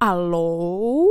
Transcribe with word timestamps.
Aló. 0.00 1.08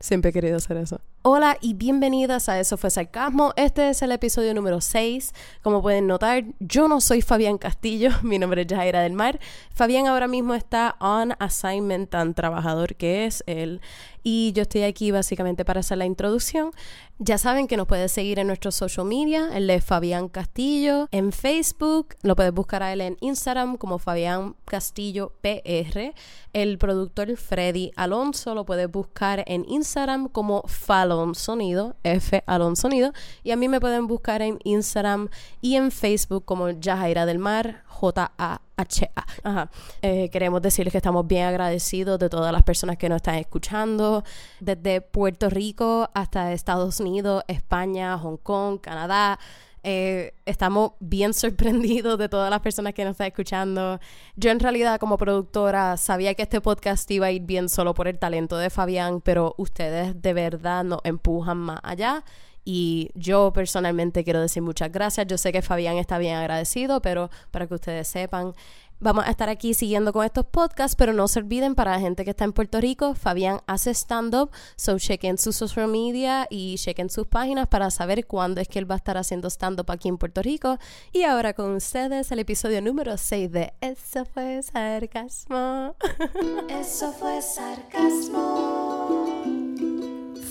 Siempre 0.00 0.30
he 0.30 0.32
querido 0.32 0.56
hacer 0.56 0.76
eso. 0.76 1.00
Hola 1.24 1.56
y 1.60 1.74
bienvenidas 1.74 2.48
a 2.48 2.58
Eso 2.58 2.76
fue 2.76 2.90
Sarcasmo. 2.90 3.52
Este 3.54 3.88
es 3.88 4.02
el 4.02 4.10
episodio 4.10 4.54
número 4.54 4.80
6. 4.80 5.32
Como 5.62 5.80
pueden 5.80 6.08
notar, 6.08 6.42
yo 6.58 6.88
no 6.88 7.00
soy 7.00 7.22
Fabián 7.22 7.58
Castillo, 7.58 8.10
mi 8.24 8.40
nombre 8.40 8.62
es 8.62 8.66
Jaira 8.66 9.02
del 9.02 9.12
Mar. 9.12 9.38
Fabián 9.72 10.08
ahora 10.08 10.26
mismo 10.26 10.52
está 10.54 10.96
on 10.98 11.34
assignment, 11.38 12.10
tan 12.10 12.34
trabajador 12.34 12.96
que 12.96 13.24
es 13.26 13.44
él. 13.46 13.80
Y 14.24 14.52
yo 14.52 14.62
estoy 14.62 14.82
aquí 14.82 15.12
básicamente 15.12 15.64
para 15.64 15.80
hacer 15.80 15.98
la 15.98 16.06
introducción. 16.06 16.72
Ya 17.18 17.38
saben 17.38 17.68
que 17.68 17.76
nos 17.76 17.86
puedes 17.86 18.10
seguir 18.10 18.40
en 18.40 18.48
nuestros 18.48 18.74
social 18.74 19.06
media, 19.06 19.50
el 19.54 19.68
de 19.68 19.80
Fabián 19.80 20.28
Castillo, 20.28 21.06
en 21.12 21.30
Facebook, 21.30 22.16
lo 22.22 22.34
puedes 22.34 22.52
buscar 22.52 22.82
a 22.82 22.92
él 22.92 23.00
en 23.00 23.16
Instagram 23.20 23.76
como 23.76 24.00
Fabián 24.00 24.56
Castillo 24.64 25.32
PR. 25.40 26.14
El 26.52 26.78
productor 26.78 27.36
Freddy 27.36 27.92
Alonso 27.94 28.54
lo 28.54 28.64
puedes 28.64 28.90
buscar 28.90 29.44
en 29.46 29.64
Instagram 29.68 30.28
como 30.28 30.62
Falon 30.66 31.11
Sonido, 31.34 31.96
F 32.02 32.42
Alon 32.46 32.76
Sonido. 32.76 33.12
Y 33.42 33.50
a 33.50 33.56
mí 33.56 33.68
me 33.68 33.80
pueden 33.80 34.06
buscar 34.06 34.42
en 34.42 34.58
Instagram 34.64 35.28
y 35.60 35.76
en 35.76 35.90
Facebook 35.90 36.44
como 36.44 36.66
Jajaira 36.80 37.26
del 37.26 37.38
Mar, 37.38 37.82
J-A-H-A. 37.86 39.26
Ajá. 39.44 39.70
Eh, 40.02 40.28
queremos 40.30 40.60
decirles 40.62 40.92
que 40.92 40.98
estamos 40.98 41.26
bien 41.26 41.46
agradecidos 41.46 42.18
de 42.18 42.28
todas 42.28 42.52
las 42.52 42.62
personas 42.62 42.96
que 42.96 43.08
nos 43.08 43.16
están 43.16 43.36
escuchando, 43.36 44.24
desde 44.60 45.00
Puerto 45.00 45.48
Rico 45.50 46.10
hasta 46.14 46.52
Estados 46.52 47.00
Unidos, 47.00 47.44
España, 47.46 48.18
Hong 48.18 48.38
Kong, 48.38 48.80
Canadá. 48.80 49.38
Eh, 49.84 50.34
estamos 50.46 50.92
bien 51.00 51.34
sorprendidos 51.34 52.18
de 52.18 52.28
todas 52.28 52.50
las 52.50 52.60
personas 52.60 52.94
que 52.94 53.04
nos 53.04 53.12
están 53.12 53.28
escuchando. 53.28 54.00
Yo 54.36 54.50
en 54.50 54.60
realidad 54.60 55.00
como 55.00 55.18
productora 55.18 55.96
sabía 55.96 56.34
que 56.34 56.42
este 56.42 56.60
podcast 56.60 57.10
iba 57.10 57.26
a 57.26 57.30
ir 57.30 57.42
bien 57.42 57.68
solo 57.68 57.94
por 57.94 58.08
el 58.08 58.18
talento 58.18 58.56
de 58.56 58.70
Fabián, 58.70 59.20
pero 59.20 59.54
ustedes 59.58 60.20
de 60.20 60.32
verdad 60.34 60.84
nos 60.84 61.00
empujan 61.04 61.58
más 61.58 61.80
allá 61.82 62.24
y 62.64 63.10
yo 63.14 63.52
personalmente 63.52 64.22
quiero 64.24 64.40
decir 64.40 64.62
muchas 64.62 64.92
gracias. 64.92 65.26
Yo 65.26 65.36
sé 65.38 65.52
que 65.52 65.62
Fabián 65.62 65.96
está 65.96 66.18
bien 66.18 66.36
agradecido, 66.36 67.02
pero 67.02 67.30
para 67.50 67.66
que 67.66 67.74
ustedes 67.74 68.06
sepan, 68.06 68.54
vamos 69.02 69.26
a 69.26 69.30
estar 69.30 69.48
aquí 69.48 69.74
siguiendo 69.74 70.12
con 70.12 70.24
estos 70.24 70.46
podcasts, 70.46 70.94
pero 70.96 71.12
no 71.12 71.28
se 71.28 71.40
olviden 71.40 71.74
para 71.74 71.92
la 71.92 72.00
gente 72.00 72.24
que 72.24 72.30
está 72.30 72.44
en 72.44 72.52
Puerto 72.52 72.80
Rico, 72.80 73.14
Fabián 73.14 73.60
hace 73.66 73.90
stand-up, 73.90 74.50
so 74.76 74.98
chequen 74.98 75.38
su 75.38 75.52
social 75.52 75.88
media 75.88 76.46
y 76.48 76.76
chequen 76.76 77.10
sus 77.10 77.26
páginas 77.26 77.66
para 77.68 77.90
saber 77.90 78.26
cuándo 78.26 78.60
es 78.60 78.68
que 78.68 78.78
él 78.78 78.90
va 78.90 78.94
a 78.94 78.98
estar 78.98 79.18
haciendo 79.18 79.50
stand-up 79.50 79.90
aquí 79.90 80.08
en 80.08 80.18
Puerto 80.18 80.40
Rico. 80.42 80.78
Y 81.12 81.24
ahora 81.24 81.52
con 81.52 81.74
ustedes 81.74 82.30
el 82.30 82.38
episodio 82.38 82.80
número 82.80 83.16
6 83.16 83.50
de 83.50 83.72
Eso 83.80 84.24
fue 84.24 84.62
sarcasmo. 84.62 85.96
Eso 86.68 87.12
fue 87.12 87.42
sarcasmo. 87.42 88.42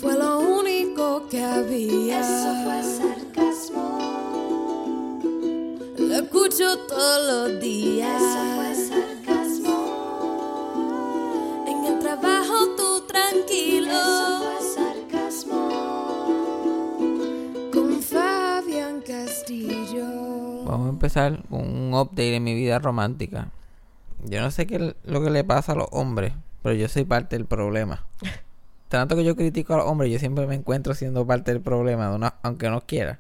Fue 0.02 0.18
lo 0.18 0.40
único 0.40 1.28
que 1.30 1.44
había. 1.44 2.20
Eso 2.20 2.64
fue 2.64 2.84
sarcasmo. 2.84 3.21
Lo 6.12 6.18
escucho 6.18 6.78
todos 6.90 7.52
los 7.54 7.62
días. 7.62 8.22
Eso 8.22 8.44
fue 8.56 8.76
sarcasmo. 8.76 9.78
En 11.66 11.86
el 11.86 12.00
trabajo 12.00 12.54
tú 12.76 13.08
tranquilo. 13.08 13.92
Eso 13.92 14.42
fue 14.44 14.60
sarcasmo. 14.76 15.70
Con 17.74 18.02
Fabián 18.02 19.00
Castillo. 19.08 20.66
Vamos 20.66 20.88
a 20.88 20.90
empezar 20.90 21.42
con 21.50 21.62
un 21.62 21.94
update 21.94 22.36
en 22.36 22.44
mi 22.44 22.56
vida 22.56 22.78
romántica. 22.80 23.48
Yo 24.26 24.42
no 24.42 24.52
sé 24.52 24.68
qué 24.68 24.76
es 24.76 24.82
lo 25.10 25.24
que 25.24 25.30
le 25.30 25.46
pasa 25.46 25.72
a 25.72 25.76
los 25.76 25.88
hombres, 25.92 26.34
pero 26.62 26.76
yo 26.76 26.90
soy 26.90 27.06
parte 27.06 27.38
del 27.38 27.46
problema. 27.46 28.06
Tanto 28.90 29.16
que 29.16 29.24
yo 29.24 29.38
critico 29.38 29.76
a 29.76 29.78
los 29.78 29.86
hombres, 29.88 30.12
yo 30.12 30.20
siempre 30.20 30.46
me 30.46 30.56
encuentro 30.56 30.94
siendo 30.94 31.26
parte 31.26 31.54
del 31.54 31.62
problema, 31.62 32.10
de 32.10 32.16
una- 32.18 32.36
aunque 32.44 32.70
no 32.70 32.82
quiera. 32.82 33.20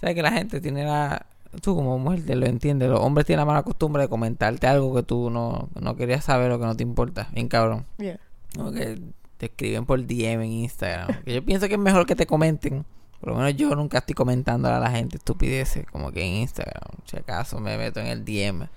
¿Sabes 0.00 0.14
que 0.14 0.22
la 0.22 0.32
gente 0.32 0.62
tiene 0.62 0.86
la... 0.86 1.26
Tú 1.62 1.74
como 1.74 1.98
mujer 1.98 2.24
te 2.24 2.36
lo 2.36 2.46
entiendes, 2.46 2.88
los 2.88 3.00
hombres 3.00 3.26
tienen 3.26 3.40
la 3.40 3.44
mala 3.44 3.62
costumbre 3.64 4.02
de 4.02 4.08
comentarte 4.08 4.66
algo 4.68 4.94
que 4.94 5.02
tú 5.02 5.30
no, 5.30 5.68
no 5.80 5.96
querías 5.96 6.24
saber 6.24 6.50
o 6.52 6.60
que 6.60 6.64
no 6.66 6.76
te 6.76 6.82
importa. 6.84 7.28
Bien 7.32 7.48
cabrón. 7.48 7.86
Yeah. 7.98 8.20
Como 8.56 8.70
que 8.72 9.00
te 9.36 9.46
escriben 9.46 9.84
por 9.84 10.00
DM 10.06 10.42
en 10.44 10.52
Instagram. 10.52 11.08
Que 11.24 11.34
yo 11.34 11.44
pienso 11.44 11.66
que 11.66 11.74
es 11.74 11.80
mejor 11.80 12.06
que 12.06 12.14
te 12.14 12.26
comenten. 12.26 12.84
Por 13.20 13.30
lo 13.30 13.36
menos 13.36 13.54
yo 13.56 13.74
nunca 13.74 13.98
estoy 13.98 14.14
comentando 14.14 14.68
a 14.68 14.78
la 14.78 14.90
gente 14.90 15.16
estupideces. 15.16 15.86
Como 15.90 16.12
que 16.12 16.22
en 16.24 16.34
Instagram. 16.34 16.82
Si 17.04 17.16
acaso 17.16 17.58
me 17.60 17.76
meto 17.76 17.98
en 18.00 18.06
el 18.06 18.24
DM. 18.24 18.68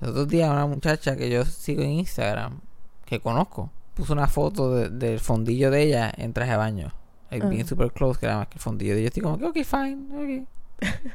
Los 0.00 0.10
otros 0.10 0.28
días 0.28 0.48
una 0.50 0.66
muchacha 0.66 1.16
que 1.16 1.28
yo 1.28 1.44
sigo 1.44 1.82
en 1.82 1.90
Instagram. 1.90 2.60
Que 3.04 3.18
conozco. 3.20 3.70
Puso 3.94 4.12
una 4.12 4.28
foto 4.28 4.74
de- 4.74 4.88
del 4.90 5.18
fondillo 5.20 5.70
de 5.70 5.82
ella 5.82 6.12
en 6.16 6.32
traje 6.32 6.52
de 6.52 6.56
baño. 6.56 6.92
Like, 7.30 7.46
Bien 7.48 7.62
Ah. 7.62 7.68
super 7.68 7.90
close 7.92 8.18
que 8.20 8.26
era 8.26 8.38
más 8.38 8.46
que 8.48 8.54
el 8.54 8.60
fondillo 8.60 8.94
de 8.94 9.00
ella. 9.00 9.08
Estoy 9.08 9.22
como 9.22 9.38
que 9.38 9.44
ok 9.46 9.56
fine. 9.64 10.40
Ok. 10.42 10.48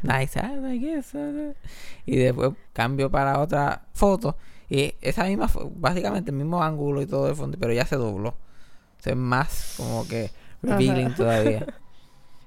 Nice, 0.03 0.39
I 0.39 0.79
guess, 0.79 1.15
ah, 1.15 1.31
ah. 1.33 1.53
Y 2.05 2.17
después 2.17 2.51
cambio 2.73 3.09
para 3.09 3.39
otra 3.39 3.83
foto. 3.93 4.37
Y 4.69 4.95
esa 5.01 5.23
misma, 5.25 5.49
básicamente 5.75 6.31
el 6.31 6.37
mismo 6.37 6.61
ángulo 6.61 7.01
y 7.01 7.05
todo 7.05 7.29
el 7.29 7.35
fondo, 7.35 7.57
pero 7.59 7.73
ya 7.73 7.85
se 7.85 7.95
dobló. 7.95 8.35
Sea, 8.99 9.13
es 9.13 9.19
más 9.19 9.75
como 9.77 10.07
que 10.07 10.31
revealing 10.61 11.13
todavía. 11.15 11.65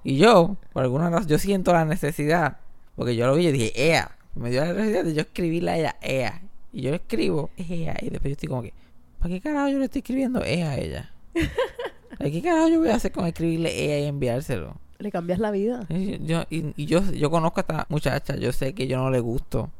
Y 0.02 0.16
yo, 0.16 0.56
por 0.72 0.82
alguna 0.82 1.10
razón, 1.10 1.28
yo 1.28 1.38
siento 1.38 1.72
la 1.72 1.84
necesidad, 1.84 2.58
porque 2.96 3.16
yo 3.16 3.26
lo 3.26 3.34
vi 3.34 3.48
y 3.48 3.52
dije, 3.52 3.72
ea. 3.74 4.16
Me 4.34 4.50
dio 4.50 4.64
la 4.64 4.72
necesidad 4.72 5.04
de 5.04 5.14
yo 5.14 5.20
escribirle 5.22 5.70
a 5.70 5.78
ella, 5.78 5.96
ea. 6.00 6.42
Y 6.72 6.82
yo 6.82 6.90
le 6.90 6.96
escribo, 6.96 7.50
ea. 7.56 7.96
Y 8.00 8.10
después 8.10 8.30
yo 8.30 8.32
estoy 8.32 8.48
como 8.48 8.62
que, 8.62 8.72
¿para 9.18 9.34
qué 9.34 9.40
carajo 9.40 9.68
yo 9.68 9.78
le 9.78 9.86
estoy 9.86 10.00
escribiendo 10.00 10.42
ea 10.44 10.70
a 10.70 10.78
ella? 10.78 11.12
¿Para 12.18 12.30
qué 12.30 12.42
carajo 12.42 12.68
yo 12.68 12.80
voy 12.80 12.90
a 12.90 12.94
hacer 12.94 13.12
con 13.12 13.26
escribirle 13.26 13.84
ea 13.84 14.00
y 14.00 14.04
enviárselo? 14.06 14.76
Le 15.00 15.10
cambias 15.10 15.38
la 15.38 15.50
vida. 15.50 15.86
Y 15.88 16.24
yo, 16.24 16.44
y, 16.50 16.72
y 16.76 16.86
yo, 16.86 17.02
yo 17.12 17.30
conozco 17.30 17.60
a 17.60 17.62
esta 17.62 17.86
muchacha, 17.88 18.36
yo 18.36 18.52
sé 18.52 18.74
que 18.74 18.86
yo 18.86 18.98
no 18.98 19.10
le 19.10 19.20
gusto. 19.20 19.70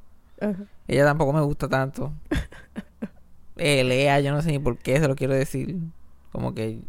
Ajá. 0.40 0.64
Ella 0.88 1.04
tampoco 1.04 1.32
me 1.32 1.42
gusta 1.42 1.68
tanto. 1.68 2.12
Eh, 3.62 3.84
Lea, 3.84 4.20
yo 4.20 4.32
no 4.32 4.40
sé 4.40 4.52
ni 4.52 4.58
por 4.58 4.78
qué 4.78 4.98
se 4.98 5.06
lo 5.06 5.14
quiero 5.14 5.34
decir. 5.34 5.76
Como 6.32 6.54
que 6.54 6.80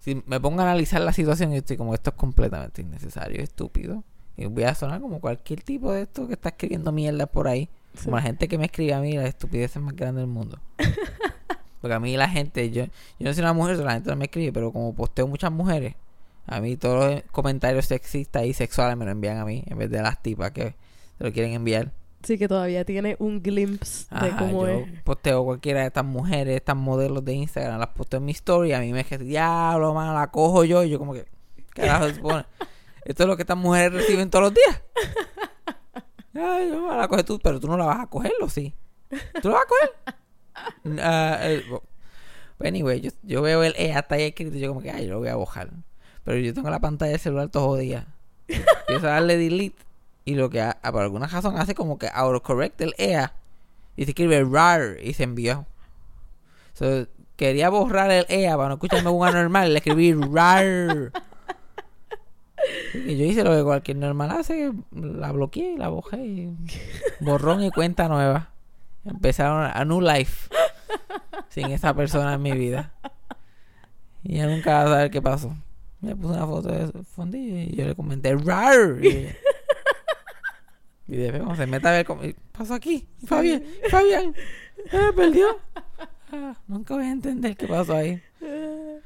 si 0.00 0.20
me 0.26 0.40
pongo 0.40 0.60
a 0.60 0.64
analizar 0.64 1.00
la 1.00 1.12
situación, 1.12 1.52
yo 1.52 1.58
estoy 1.58 1.76
como 1.76 1.94
esto 1.94 2.10
es 2.10 2.16
completamente 2.16 2.82
innecesario, 2.82 3.40
estúpido. 3.40 4.02
Y 4.36 4.46
voy 4.46 4.64
a 4.64 4.74
sonar 4.74 5.00
como 5.00 5.20
cualquier 5.20 5.62
tipo 5.62 5.92
de 5.92 6.02
esto 6.02 6.26
que 6.26 6.32
está 6.32 6.48
escribiendo 6.48 6.90
mierda 6.90 7.26
por 7.26 7.46
ahí. 7.46 7.68
Como 8.02 8.16
la 8.16 8.22
gente 8.22 8.48
que 8.48 8.58
me 8.58 8.64
escribe 8.64 8.94
a 8.94 9.00
mí, 9.00 9.12
la 9.12 9.28
estupidez 9.28 9.76
es 9.76 9.82
más 9.82 9.94
grande 9.94 10.20
del 10.20 10.28
mundo. 10.28 10.58
Porque 11.80 11.94
a 11.94 12.00
mí 12.00 12.16
la 12.16 12.28
gente, 12.28 12.68
yo, 12.70 12.84
yo 12.86 12.90
no 13.20 13.32
soy 13.32 13.42
una 13.42 13.52
mujer, 13.52 13.76
la 13.78 13.92
gente 13.92 14.10
no 14.10 14.16
me 14.16 14.24
escribe, 14.24 14.52
pero 14.52 14.72
como 14.72 14.92
posteo 14.94 15.28
muchas 15.28 15.52
mujeres, 15.52 15.94
a 16.48 16.60
mí 16.60 16.76
todos 16.76 17.12
los 17.14 17.22
comentarios 17.30 17.86
sexistas 17.86 18.44
y 18.46 18.52
sexuales 18.54 18.96
me 18.96 19.04
lo 19.04 19.10
envían 19.12 19.38
a 19.38 19.44
mí, 19.44 19.62
en 19.66 19.78
vez 19.78 19.90
de 19.90 20.02
las 20.02 20.22
tipas 20.22 20.50
que 20.52 20.74
se 21.18 21.24
lo 21.24 21.32
quieren 21.32 21.52
enviar. 21.52 21.92
Sí, 22.24 22.36
que 22.36 22.48
todavía 22.48 22.84
tiene 22.84 23.14
un 23.20 23.40
glimpse 23.42 24.06
de 24.10 24.26
Ajá, 24.28 24.38
cómo 24.38 24.66
yo 24.66 24.80
es. 24.80 25.02
posteo 25.02 25.44
cualquiera 25.44 25.80
de 25.82 25.86
estas 25.86 26.04
mujeres, 26.04 26.56
estas 26.56 26.74
modelos 26.76 27.24
de 27.24 27.32
Instagram, 27.34 27.78
las 27.78 27.90
posteo 27.90 28.18
en 28.18 28.24
mi 28.24 28.32
story, 28.32 28.72
a 28.72 28.80
mí 28.80 28.92
me 28.92 28.98
dice, 29.04 29.18
diablo, 29.18 29.94
mano, 29.94 30.14
la 30.14 30.26
cojo 30.30 30.64
yo, 30.64 30.82
y 30.82 30.90
yo 30.90 30.98
como 30.98 31.12
que, 31.12 31.26
¿qué 31.74 31.82
carajo 31.82 32.08
se 32.08 32.14
supone? 32.16 32.44
Esto 33.04 33.22
es 33.22 33.28
lo 33.28 33.36
que 33.36 33.42
estas 33.42 33.56
mujeres 33.56 33.92
reciben 33.92 34.28
todos 34.30 34.46
los 34.46 34.54
días. 34.54 34.82
Ay, 36.34 36.68
yo 36.68 36.94
la 36.94 37.08
coges 37.08 37.24
tú, 37.24 37.38
pero 37.38 37.58
tú 37.58 37.66
no 37.68 37.76
la 37.76 37.86
vas 37.86 38.00
a 38.00 38.06
cogerlo, 38.06 38.48
sí. 38.48 38.74
¿Tú 39.40 39.48
la 39.48 39.54
vas 39.54 39.64
a 39.64 39.68
coger? 39.68 41.00
Ah, 41.00 41.38
eh, 41.42 41.62
bo- 41.70 41.82
anyway, 42.62 43.00
yo, 43.00 43.10
yo 43.22 43.42
veo 43.42 43.62
el 43.62 43.74
E 43.76 43.92
hasta 43.92 44.16
ahí 44.16 44.24
escrito 44.24 44.56
y 44.56 44.60
yo 44.60 44.68
como 44.68 44.82
que, 44.82 44.90
ay, 44.90 45.06
yo 45.06 45.12
lo 45.14 45.18
voy 45.20 45.28
a 45.28 45.36
bojar. 45.36 45.70
Pero 46.28 46.40
yo 46.40 46.52
tengo 46.52 46.68
la 46.68 46.78
pantalla 46.78 47.12
del 47.12 47.20
celular 47.20 47.48
todo 47.48 47.68
jodida. 47.68 48.04
Empiezo 48.48 49.06
a 49.06 49.12
darle 49.12 49.38
delete 49.38 49.82
y 50.26 50.34
lo 50.34 50.50
que 50.50 50.60
ha- 50.60 50.76
por 50.92 51.00
alguna 51.00 51.26
razón 51.26 51.56
hace 51.56 51.74
como 51.74 51.98
que 51.98 52.10
autocorrect 52.12 52.78
el 52.82 52.94
EA 52.98 53.32
y 53.96 54.04
se 54.04 54.10
escribe 54.10 54.44
RAR 54.44 54.98
y 55.02 55.14
se 55.14 55.22
envió. 55.22 55.64
Quería 57.36 57.70
borrar 57.70 58.10
el 58.10 58.26
EA 58.28 58.58
para 58.58 58.68
no 58.68 58.74
escucharme 58.74 59.08
un 59.08 59.26
anormal, 59.26 59.72
le 59.72 59.78
escribí 59.78 60.12
RAR. 60.12 61.12
Y 62.92 63.16
yo 63.16 63.24
hice 63.24 63.42
lo 63.42 63.56
que 63.56 63.64
cualquier 63.64 63.96
normal 63.96 64.30
hace, 64.32 64.70
la 64.92 65.32
bloqueé 65.32 65.72
y 65.72 65.76
la 65.78 65.88
bojé 65.88 66.50
borrón 67.20 67.62
y 67.62 67.70
cuenta 67.70 68.06
nueva. 68.06 68.50
Empezaron 69.06 69.62
a 69.72 69.82
new 69.86 70.02
life 70.02 70.50
sin 71.48 71.70
esa 71.70 71.94
persona 71.94 72.34
en 72.34 72.42
mi 72.42 72.52
vida. 72.52 72.92
Y 74.24 74.34
ella 74.34 74.48
nunca 74.54 74.74
va 74.74 74.82
a 74.82 74.88
saber 74.88 75.10
qué 75.10 75.22
pasó. 75.22 75.56
Me 76.00 76.14
puse 76.14 76.34
una 76.34 76.46
foto 76.46 76.68
de 76.68 76.92
fondillo 77.04 77.56
y 77.56 77.76
yo 77.76 77.86
le 77.86 77.94
comenté 77.94 78.34
RAR. 78.36 78.98
Y, 81.10 81.16
después 81.16 81.42
cuando 81.42 81.56
se 81.56 81.66
mete 81.66 81.88
a 81.88 81.92
ver 81.92 82.06
cómo 82.06 82.20
¿qué 82.20 82.36
pasó 82.52 82.74
aquí. 82.74 83.08
Fabián, 83.24 83.62
Fabián, 83.90 84.34
eh, 84.92 85.10
perdió. 85.16 85.46
Ah, 86.30 86.54
nunca 86.66 86.94
voy 86.94 87.04
a 87.06 87.10
entender 87.10 87.56
qué 87.56 87.66
pasó 87.66 87.94
ahí. 87.94 88.20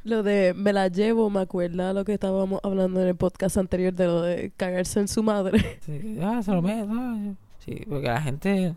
Lo 0.04 0.24
de 0.24 0.52
me 0.54 0.72
la 0.72 0.88
llevo, 0.88 1.30
me 1.30 1.40
acuerda 1.40 1.92
lo 1.92 2.04
que 2.04 2.14
estábamos 2.14 2.60
hablando 2.64 3.00
en 3.00 3.06
el 3.08 3.14
podcast 3.14 3.56
anterior 3.56 3.92
de 3.94 4.06
lo 4.06 4.22
de 4.22 4.50
cagarse 4.56 4.98
en 4.98 5.06
su 5.06 5.22
madre. 5.22 5.78
Sí, 5.86 6.18
ah, 6.20 6.42
se 6.42 6.50
lo 6.50 6.60
meto. 6.60 7.36
Sí, 7.64 7.84
porque 7.88 8.08
la 8.08 8.20
gente 8.20 8.74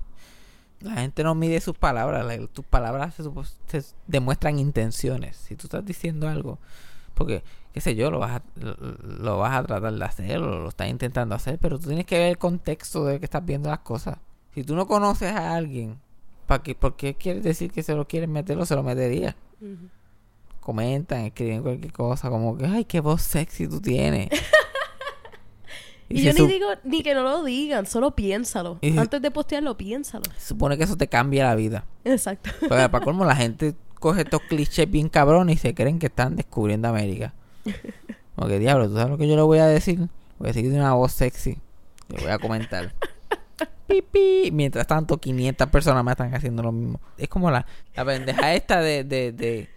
La 0.82 0.92
gente 0.98 1.24
no 1.24 1.34
mide 1.34 1.60
sus 1.62 1.76
palabras. 1.76 2.24
la- 2.24 2.46
tus 2.48 2.64
palabras 2.66 3.16
se 3.16 3.24
demuestran 4.06 4.60
intenciones. 4.60 5.36
Si 5.38 5.56
tú 5.56 5.66
estás 5.66 5.84
diciendo 5.84 6.28
algo, 6.30 6.60
porque, 7.16 7.42
qué 7.76 7.82
sé 7.82 7.94
yo, 7.94 8.10
lo 8.10 8.20
vas 8.20 8.40
a, 8.40 8.44
lo, 8.56 9.38
vas 9.38 9.54
a 9.54 9.64
tratar 9.66 9.94
de 9.94 10.06
hacer 10.06 10.38
o 10.38 10.62
lo 10.62 10.70
estás 10.70 10.88
intentando 10.88 11.36
hacer, 11.36 11.60
pero 11.60 11.78
tú 11.78 11.88
tienes 11.88 12.06
que 12.06 12.18
ver 12.18 12.30
el 12.30 12.38
contexto 12.38 13.04
de 13.04 13.20
que 13.20 13.26
estás 13.26 13.46
viendo 13.46 13.70
las 13.70 13.80
cosas. 13.80 14.18
Si 14.54 14.64
tú 14.64 14.78
no 14.78 14.88
conoces 14.88 15.34
a 15.34 15.54
alguien, 15.56 15.98
¿para 16.48 16.64
qué, 16.64 16.74
¿por 16.74 16.96
qué 16.96 17.16
quieres 17.16 17.44
decir 17.44 17.74
que 17.74 17.84
se 17.84 17.94
lo 17.94 18.08
quieres 18.08 18.30
meter 18.30 18.58
o 18.58 18.66
se 18.66 18.76
lo 18.76 18.82
metería? 18.82 19.36
Comentan, 20.62 21.26
escriben 21.26 21.64
cualquier 21.64 21.92
cosa, 21.92 22.30
como 22.30 22.58
que, 22.58 22.66
ay, 22.66 22.86
qué 22.86 23.02
voz 23.02 23.24
sexy 23.24 23.68
tú 23.68 23.82
tienes. 23.82 24.30
Y, 26.08 26.22
yo 26.22 26.34
ni 26.34 26.54
digo 26.54 26.68
ni 26.84 27.02
que 27.02 27.16
no 27.16 27.24
lo 27.24 27.44
digan, 27.44 27.88
solo 27.88 28.12
piénsalo. 28.12 28.78
Y 28.80 28.96
Antes 28.96 29.24
de 29.24 29.32
postearlo, 29.32 29.76
piénsalo. 29.76 30.26
se 30.38 30.50
supone 30.50 30.78
que 30.78 30.84
eso 30.84 30.96
te 30.96 31.08
cambia 31.08 31.46
la 31.46 31.56
vida. 31.56 31.84
Exacto. 32.04 32.52
Porque 32.60 32.90
para 32.90 33.00
colmo 33.04 33.26
la 33.26 33.36
gente 33.36 33.74
coge 34.00 34.22
estos 34.22 34.42
clichés 34.42 34.88
bien 34.88 35.10
cabrones 35.10 35.56
y 35.56 35.60
se 35.60 35.74
creen 35.74 35.98
que 35.98 36.06
están 36.06 36.36
descubriendo 36.36 36.88
América. 36.88 37.34
Como 38.36 38.48
que 38.48 38.60
diablo, 38.60 38.88
¿tú 38.88 38.96
sabes 38.96 39.10
lo 39.10 39.18
que 39.18 39.28
yo 39.28 39.36
le 39.36 39.42
voy 39.42 39.60
a 39.60 39.68
decir? 39.68 39.98
Voy 40.38 40.48
a 40.48 40.48
decir 40.48 40.64
que 40.64 40.70
tiene 40.70 40.84
una 40.84 40.94
voz 40.94 41.14
sexy. 41.14 41.58
Le 42.10 42.22
voy 42.22 42.32
a 42.32 42.38
comentar. 42.38 42.94
Pipi. 43.88 44.52
Mientras 44.52 44.88
tanto, 44.88 45.18
500 45.18 45.70
personas 45.70 46.04
más 46.04 46.14
están 46.14 46.34
haciendo 46.34 46.64
lo 46.64 46.72
mismo. 46.72 47.00
Es 47.18 47.30
como 47.30 47.50
la, 47.50 47.66
la 47.96 48.06
pendeja 48.06 48.54
esta 48.54 48.82
de, 48.82 49.04
de, 49.04 49.32
de... 49.32 49.70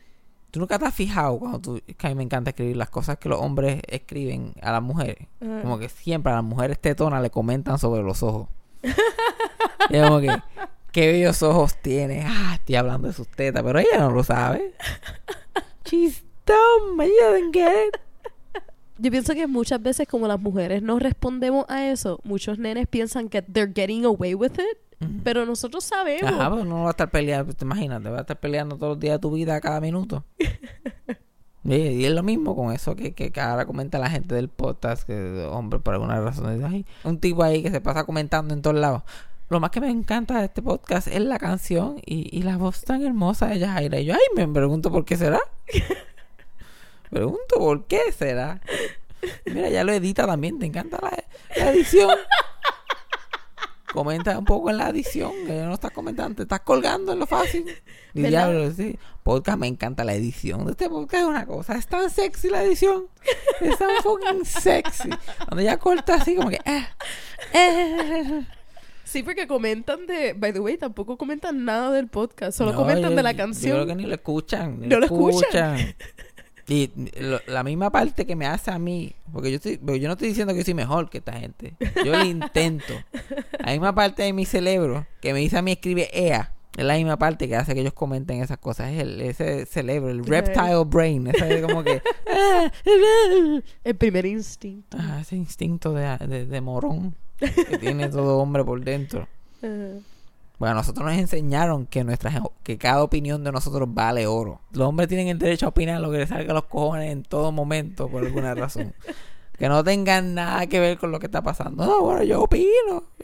¿Tú 0.50 0.60
nunca 0.60 0.78
te 0.78 0.86
has 0.86 0.94
fijado 0.94 1.38
cuando 1.38 1.60
tú... 1.60 1.80
Es 1.86 1.94
que 1.94 2.06
a 2.06 2.10
mí 2.10 2.16
me 2.16 2.22
encanta 2.24 2.50
escribir 2.50 2.76
las 2.76 2.90
cosas 2.90 3.18
que 3.18 3.28
los 3.28 3.40
hombres 3.40 3.80
escriben 3.86 4.54
a 4.62 4.72
las 4.72 4.82
mujeres. 4.82 5.28
Como 5.38 5.78
que 5.78 5.88
siempre 5.88 6.32
a 6.32 6.36
las 6.36 6.44
mujeres 6.44 6.78
tetonas 6.80 7.22
le 7.22 7.30
comentan 7.30 7.78
sobre 7.78 8.02
los 8.02 8.22
ojos. 8.22 8.48
Y 9.90 10.00
como 10.00 10.20
que... 10.20 10.36
Qué 10.92 11.06
bellos 11.12 11.42
ojos 11.42 11.76
tiene. 11.82 12.24
Ah, 12.26 12.54
estoy 12.54 12.76
hablando 12.76 13.08
de 13.08 13.14
sus 13.14 13.28
tetas, 13.28 13.62
pero 13.62 13.78
ella 13.78 13.98
no 13.98 14.10
lo 14.10 14.24
sabe. 14.24 14.74
She's 15.84 16.24
dumb. 16.48 17.00
She 17.00 17.12
doesn't 17.20 17.52
get 17.54 17.88
it. 17.88 18.00
Yo 19.00 19.12
pienso 19.12 19.32
que 19.34 19.46
muchas 19.46 19.80
veces 19.80 20.08
como 20.08 20.26
las 20.26 20.40
mujeres 20.40 20.82
no 20.82 20.98
respondemos 20.98 21.64
a 21.68 21.88
eso, 21.88 22.18
muchos 22.24 22.58
nenes 22.58 22.88
piensan 22.88 23.28
que 23.28 23.42
they're 23.42 23.72
getting 23.72 24.04
away 24.04 24.34
with 24.34 24.54
it, 24.54 24.78
pero 25.22 25.46
nosotros 25.46 25.84
sabemos. 25.84 26.32
Ajá, 26.32 26.50
pues 26.50 26.64
no 26.64 26.82
va 26.82 26.88
a 26.88 26.90
estar 26.90 27.08
peleando, 27.08 27.52
te 27.52 27.64
imaginas, 27.64 28.02
te 28.02 28.08
va 28.10 28.18
a 28.18 28.20
estar 28.22 28.40
peleando 28.40 28.76
todos 28.76 28.94
los 28.94 28.98
días 29.00 29.14
de 29.14 29.18
tu 29.20 29.30
vida 29.30 29.60
cada 29.60 29.80
minuto. 29.80 30.24
y, 31.64 31.74
y 31.76 32.04
es 32.06 32.12
lo 32.12 32.24
mismo 32.24 32.56
con 32.56 32.72
eso 32.72 32.96
que, 32.96 33.12
que, 33.14 33.30
que 33.30 33.40
ahora 33.40 33.66
comenta 33.66 34.00
la 34.00 34.10
gente 34.10 34.34
del 34.34 34.48
podcast, 34.48 35.06
que 35.06 35.46
hombre, 35.48 35.78
por 35.78 35.94
alguna 35.94 36.20
razón, 36.20 36.52
dice, 36.56 36.66
"Ay, 36.68 36.84
un 37.04 37.20
tipo 37.20 37.44
ahí 37.44 37.62
que 37.62 37.70
se 37.70 37.80
pasa 37.80 38.02
comentando 38.04 38.52
en 38.52 38.62
todos 38.62 38.76
lados. 38.76 39.04
Lo 39.48 39.60
más 39.60 39.70
que 39.70 39.80
me 39.80 39.90
encanta 39.90 40.40
de 40.40 40.46
este 40.46 40.60
podcast 40.60 41.06
es 41.06 41.20
la 41.22 41.38
canción 41.38 42.02
y, 42.04 42.36
y 42.36 42.42
la 42.42 42.56
voz 42.56 42.82
tan 42.82 43.02
hermosa 43.02 43.46
de 43.46 43.60
Yajaira. 43.60 44.00
Y 44.00 44.06
yo, 44.06 44.14
ay, 44.14 44.20
me 44.34 44.46
pregunto 44.48 44.90
por 44.90 45.04
qué 45.04 45.16
será. 45.16 45.38
pregunto 47.10 47.56
por 47.58 47.86
qué 47.86 48.12
será. 48.16 48.60
Mira, 49.46 49.68
ya 49.68 49.84
lo 49.84 49.92
edita 49.92 50.26
también, 50.26 50.58
te 50.58 50.66
encanta 50.66 50.98
la, 51.02 51.24
la 51.56 51.70
edición. 51.72 52.16
Comenta 53.92 54.38
un 54.38 54.44
poco 54.44 54.68
en 54.68 54.76
la 54.76 54.90
edición, 54.90 55.32
que 55.46 55.62
no 55.62 55.72
estás 55.72 55.92
comentando, 55.92 56.36
te 56.36 56.42
estás 56.42 56.60
colgando 56.60 57.12
en 57.14 57.18
lo 57.20 57.26
fácil. 57.26 57.64
Y 58.12 58.20
diablo, 58.22 58.70
sí. 58.70 58.98
Podcast 59.22 59.58
me 59.58 59.66
encanta 59.66 60.04
la 60.04 60.12
edición. 60.12 60.66
De 60.66 60.72
este 60.72 60.90
podcast 60.90 61.22
es 61.22 61.28
una 61.28 61.46
cosa, 61.46 61.74
es 61.74 61.86
tan 61.86 62.10
sexy 62.10 62.50
la 62.50 62.62
edición. 62.62 63.06
Es 63.62 63.78
tan 63.78 63.90
fucking 64.02 64.44
sexy. 64.44 65.08
Cuando 65.46 65.62
ya 65.62 65.78
corta 65.78 66.16
así 66.16 66.36
como 66.36 66.50
que. 66.50 66.60
eh, 66.66 66.86
eh. 67.54 68.44
Sí, 69.04 69.22
porque 69.22 69.46
comentan 69.46 70.06
de, 70.06 70.34
by 70.34 70.52
the 70.52 70.60
way, 70.60 70.76
tampoco 70.76 71.16
comentan 71.16 71.64
nada 71.64 71.90
del 71.92 72.08
podcast, 72.08 72.58
solo 72.58 72.72
No, 72.72 72.76
comentan 72.78 73.10
yo- 73.10 73.16
de 73.16 73.22
la 73.22 73.32
Yo 73.32 73.38
canción. 73.38 73.72
creo 73.76 73.86
que 73.86 73.94
ni 73.94 74.02
lo 74.04 74.14
escuchan. 74.14 74.80
Ni 74.80 74.86
¿No 74.88 74.98
lo 74.98 75.06
escuchan? 75.06 75.94
Y 76.68 76.90
lo- 77.18 77.40
la 77.46 77.64
misma 77.64 77.90
parte 77.90 78.26
que 78.26 78.36
me 78.36 78.46
hace 78.46 78.70
a 78.70 78.78
mí, 78.78 79.12
porque 79.32 79.50
yo 79.50 79.56
estoy, 79.56 79.78
porque 79.78 80.00
yo 80.00 80.06
no 80.08 80.12
estoy 80.12 80.28
diciendo 80.28 80.52
que 80.54 80.62
soy 80.64 80.74
mejor 80.74 81.08
que 81.08 81.18
esta 81.18 81.32
gente. 81.32 81.74
Yo 82.04 82.12
lo 82.12 82.22
intento. 82.24 82.92
La 83.64 83.72
misma 83.72 83.94
parte 83.94 84.22
de 84.22 84.32
mi 84.34 84.44
cerebro 84.44 85.06
que 85.22 85.32
me 85.32 85.38
dice 85.40 85.56
a 85.58 85.62
mí 85.62 85.72
escribe 85.72 86.08
EA. 86.12 86.52
Es 86.76 86.84
la 86.84 86.94
misma 86.94 87.16
parte 87.18 87.48
que 87.48 87.56
hace 87.56 87.74
que 87.74 87.80
ellos 87.80 87.92
comenten 87.94 88.40
esas 88.42 88.58
cosas. 88.58 88.92
Es 88.92 89.00
el, 89.00 89.20
ese 89.20 89.66
cerebro, 89.66 90.10
el 90.10 90.24
reptile 90.24 90.84
brain. 90.86 91.26
Ese 91.26 91.54
es 91.58 91.66
como 91.66 91.82
que. 91.82 92.00
El 93.84 93.96
primer 93.96 94.26
instinto. 94.26 94.96
Ah, 95.00 95.18
ese 95.20 95.36
instinto 95.36 95.92
de, 95.92 96.16
de, 96.26 96.46
de 96.46 96.60
morón 96.60 97.14
que 97.38 97.78
tiene 97.78 98.08
todo 98.08 98.38
hombre 98.38 98.64
por 98.64 98.80
dentro. 98.84 99.26
Bueno, 100.58 100.74
nosotros 100.74 101.06
nos 101.06 101.16
enseñaron 101.16 101.86
que 101.86 102.02
nuestra 102.02 102.42
que 102.64 102.78
cada 102.78 103.02
opinión 103.02 103.44
de 103.44 103.52
nosotros 103.52 103.88
vale 103.92 104.26
oro. 104.26 104.60
Los 104.72 104.88
hombres 104.88 105.08
tienen 105.08 105.28
el 105.28 105.38
derecho 105.38 105.66
a 105.66 105.68
opinar 105.68 106.00
lo 106.00 106.10
que 106.10 106.18
les 106.18 106.28
salga 106.28 106.50
a 106.50 106.54
los 106.54 106.64
cojones 106.64 107.12
en 107.12 107.22
todo 107.22 107.52
momento 107.52 108.08
por 108.08 108.24
alguna 108.24 108.54
razón. 108.54 108.94
Que 109.56 109.68
no 109.68 109.82
tengan 109.84 110.34
nada 110.34 110.66
que 110.66 110.80
ver 110.80 110.98
con 110.98 111.10
lo 111.12 111.20
que 111.20 111.26
está 111.26 111.42
pasando. 111.42 111.84
No, 111.86 112.02
bueno, 112.02 112.22
yo 112.22 112.42
opino. 112.42 113.04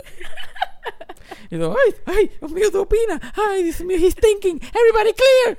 Y 1.50 1.56
ay, 1.56 1.94
ay, 2.06 2.31
Dios 2.38 2.52
mío, 2.52 2.70
tú 2.70 2.81
opinas. 2.82 3.20
Ay, 3.34 3.62
Dios 3.64 3.80
mío, 3.82 3.96
he's 3.98 4.14
thinking. 4.14 4.56
Everybody 4.56 5.14
clear. 5.14 5.58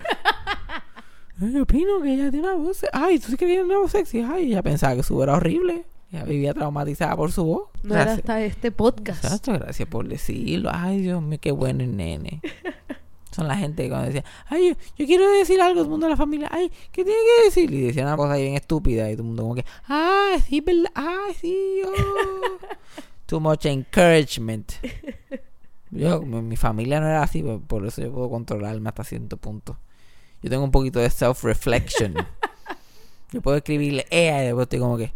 Yo 1.54 1.63
opino 1.63 2.01
que 2.01 2.13
ella 2.13 2.31
tiene 2.31 2.48
una 2.48 2.56
voz. 2.56 2.86
Ay, 2.94 3.19
tú 3.19 3.28
sí 3.31 3.38
que 3.38 3.45
tiene 3.45 3.63
una 3.63 3.78
voz 3.78 3.92
sexy. 3.92 4.21
Ay, 4.21 4.51
ella 4.51 4.63
pensaba 4.63 4.95
que 4.95 5.04
su 5.04 5.21
era 5.21 5.33
horrible. 5.33 5.86
Ella 6.16 6.24
vivía 6.24 6.54
traumatizada 6.54 7.16
por 7.18 7.32
su 7.32 7.44
voz. 7.44 7.70
No 7.84 7.94
era 7.94 8.14
hasta 8.14 8.42
este 8.42 8.72
podcast. 8.72 9.24
Exacto, 9.26 9.52
gracias 9.52 9.88
por 9.90 10.08
decirlo. 10.08 10.70
Ay, 10.74 11.02
Dios 11.02 11.22
mío, 11.22 11.40
qué 11.42 11.52
bueno 11.52 11.84
el 11.84 11.98
nene. 11.98 12.42
Son 13.32 13.50
la 13.50 13.58
gente 13.58 13.84
que 13.84 13.90
cuando 13.90 14.08
decía, 14.08 14.24
ay, 14.48 14.70
yo, 14.70 14.76
yo 14.98 15.06
quiero 15.06 15.30
decir 15.30 15.60
algo 15.60 15.82
al 15.82 15.90
mundo 15.90 16.06
de 16.06 16.12
la 16.12 16.18
familia. 16.18 16.48
Ay, 16.52 16.72
¿qué 16.94 17.04
tiene 17.04 17.20
que 17.20 17.46
decir? 17.46 17.70
Y 17.70 17.82
decían 17.82 18.08
una 18.08 18.16
cosa 18.16 18.38
bien 18.38 18.54
estúpida 18.54 19.12
y 19.12 19.16
todo 19.16 19.24
el 19.24 19.28
mundo 19.28 19.44
como 19.44 19.56
que, 19.56 19.66
ah, 19.90 20.38
sí, 20.48 20.62
¿verdad? 20.62 20.92
Ah, 20.96 21.28
sí, 21.38 21.82
oh". 21.86 22.66
Too 23.26 23.42
much 23.42 23.66
encouragement. 23.66 24.72
Yo, 25.92 26.22
mi, 26.22 26.42
mi 26.42 26.56
familia 26.56 27.02
no 27.02 27.08
era 27.08 27.24
así, 27.24 27.44
por, 27.44 27.60
por 27.62 27.86
eso 27.86 28.02
yo 28.02 28.14
puedo 28.14 28.30
controlarme 28.30 28.88
hasta 28.88 29.04
cierto 29.04 29.36
punto. 29.36 29.78
Yo 30.42 30.50
tengo 30.50 30.64
un 30.64 30.72
poquito 30.72 31.00
de 31.00 31.10
self-reflection. 31.10 32.16
yo 33.34 33.42
puedo 33.42 33.58
escribirle, 33.58 34.06
eh, 34.10 34.44
y 34.44 34.46
después 34.46 34.64
estoy 34.64 34.80
como 34.80 34.98
que, 34.98 35.12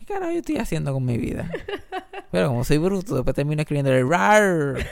¿qué 0.00 0.06
carajo 0.06 0.32
yo 0.32 0.38
estoy 0.38 0.56
haciendo 0.56 0.92
con 0.92 1.04
mi 1.04 1.16
vida? 1.16 1.48
Pero 2.32 2.48
como 2.48 2.64
soy 2.64 2.78
bruto, 2.78 3.14
después 3.14 3.34
termino 3.34 3.62
escribiéndole 3.62 4.02
rar. 4.02 4.76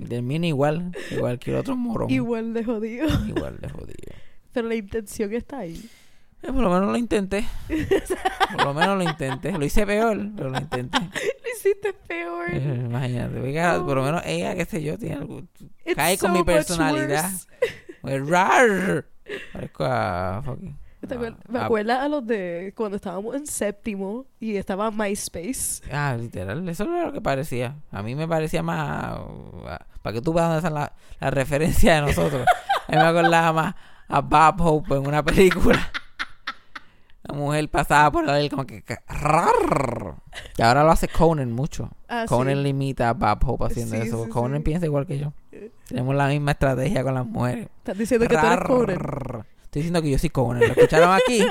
Y 0.00 0.04
termino 0.04 0.46
igual, 0.46 0.92
igual 1.10 1.40
que 1.40 1.50
el 1.50 1.56
otro 1.56 1.74
morón. 1.74 2.08
Igual 2.08 2.54
de 2.54 2.62
jodido. 2.62 3.08
Igual 3.26 3.58
de 3.58 3.68
jodido. 3.68 4.14
Pero 4.52 4.68
la 4.68 4.76
intención 4.76 5.32
está 5.34 5.58
ahí. 5.58 5.90
Eh, 6.42 6.52
por 6.52 6.62
lo 6.62 6.70
menos 6.70 6.92
lo 6.92 6.96
intenté. 6.96 7.44
Por 8.52 8.64
lo 8.64 8.74
menos 8.74 8.96
lo 8.96 9.02
intenté. 9.02 9.50
Lo 9.50 9.64
hice 9.64 9.84
peor, 9.84 10.16
pero 10.36 10.50
lo 10.50 10.58
intenté. 10.58 10.98
Lo 11.00 11.50
hiciste 11.52 11.92
peor. 11.92 12.48
Eh, 12.52 12.82
imagínate. 12.86 13.40
oiga, 13.40 13.84
por 13.84 13.96
lo 13.96 14.04
menos 14.04 14.22
ella, 14.24 14.54
qué 14.54 14.64
sé 14.64 14.80
yo, 14.80 14.96
tiene 14.96 15.16
algo. 15.16 15.42
It's 15.84 15.96
Cae 15.96 16.16
con 16.16 16.32
mi 16.32 16.44
personalidad. 16.44 17.28
rar. 18.04 19.04
Parezco 19.52 19.84
a 19.84 20.42
fucking. 20.44 20.78
¿Te 21.06 21.14
acuer- 21.16 21.36
a- 21.48 21.52
Me 21.52 21.58
a- 21.60 21.64
acuerdas 21.66 22.00
a 22.02 22.08
los 22.08 22.26
de 22.26 22.72
cuando 22.76 22.96
estábamos 22.96 23.34
en 23.36 23.46
séptimo 23.46 24.26
y 24.40 24.56
estaba 24.56 24.90
MySpace. 24.90 25.82
Ah, 25.92 26.16
literal, 26.18 26.68
eso 26.68 26.84
era 26.84 27.06
lo 27.06 27.12
que 27.12 27.20
parecía. 27.20 27.76
A 27.92 28.02
mí 28.02 28.14
me 28.14 28.26
parecía 28.26 28.62
más. 28.62 29.18
para 30.02 30.14
que 30.14 30.22
tú 30.22 30.32
veas 30.32 30.46
dónde 30.46 30.58
están 30.58 30.74
las 30.74 30.90
la 31.20 31.30
referencias 31.30 32.00
de 32.00 32.06
nosotros. 32.08 32.46
A 32.88 32.92
mí 32.92 32.96
me 32.98 33.02
acordaba 33.04 33.52
más 33.52 33.74
a 34.08 34.20
Bob 34.20 34.60
Hope 34.60 34.94
en 34.96 35.06
una 35.06 35.22
película. 35.24 35.78
La 37.24 37.34
mujer 37.34 37.68
pasaba 37.68 38.10
por 38.10 38.28
él 38.30 38.48
como 38.48 38.64
que. 38.66 38.82
Y 40.56 40.62
ahora 40.62 40.82
lo 40.82 40.90
hace 40.90 41.08
Conan 41.08 41.52
mucho. 41.52 41.90
Ah, 42.08 42.24
Conan 42.26 42.56
sí. 42.56 42.62
limita 42.62 43.10
a 43.10 43.12
Bob 43.12 43.38
Hope 43.44 43.66
haciendo 43.66 43.96
Sí, 43.96 44.02
eso. 44.08 44.24
sí, 44.24 44.30
Conan 44.30 44.62
piensa 44.62 44.86
igual 44.86 45.06
que 45.06 45.18
yo. 45.18 45.32
Tenemos 45.88 46.14
la 46.14 46.28
misma 46.28 46.52
estrategia 46.52 47.02
con 47.02 47.14
las 47.14 47.26
mujeres. 47.26 47.68
Estás 47.78 47.98
diciendo 47.98 48.26
que 48.26 48.36
tú 48.36 48.46
eres 48.46 48.58
Conan. 48.98 49.46
Estoy 49.68 49.82
diciendo 49.82 50.00
que 50.00 50.10
yo 50.10 50.18
soy 50.18 50.30
Conan. 50.30 50.60
¿Lo 50.62 50.68
escucharon 50.68 51.10
aquí? 51.14 51.42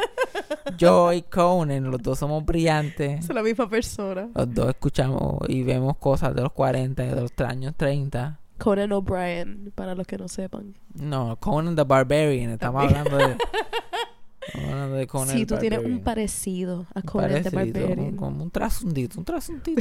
Yo 0.75 1.13
y 1.13 1.21
Conan, 1.21 1.91
los 1.91 2.01
dos 2.01 2.17
somos 2.17 2.43
brillantes. 2.43 3.23
Son 3.23 3.35
la 3.35 3.43
misma 3.43 3.69
persona. 3.69 4.27
Los 4.33 4.51
dos 4.55 4.69
escuchamos 4.69 5.37
y 5.47 5.61
vemos 5.61 5.97
cosas 5.97 6.33
de 6.33 6.41
los 6.41 6.51
40 6.51 7.05
y 7.05 7.09
de 7.09 7.15
los 7.21 7.31
años 7.47 7.75
30. 7.77 8.39
Conan 8.57 8.91
O'Brien, 8.91 9.71
para 9.75 9.93
los 9.93 10.07
que 10.07 10.17
no 10.17 10.27
sepan. 10.27 10.73
No, 10.95 11.37
Conan 11.39 11.75
the 11.75 11.83
Barbarian. 11.83 12.49
Estamos 12.49 12.85
hablando 12.85 13.17
de. 13.17 13.37
estamos 14.47 14.71
hablando 14.71 14.95
de 14.95 15.05
Conan 15.05 15.37
sí, 15.37 15.45
tú 15.45 15.57
tienes 15.57 15.85
un 15.85 15.99
parecido 15.99 16.87
a 16.95 17.03
Conan 17.03 17.43
the 17.43 17.51
Barbarian. 17.51 18.15
Como 18.15 18.41
un 18.43 18.49
trasundito, 18.49 19.19
un 19.19 19.25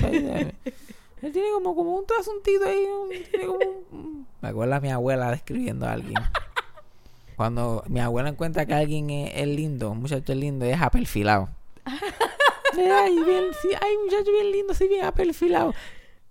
ahí. 0.05 0.23
de- 0.23 0.55
él 1.23 1.33
tiene 1.33 1.49
como, 1.55 1.75
como 1.75 1.97
un 1.97 2.05
trasuntito 2.05 2.67
ahí. 2.67 2.85
un- 2.85 3.09
tiene 3.31 3.47
como 3.47 3.59
un- 3.93 4.27
Me 4.43 4.49
acuerdo 4.51 4.75
a 4.75 4.81
mi 4.81 4.91
abuela 4.91 5.31
describiendo 5.31 5.87
a 5.87 5.93
alguien. 5.93 6.19
Cuando 7.37 7.85
mi 7.89 8.01
abuela 8.01 8.31
encuentra 8.31 8.65
que 8.67 8.75
alguien 8.75 9.11
es, 9.11 9.33
es 9.35 9.47
lindo, 9.47 9.91
un 9.91 10.01
muchacho 10.01 10.33
es 10.33 10.39
lindo, 10.39 10.65
es 10.65 10.81
apelfilado. 10.81 11.49
ay, 11.85 13.15
bien, 13.27 13.45
sí, 13.63 13.69
ay, 13.81 13.95
muchacho 14.05 14.31
bien 14.33 14.53
lindo, 14.53 14.75
sí, 14.75 14.89
bien 14.89 15.05
apelfilado. 15.05 15.75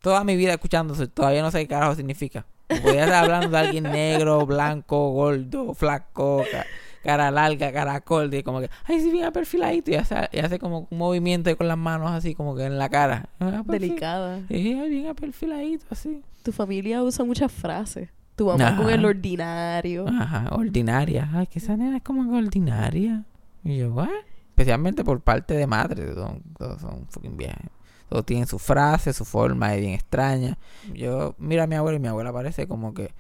toda 0.01 0.23
mi 0.23 0.35
vida 0.35 0.53
escuchando 0.53 0.93
eso, 0.93 1.07
todavía 1.09 1.41
no 1.41 1.51
sé 1.51 1.59
qué 1.59 1.67
carajo 1.67 1.95
significa. 1.95 2.45
Podría 2.67 3.03
estar 3.05 3.23
hablando 3.23 3.49
de 3.49 3.57
alguien 3.57 3.83
negro, 3.83 4.45
blanco, 4.47 5.11
gordo, 5.11 5.73
flaco, 5.75 6.43
ca- 6.51 6.65
cara 7.03 7.29
larga, 7.29 7.71
cara 7.71 8.01
corta, 8.01 8.35
y 8.35 8.41
como 8.43 8.59
que, 8.59 8.69
ay, 8.85 8.99
sí, 8.99 9.11
bien 9.11 9.31
perfiladito, 9.31 9.91
y 9.91 9.95
hace, 9.95 10.15
y 10.31 10.39
hace 10.39 10.57
como 10.57 10.87
un 10.89 10.97
movimiento 10.97 11.55
con 11.55 11.67
las 11.67 11.77
manos 11.77 12.09
así, 12.11 12.33
como 12.33 12.55
que 12.55 12.63
en 12.65 12.79
la 12.79 12.89
cara. 12.89 13.29
Ah, 13.39 13.61
perfil- 13.63 13.65
Delicada. 13.67 14.41
Sí, 14.47 14.73
bien 14.89 15.13
perfiladito, 15.15 15.85
así. 15.91 16.23
Tu 16.41 16.51
familia 16.51 17.03
usa 17.03 17.23
muchas 17.23 17.51
frases. 17.51 18.09
Tu 18.35 18.45
mamá 18.45 18.67
Ajá. 18.69 18.77
con 18.77 18.89
el 18.89 19.05
ordinario. 19.05 20.05
Ajá, 20.07 20.49
ordinaria. 20.55 21.29
Ay, 21.33 21.47
que 21.47 21.59
esa 21.59 21.77
nena 21.77 21.97
es 21.97 22.03
como 22.03 22.35
ordinaria. 22.37 23.23
Y 23.63 23.77
yo, 23.77 23.93
¿what? 23.93 24.09
Especialmente 24.49 25.03
por 25.03 25.21
parte 25.21 25.53
de 25.53 25.67
madre. 25.67 26.13
Son, 26.13 26.41
todos 26.57 26.81
son 26.81 27.05
fucking 27.09 27.37
viejas. 27.37 27.69
Todos 28.09 28.25
tienen 28.25 28.45
su 28.47 28.59
frase, 28.59 29.13
su 29.13 29.25
forma 29.25 29.73
es 29.73 29.81
bien 29.81 29.93
extraña. 29.93 30.57
Yo 30.93 31.35
miro 31.39 31.63
a 31.63 31.67
mi 31.67 31.75
abuela 31.75 31.97
y 31.97 31.99
mi 32.01 32.07
abuela 32.07 32.31
parece 32.31 32.67
como 32.67 32.93
que 32.93 33.11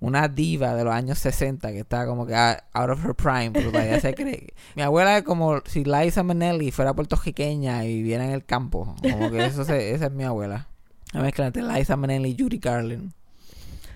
una 0.00 0.28
diva 0.28 0.74
de 0.74 0.84
los 0.84 0.94
años 0.94 1.18
60 1.18 1.72
que 1.72 1.80
está 1.80 2.06
como 2.06 2.24
que 2.24 2.34
out 2.34 2.90
of 2.90 3.04
her 3.04 3.14
prime, 3.16 3.50
pero 3.52 3.70
todavía 3.72 4.00
se 4.00 4.14
cree. 4.14 4.54
Mi 4.76 4.82
abuela 4.82 5.18
es 5.18 5.24
como 5.24 5.60
si 5.66 5.82
Liza 5.82 6.22
Minnelli 6.22 6.70
fuera 6.70 6.94
puertorriqueña 6.94 7.84
y 7.84 7.94
viviera 7.96 8.24
en 8.24 8.30
el 8.30 8.44
campo. 8.44 8.94
Como 9.02 9.30
que 9.32 9.44
eso 9.44 9.64
se- 9.64 9.92
esa 9.92 10.06
es 10.06 10.12
mi 10.12 10.22
abuela. 10.22 10.68
Una 11.12 11.24
mezcla 11.24 11.46
entre 11.48 11.64
Liza 11.64 11.96
Minnelli 11.96 12.30
y 12.30 12.40
Judy 12.40 12.58
Garland. 12.58 13.12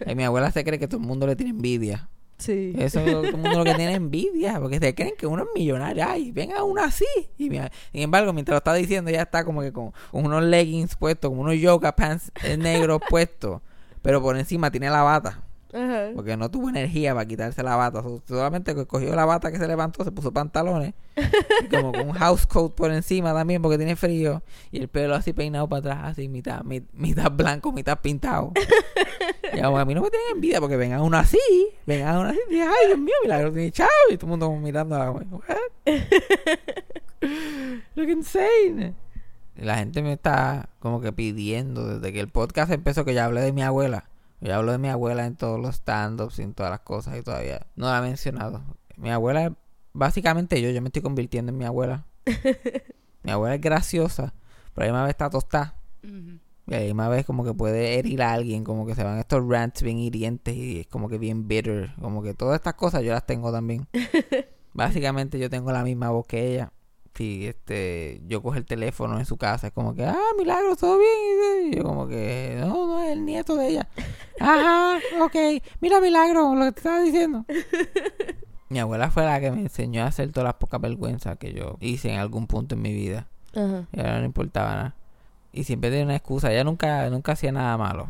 Y 0.11 0.15
mi 0.15 0.25
abuela 0.25 0.51
se 0.51 0.65
cree 0.65 0.79
que 0.79 0.89
todo 0.89 1.01
el 1.01 1.07
mundo 1.07 1.27
le 1.27 1.37
tiene 1.37 1.51
envidia. 1.51 2.09
Sí. 2.39 2.73
Eso 2.77 2.99
es 3.01 3.13
todo 3.13 3.25
el 3.25 3.37
mundo 3.37 3.59
lo 3.59 3.65
que 3.65 3.75
tiene 3.75 3.95
envidia, 3.95 4.59
porque 4.59 4.81
se 4.81 4.95
creen 4.97 5.15
que 5.17 5.29
uno 5.29 5.43
es 5.45 5.49
millonario. 5.55 6.05
Ay, 6.09 6.33
venga 6.33 6.65
uno 6.65 6.83
así. 6.83 7.05
Y 7.39 7.49
mi- 7.51 7.59
sin 7.93 8.01
embargo, 8.03 8.33
mientras 8.33 8.55
lo 8.55 8.59
está 8.59 8.75
diciendo, 8.75 9.11
ya 9.13 9.23
está 9.23 9.45
como 9.45 9.61
que 9.63 9.73
con, 9.73 9.93
con 10.11 10.27
unos 10.27 10.43
leggings 10.43 10.97
puestos, 10.97 11.31
como 11.31 11.43
unos 11.43 11.55
yoga 11.61 11.95
pants 11.95 12.33
eh, 12.43 12.57
negros 12.57 13.01
puestos, 13.09 13.61
pero 14.03 14.21
por 14.21 14.37
encima 14.37 14.71
tiene 14.73 14.91
la 14.91 15.03
bata. 15.03 15.41
Ajá. 15.73 16.11
Porque 16.15 16.37
no 16.37 16.51
tuvo 16.51 16.69
energía 16.69 17.15
para 17.15 17.27
quitarse 17.27 17.63
la 17.63 17.77
bata. 17.77 18.03
So- 18.03 18.23
Solamente 18.29 18.75
cogió 18.87 19.15
la 19.15 19.25
bata 19.25 19.51
que 19.51 19.59
se 19.59 19.67
levantó, 19.67 20.05
se 20.05 20.13
puso 20.13 20.33
pantalones. 20.33 20.95
y 21.65 21.67
como 21.69 21.93
con 21.93 22.09
un 22.09 22.13
house 22.15 22.47
coat 22.47 22.73
por 22.75 22.91
encima 22.93 23.33
también 23.33 23.63
porque 23.63 23.79
tiene 23.79 23.97
frío. 23.97 24.43
Y 24.71 24.79
el 24.81 24.89
pelo 24.89 25.15
así 25.15 25.33
peinado 25.33 25.69
para 25.69 25.79
atrás, 25.81 25.99
así 26.13 26.29
mitad, 26.29 26.63
mi- 26.63 26.83
mitad 26.93 27.31
blanco, 27.31 27.73
mitad 27.73 27.99
pintado. 28.01 28.53
y 29.55 29.61
como, 29.61 29.79
a 29.79 29.85
mí 29.85 29.95
no 29.95 30.03
me 30.03 30.11
tienen 30.11 30.29
envidia 30.35 30.61
porque 30.61 30.77
venga 30.77 31.01
uno 31.03 31.17
así. 31.17 31.39
Venga 31.87 32.19
uno 32.19 32.29
así. 32.29 32.39
Y 32.51 32.61
ay, 32.61 32.87
Dios 32.89 32.99
mío, 32.99 33.15
milagro 33.23 33.51
tiene 33.53 33.71
chavo. 33.73 33.89
Y 34.11 34.17
todo 34.19 34.27
el 34.27 34.31
mundo 34.39 34.51
mirando. 34.57 34.97
"What? 34.99 35.23
Look 37.95 38.09
insane. 38.09 38.95
Y 39.57 39.65
la 39.65 39.77
gente 39.77 40.03
me 40.03 40.13
está 40.15 40.69
como 40.81 41.01
que 41.01 41.13
pidiendo 41.13 41.87
desde 41.99 42.13
que 42.13 42.21
el 42.21 42.29
podcast 42.29 42.73
empezó 42.73 43.05
que 43.05 43.15
yo 43.15 43.23
hablé 43.23 43.43
de 43.43 43.53
mi 43.53 43.63
abuela. 43.63 44.05
Yo 44.43 44.57
hablo 44.57 44.73
de 44.73 44.79
mi 44.79 44.89
abuela 44.89 45.25
en 45.25 45.37
todos 45.37 45.61
los 45.61 45.77
stand-ups 45.77 46.41
y 46.41 46.43
en 46.43 46.53
todas 46.53 46.71
las 46.71 46.81
cosas 46.81 47.17
y 47.17 47.23
todavía 47.23 47.67
no 47.77 47.87
la 47.87 47.99
he 47.99 48.03
mencionado. 48.03 48.61
Mi 48.97 49.11
abuela 49.11 49.57
básicamente 49.93 50.61
yo, 50.61 50.71
yo 50.71 50.83
me 50.83 50.89
estoy 50.89 51.01
convirtiendo 51.01 51.53
en 51.53 51.59
mi 51.59 51.65
abuela. 51.65 52.07
mi 53.23 53.31
abuela 53.31 53.55
es 53.55 53.61
graciosa, 53.61 54.35
pero 54.75 54.85
a 54.85 54.87
la 54.87 54.93
misma 54.93 55.03
vez 55.05 55.11
está 55.11 55.31
tostada. 55.31 55.77
Y 56.03 56.75
a 56.75 56.79
la 56.81 56.85
misma 56.85 57.09
vez 57.09 57.25
como 57.25 57.45
que 57.45 57.55
puede 57.55 57.99
herir 58.01 58.21
a 58.23 58.33
alguien, 58.33 58.65
como 58.65 58.85
que 58.85 58.97
se 58.97 59.05
van 59.05 59.19
estos 59.19 59.47
rants 59.49 59.81
bien 59.83 59.99
hirientes 59.99 60.57
y 60.57 60.81
es 60.81 60.87
como 60.89 61.09
que 61.09 61.19
bien 61.19 61.47
bitter. 61.47 61.95
Como 62.01 62.21
que 62.21 62.35
todas 62.35 62.57
estas 62.57 62.75
cosas 62.75 63.05
yo 63.05 63.13
las 63.13 63.25
tengo 63.25 63.53
también. 63.53 63.87
Básicamente 64.73 65.39
yo 65.39 65.51
tengo 65.51 65.71
la 65.71 65.85
misma 65.85 66.11
voz 66.11 66.27
que 66.27 66.53
ella. 66.53 66.73
Si 67.15 67.47
este, 67.47 68.23
yo 68.27 68.43
cojo 68.43 68.57
el 68.57 68.65
teléfono 68.65 69.19
en 69.19 69.27
su 69.27 69.37
casa, 69.37 69.67
es 69.67 69.73
como 69.73 69.95
que, 69.95 70.05
ah, 70.05 70.19
milagro, 70.39 70.77
todo 70.77 70.99
bien. 70.99 71.73
Y 71.73 71.77
yo 71.77 71.83
como 71.83 72.09
que, 72.09 72.57
no, 72.59 72.87
no, 72.87 73.03
es 73.03 73.13
el 73.13 73.25
nieto 73.25 73.57
de 73.57 73.69
ella. 73.69 73.89
Ajá, 74.41 74.99
ok, 75.21 75.63
mira, 75.81 76.01
milagro, 76.01 76.55
lo 76.55 76.65
que 76.65 76.73
te 76.73 76.81
estaba 76.81 77.01
diciendo. 77.01 77.45
Mi 78.71 78.79
abuela 78.79 79.11
fue 79.11 79.25
la 79.25 79.39
que 79.39 79.51
me 79.51 79.61
enseñó 79.61 80.03
a 80.03 80.07
hacer 80.07 80.33
todas 80.33 80.47
las 80.47 80.55
pocas 80.55 80.81
vergüenzas 80.81 81.37
que 81.37 81.53
yo 81.53 81.77
hice 81.81 82.11
en 82.11 82.19
algún 82.19 82.47
punto 82.47 82.75
en 82.75 82.81
mi 82.81 82.95
vida. 82.95 83.29
Ajá. 83.55 83.87
Y 83.93 84.01
ahora 84.01 84.21
no 84.21 84.25
importaba 84.25 84.75
nada. 84.75 84.95
Y 85.53 85.65
siempre 85.65 85.91
tenía 85.91 86.07
una 86.07 86.17
excusa. 86.17 86.51
Ella 86.51 86.65
nunca, 86.65 87.11
nunca 87.11 87.33
hacía 87.33 87.53
nada 87.53 87.77
malo. 87.77 88.09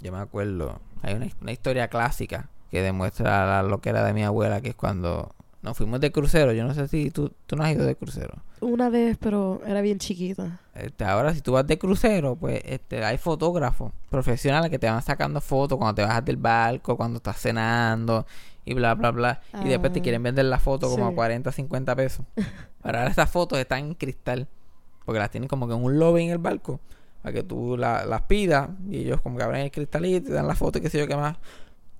Yo 0.00 0.10
me 0.10 0.18
acuerdo. 0.18 0.80
Hay 1.02 1.14
una, 1.14 1.28
una 1.40 1.52
historia 1.52 1.86
clásica 1.86 2.48
que 2.72 2.82
demuestra 2.82 3.46
la 3.46 3.62
loquera 3.62 4.02
de 4.02 4.12
mi 4.12 4.24
abuela, 4.24 4.60
que 4.60 4.70
es 4.70 4.74
cuando 4.74 5.36
nos 5.62 5.76
fuimos 5.76 6.00
de 6.00 6.10
crucero. 6.10 6.52
Yo 6.52 6.64
no 6.64 6.74
sé 6.74 6.88
si 6.88 7.10
tú, 7.10 7.32
tú 7.46 7.56
no 7.56 7.64
has 7.64 7.72
ido 7.72 7.84
de 7.84 7.94
crucero. 7.96 8.34
Una 8.60 8.88
vez, 8.88 9.16
pero 9.20 9.60
era 9.66 9.80
bien 9.80 9.98
chiquita. 9.98 10.60
Este, 10.74 11.04
ahora, 11.04 11.34
si 11.34 11.40
tú 11.42 11.52
vas 11.52 11.66
de 11.66 11.78
crucero, 11.78 12.36
pues 12.36 12.62
este, 12.64 13.04
hay 13.04 13.18
fotógrafos 13.18 13.92
profesionales 14.08 14.70
que 14.70 14.78
te 14.78 14.88
van 14.88 15.02
sacando 15.02 15.40
fotos 15.40 15.76
cuando 15.78 15.94
te 15.94 16.02
bajas 16.02 16.24
del 16.24 16.36
barco, 16.36 16.96
cuando 16.96 17.18
estás 17.18 17.38
cenando 17.40 18.26
y 18.64 18.74
bla, 18.74 18.94
bla, 18.94 19.10
bla. 19.10 19.40
Y 19.64 19.68
después 19.68 19.92
te 19.92 20.00
Ah, 20.00 20.02
quieren 20.02 20.22
vender 20.22 20.44
la 20.46 20.58
foto 20.58 20.88
como 20.90 21.06
sí. 21.08 21.12
a 21.12 21.14
40, 21.14 21.52
50 21.52 21.96
pesos. 21.96 22.24
Pero 22.82 22.98
ahora 22.98 23.10
esas 23.10 23.30
fotos 23.30 23.58
están 23.58 23.80
en 23.80 23.94
cristal. 23.94 24.48
Porque 25.04 25.18
las 25.18 25.30
tienen 25.30 25.48
como 25.48 25.66
que 25.66 25.74
en 25.74 25.82
un 25.82 25.98
lobby 25.98 26.22
en 26.24 26.30
el 26.30 26.38
barco. 26.38 26.80
Para 27.22 27.32
que 27.34 27.42
tú 27.42 27.76
la- 27.76 28.04
las 28.06 28.22
pidas. 28.22 28.68
Y 28.88 28.98
ellos 28.98 29.20
como 29.22 29.36
que 29.38 29.42
abren 29.44 29.62
el 29.62 29.70
cristalito 29.70 30.18
y 30.18 30.20
te 30.20 30.32
dan 30.32 30.46
la 30.46 30.54
foto 30.54 30.78
y 30.78 30.82
qué 30.82 30.88
sé 30.90 30.98
yo 30.98 31.06
qué 31.08 31.16
más. 31.16 31.36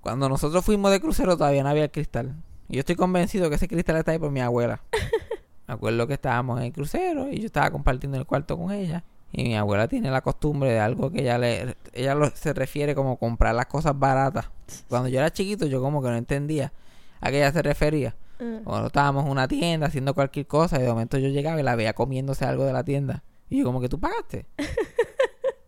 Cuando 0.01 0.29
nosotros 0.29 0.63
fuimos 0.65 0.91
de 0.91 0.99
crucero 1.01 1.35
todavía 1.37 1.61
no 1.63 1.69
había 1.69 1.83
el 1.83 1.91
cristal. 1.91 2.35
Y 2.71 2.75
yo 2.75 2.79
estoy 2.79 2.95
convencido 2.95 3.49
que 3.49 3.55
ese 3.57 3.67
cristal 3.67 3.97
está 3.97 4.11
ahí 4.13 4.17
por 4.19 4.31
mi 4.31 4.39
abuela. 4.39 4.81
Me 5.67 5.73
acuerdo 5.73 6.07
que 6.07 6.13
estábamos 6.13 6.57
en 6.59 6.67
el 6.67 6.71
crucero 6.73 7.27
y 7.29 7.39
yo 7.39 7.45
estaba 7.45 7.69
compartiendo 7.69 8.17
el 8.17 8.25
cuarto 8.25 8.57
con 8.57 8.71
ella. 8.71 9.03
Y 9.33 9.43
mi 9.43 9.55
abuela 9.57 9.87
tiene 9.87 10.09
la 10.09 10.21
costumbre 10.21 10.71
de 10.71 10.79
algo 10.79 11.11
que 11.11 11.21
ella 11.21 11.37
le 11.37 11.75
ella 11.93 12.15
lo- 12.15 12.29
se 12.31 12.53
refiere 12.53 12.95
como 12.95 13.17
comprar 13.17 13.55
las 13.55 13.65
cosas 13.67 13.97
baratas. 13.97 14.49
Cuando 14.89 15.09
yo 15.09 15.19
era 15.19 15.31
chiquito 15.31 15.65
yo 15.67 15.81
como 15.81 16.01
que 16.01 16.09
no 16.09 16.15
entendía 16.15 16.71
a 17.19 17.29
qué 17.29 17.37
ella 17.37 17.51
se 17.51 17.61
refería. 17.61 18.15
Ah. 18.39 18.59
Cuando 18.63 18.87
estábamos 18.87 19.25
en 19.25 19.31
una 19.31 19.47
tienda 19.47 19.87
haciendo 19.87 20.13
cualquier 20.13 20.47
cosa 20.47 20.79
y 20.79 20.83
de 20.83 20.87
momento 20.89 21.17
yo 21.17 21.27
llegaba 21.29 21.59
y 21.59 21.63
la 21.63 21.75
veía 21.75 21.93
comiéndose 21.93 22.45
algo 22.45 22.65
de 22.65 22.73
la 22.73 22.83
tienda. 22.83 23.23
Y 23.49 23.59
yo 23.59 23.65
como 23.65 23.81
que 23.81 23.89
tú 23.89 23.99
pagaste. 23.99 24.45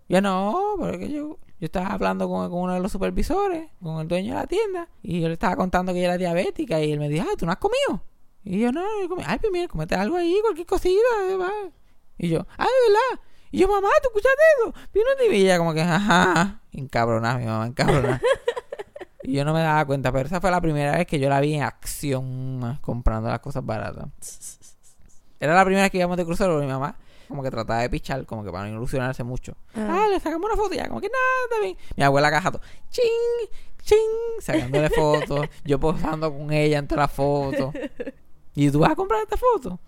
yo 0.10 0.22
no, 0.22 0.76
porque 0.78 1.10
yo, 1.10 1.40
yo 1.60 1.66
estaba 1.66 1.88
hablando 1.88 2.28
con, 2.28 2.50
con 2.50 2.60
uno 2.60 2.74
de 2.74 2.80
los 2.80 2.92
supervisores, 2.92 3.70
con 3.82 4.02
el 4.02 4.08
dueño 4.08 4.34
de 4.34 4.40
la 4.40 4.48
tienda. 4.48 4.90
Y 5.02 5.22
yo 5.22 5.28
le 5.28 5.34
estaba 5.34 5.56
contando 5.56 5.94
que 5.94 6.00
ella 6.00 6.10
era 6.10 6.18
diabética 6.18 6.82
y 6.82 6.92
él 6.92 7.00
me 7.00 7.10
dijo, 7.10 7.26
ah, 7.28 7.36
¿tú 7.38 7.46
no 7.46 7.52
has 7.52 7.58
comido? 7.58 8.04
Y 8.44 8.60
yo, 8.60 8.72
no, 8.72 8.82
no, 8.82 9.10
comí. 9.10 9.24
Ay, 9.26 9.40
pues 9.40 9.52
mira, 9.52 9.68
comete 9.68 9.96
algo 9.96 10.18
ahí, 10.18 10.38
cualquier 10.42 10.68
cosita. 10.68 11.00
eh, 11.30 11.38
va". 11.38 11.52
Y 12.18 12.30
yo, 12.30 12.46
ah, 12.58 12.66
de 12.66 12.92
verdad. 12.92 13.24
Y 13.52 13.60
yo, 13.60 13.68
mamá, 13.68 13.88
¿tú 14.02 14.10
escuchaste 14.10 14.42
eso? 14.58 15.32
Y 15.32 15.36
ella 15.44 15.58
como 15.58 15.74
que, 15.74 15.82
ajá, 15.82 16.62
encabronada, 16.72 17.38
mi 17.38 17.46
mamá, 17.46 17.68
encabronada. 17.68 18.20
y 19.24 19.34
yo 19.34 19.46
no 19.46 19.54
me 19.54 19.62
daba 19.62 19.86
cuenta, 19.86 20.12
pero 20.12 20.26
esa 20.26 20.42
fue 20.42 20.52
la 20.52 20.60
primera 20.60 20.98
vez 20.98 21.06
que 21.08 21.20
yo 21.20 21.30
la 21.30 21.40
vi 21.40 21.54
en 21.54 21.64
acción 21.64 22.80
comprando 22.82 23.30
las 23.30 23.40
cosas 23.40 23.66
baratas. 23.66 24.60
Era 25.40 25.56
la 25.56 25.64
primera 25.64 25.84
vez 25.84 25.92
que 25.92 26.00
íbamos 26.00 26.18
de 26.18 26.26
crucero, 26.26 26.60
mi 26.60 26.68
mamá 26.68 26.98
como 27.28 27.44
que 27.44 27.52
trataba 27.52 27.82
de 27.82 27.90
pichar, 27.90 28.26
como 28.26 28.44
que 28.44 28.52
para 28.52 28.68
no 28.68 28.76
ilusionarse 28.76 29.24
mucho. 29.24 29.56
Ah. 29.76 30.04
Ah, 30.04 30.08
le 30.10 30.20
sacamos 30.20 30.46
una 30.52 30.62
foto 30.62 30.74
y 30.74 30.78
ya, 30.78 30.88
como 30.88 31.02
que 31.02 31.10
nada, 31.10 31.62
bien. 31.62 31.78
Mi 31.96 32.04
abuela 32.04 32.30
cajato, 32.32 32.60
ching, 32.90 33.50
ching, 33.82 34.42
sacándole 34.42 34.90
fotos, 34.90 35.48
yo 35.66 35.80
posando 35.80 36.32
con 36.32 36.52
ella 36.52 36.80
en 36.80 36.88
todas 36.88 37.04
las 37.04 37.12
fotos. 37.12 37.74
¿Y 38.56 38.70
tú 38.70 38.80
vas 38.80 38.92
a 38.92 38.96
comprar 38.96 39.22
esta 39.22 39.38
foto? 39.38 39.80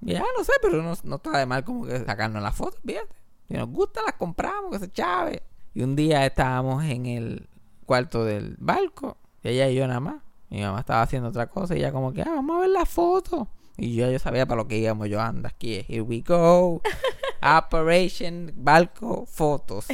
Ya, 0.00 0.24
no 0.36 0.44
sé, 0.44 0.52
pero 0.60 0.82
no, 0.82 0.94
no 1.04 1.16
está 1.16 1.38
de 1.38 1.46
mal 1.46 1.64
como 1.64 1.86
que 1.86 1.98
sacarnos 2.04 2.42
las 2.42 2.54
fotos, 2.54 2.80
fíjate. 2.84 3.14
Si 3.48 3.54
nos 3.54 3.68
gusta, 3.68 4.02
las 4.02 4.14
compramos, 4.14 4.72
que 4.72 4.78
se 4.78 4.90
chave. 4.90 5.42
Y 5.74 5.82
un 5.82 5.96
día 5.96 6.26
estábamos 6.26 6.84
en 6.84 7.06
el 7.06 7.48
cuarto 7.86 8.24
del 8.24 8.56
barco, 8.58 9.16
ella 9.42 9.68
y 9.68 9.74
yo 9.74 9.86
nada 9.86 10.00
más. 10.00 10.22
Mi 10.50 10.60
mamá 10.60 10.80
estaba 10.80 11.02
haciendo 11.02 11.28
otra 11.28 11.46
cosa 11.46 11.74
y 11.74 11.78
ella 11.78 11.92
como 11.92 12.12
que, 12.12 12.22
ah, 12.22 12.30
vamos 12.30 12.56
a 12.56 12.60
ver 12.60 12.70
la 12.70 12.84
foto. 12.84 13.48
Y 13.76 13.94
yo, 13.94 14.10
yo 14.10 14.18
sabía 14.18 14.46
para 14.46 14.62
lo 14.62 14.68
que 14.68 14.78
íbamos. 14.78 15.08
Yo, 15.08 15.20
anda, 15.20 15.48
aquí, 15.48 15.84
here 15.88 16.02
we 16.02 16.20
go. 16.20 16.82
Operation 17.42 18.52
Barco 18.56 19.26
Fotos. 19.26 19.86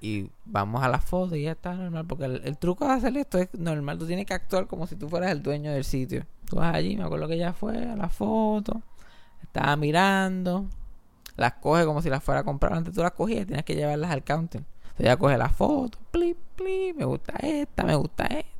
Y 0.00 0.30
vamos 0.46 0.82
a 0.82 0.88
la 0.88 0.98
foto 0.98 1.36
y 1.36 1.42
ya 1.42 1.52
está 1.52 1.74
normal. 1.74 2.06
Porque 2.06 2.24
el, 2.24 2.40
el 2.44 2.56
truco 2.56 2.86
de 2.86 2.92
hacer 2.92 3.16
esto 3.16 3.38
es 3.38 3.48
normal. 3.52 3.98
Tú 3.98 4.06
tienes 4.06 4.24
que 4.24 4.34
actuar 4.34 4.66
como 4.66 4.86
si 4.86 4.96
tú 4.96 5.08
fueras 5.08 5.30
el 5.30 5.42
dueño 5.42 5.72
del 5.72 5.84
sitio. 5.84 6.24
Tú 6.46 6.56
vas 6.56 6.74
allí, 6.74 6.96
me 6.96 7.04
acuerdo 7.04 7.28
que 7.28 7.34
ella 7.34 7.52
fue 7.52 7.76
a 7.76 7.96
la 7.96 8.08
foto. 8.08 8.80
Estaba 9.42 9.76
mirando. 9.76 10.66
Las 11.36 11.54
coge 11.54 11.84
como 11.84 12.02
si 12.02 12.10
las 12.10 12.24
fuera 12.24 12.40
a 12.40 12.44
comprar. 12.44 12.72
Antes 12.72 12.94
tú 12.94 13.02
las 13.02 13.12
cogías, 13.12 13.46
tienes 13.46 13.64
que 13.64 13.74
llevarlas 13.74 14.10
al 14.10 14.24
counter. 14.24 14.62
Entonces 14.62 15.06
ella 15.06 15.16
coge 15.16 15.36
la 15.36 15.48
foto. 15.48 15.98
Plip, 16.10 16.38
plip. 16.56 16.96
Me 16.96 17.04
gusta 17.04 17.34
esta, 17.42 17.84
me 17.84 17.94
gusta 17.94 18.24
esta. 18.26 18.50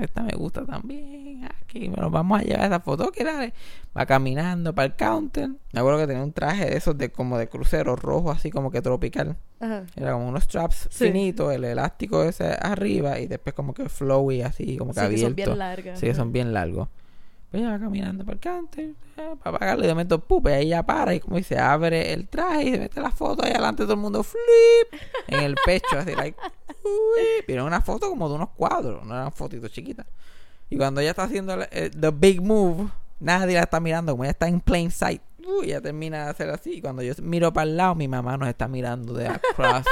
Esta 0.00 0.22
me 0.22 0.32
gusta 0.32 0.64
también. 0.64 1.44
Aquí, 1.62 1.88
bueno, 1.88 2.10
vamos 2.10 2.40
a 2.40 2.42
llevar 2.44 2.66
esa 2.66 2.80
foto. 2.80 3.10
Que 3.12 3.24
dale. 3.24 3.52
Va 3.96 4.06
caminando 4.06 4.74
para 4.74 4.86
el 4.86 4.96
counter. 4.96 5.48
Me 5.72 5.80
acuerdo 5.80 5.98
que 6.00 6.06
tenía 6.06 6.22
un 6.22 6.32
traje 6.32 6.66
de 6.66 6.76
esos 6.76 6.96
de 6.96 7.10
como 7.10 7.36
de 7.38 7.48
crucero 7.48 7.96
rojo, 7.96 8.30
así 8.30 8.50
como 8.50 8.70
que 8.70 8.80
tropical. 8.82 9.36
Ajá. 9.60 9.84
Era 9.96 10.12
como 10.12 10.28
unos 10.28 10.44
straps 10.44 10.88
Sí. 10.90 11.06
finitos, 11.06 11.52
el 11.52 11.64
elástico 11.64 12.22
ese 12.24 12.56
arriba 12.60 13.18
y 13.18 13.26
después 13.26 13.54
como 13.54 13.74
que 13.74 13.88
flowy 13.88 14.42
así, 14.42 14.76
como 14.76 14.92
que 14.92 15.00
Sí, 15.00 15.06
que 15.08 15.18
son 15.18 15.32
abierto. 15.32 15.50
bien 15.50 15.58
largas. 15.58 16.00
Sí, 16.00 16.06
que 16.06 16.14
son 16.14 16.32
bien 16.32 16.52
largos. 16.52 16.88
Pues 17.50 17.62
ella 17.62 17.72
va 17.72 17.78
caminando 17.78 18.24
por 18.24 18.34
el 18.34 18.40
counter 18.40 18.90
eh, 19.16 19.34
para 19.42 19.58
pagarle. 19.58 19.84
Y 19.84 19.86
de 19.88 19.94
momento, 19.94 20.18
pup, 20.18 20.48
y 20.48 20.50
ahí 20.52 20.66
ella 20.66 20.82
para 20.84 21.14
y 21.14 21.20
como 21.20 21.36
dice, 21.36 21.58
abre 21.58 22.12
el 22.12 22.28
traje 22.28 22.64
y 22.64 22.70
se 22.72 22.78
mete 22.78 23.00
la 23.00 23.10
foto 23.10 23.42
ahí 23.44 23.52
adelante 23.52 23.84
todo 23.84 23.94
el 23.94 24.00
mundo, 24.00 24.22
flip, 24.22 25.00
en 25.28 25.40
el 25.40 25.54
pecho, 25.64 25.96
así, 25.98 26.14
like, 26.14 26.38
uy. 26.84 27.42
Pero 27.46 27.64
una 27.64 27.80
foto 27.80 28.08
como 28.10 28.28
de 28.28 28.34
unos 28.34 28.50
cuadros, 28.50 29.04
no 29.06 29.14
eran 29.14 29.32
fotitos 29.32 29.72
chiquitas. 29.72 30.06
Y 30.70 30.76
cuando 30.76 31.00
ella 31.00 31.10
está 31.10 31.22
haciendo 31.22 31.54
el, 31.54 31.66
el- 31.70 31.90
the 31.98 32.10
big 32.10 32.42
move, 32.42 32.88
nadie 33.20 33.54
la 33.54 33.62
está 33.62 33.80
mirando, 33.80 34.12
como 34.12 34.24
ella 34.24 34.32
está 34.32 34.46
en 34.48 34.60
plain 34.60 34.90
sight. 34.90 35.22
Uy, 35.46 35.68
ella 35.68 35.80
termina 35.80 36.24
de 36.24 36.30
hacer 36.30 36.50
así. 36.50 36.74
Y 36.74 36.80
cuando 36.82 37.00
yo 37.02 37.14
miro 37.22 37.50
para 37.54 37.62
el 37.70 37.78
lado, 37.78 37.94
mi 37.94 38.06
mamá 38.08 38.36
nos 38.36 38.48
está 38.50 38.68
mirando 38.68 39.14
de 39.14 39.28
across 39.28 39.86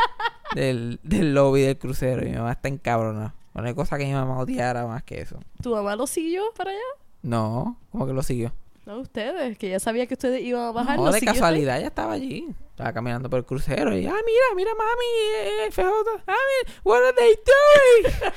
del, 0.54 0.98
del 1.02 1.34
lobby 1.34 1.60
del 1.62 1.76
crucero. 1.78 2.22
Y 2.26 2.30
mi 2.30 2.36
mamá 2.36 2.52
está 2.52 2.68
encabronada. 2.68 3.34
No 3.54 3.62
hay 3.64 3.74
cosa 3.74 3.98
que 3.98 4.06
mi 4.06 4.14
mamá 4.14 4.38
odiara 4.38 4.86
más 4.86 5.02
que 5.02 5.20
eso. 5.20 5.38
¿Tu 5.62 5.70
mamá 5.74 5.94
lo 5.96 6.06
siguió 6.06 6.42
para 6.56 6.70
allá? 6.70 6.80
No, 7.22 7.78
como 7.90 8.06
que 8.06 8.12
lo 8.12 8.22
siguió. 8.22 8.52
No, 8.84 8.98
ustedes, 8.98 9.56
que 9.58 9.70
ya 9.70 9.78
sabía 9.78 10.06
que 10.06 10.14
ustedes 10.14 10.42
iban 10.42 10.62
a 10.62 10.72
bajar. 10.72 10.96
No, 10.96 11.06
¿lo 11.06 11.12
de 11.12 11.20
casualidad 11.20 11.78
ella 11.78 11.86
estaba 11.86 12.12
allí. 12.14 12.48
Estaba 12.70 12.92
caminando 12.92 13.30
por 13.30 13.38
el 13.38 13.44
crucero 13.44 13.96
y, 13.96 14.06
ah, 14.06 14.14
mira, 14.26 14.44
mira, 14.56 14.70
mami, 14.74 15.66
eh, 15.66 15.70
FJ. 15.70 15.84
Ah, 16.26 16.34
mira, 16.34 16.80
what 16.82 16.98
are 16.98 17.12
they 17.16 17.34
doing? 17.46 18.32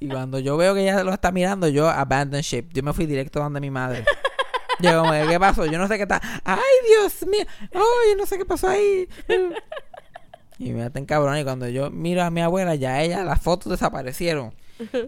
y 0.00 0.08
cuando 0.08 0.38
yo 0.38 0.58
veo 0.58 0.74
que 0.74 0.82
ella 0.82 1.02
lo 1.02 1.12
está 1.12 1.32
mirando, 1.32 1.68
yo 1.68 1.88
abandon 1.88 2.42
ship. 2.42 2.68
Yo 2.72 2.82
me 2.82 2.92
fui 2.92 3.06
directo 3.06 3.40
donde 3.40 3.60
mi 3.60 3.70
madre. 3.70 4.04
Yo 4.80 5.00
como, 5.00 5.12
¿qué 5.12 5.40
pasó? 5.40 5.66
Yo 5.66 5.78
no 5.78 5.88
sé 5.88 5.96
qué 5.96 6.02
está. 6.02 6.20
¡Ay, 6.44 6.58
Dios 6.86 7.26
mío! 7.26 7.44
¡Ay, 7.72 8.16
no 8.16 8.26
sé 8.26 8.38
qué 8.38 8.44
pasó 8.44 8.68
ahí! 8.68 9.08
Y 10.58 10.72
me 10.72 10.84
está 10.84 10.98
encabrón. 10.98 11.38
Y 11.38 11.44
cuando 11.44 11.68
yo 11.68 11.90
miro 11.90 12.22
a 12.22 12.30
mi 12.30 12.42
abuela, 12.42 12.74
ya 12.74 13.00
ella, 13.00 13.24
las 13.24 13.40
fotos 13.40 13.70
desaparecieron. 13.70 14.54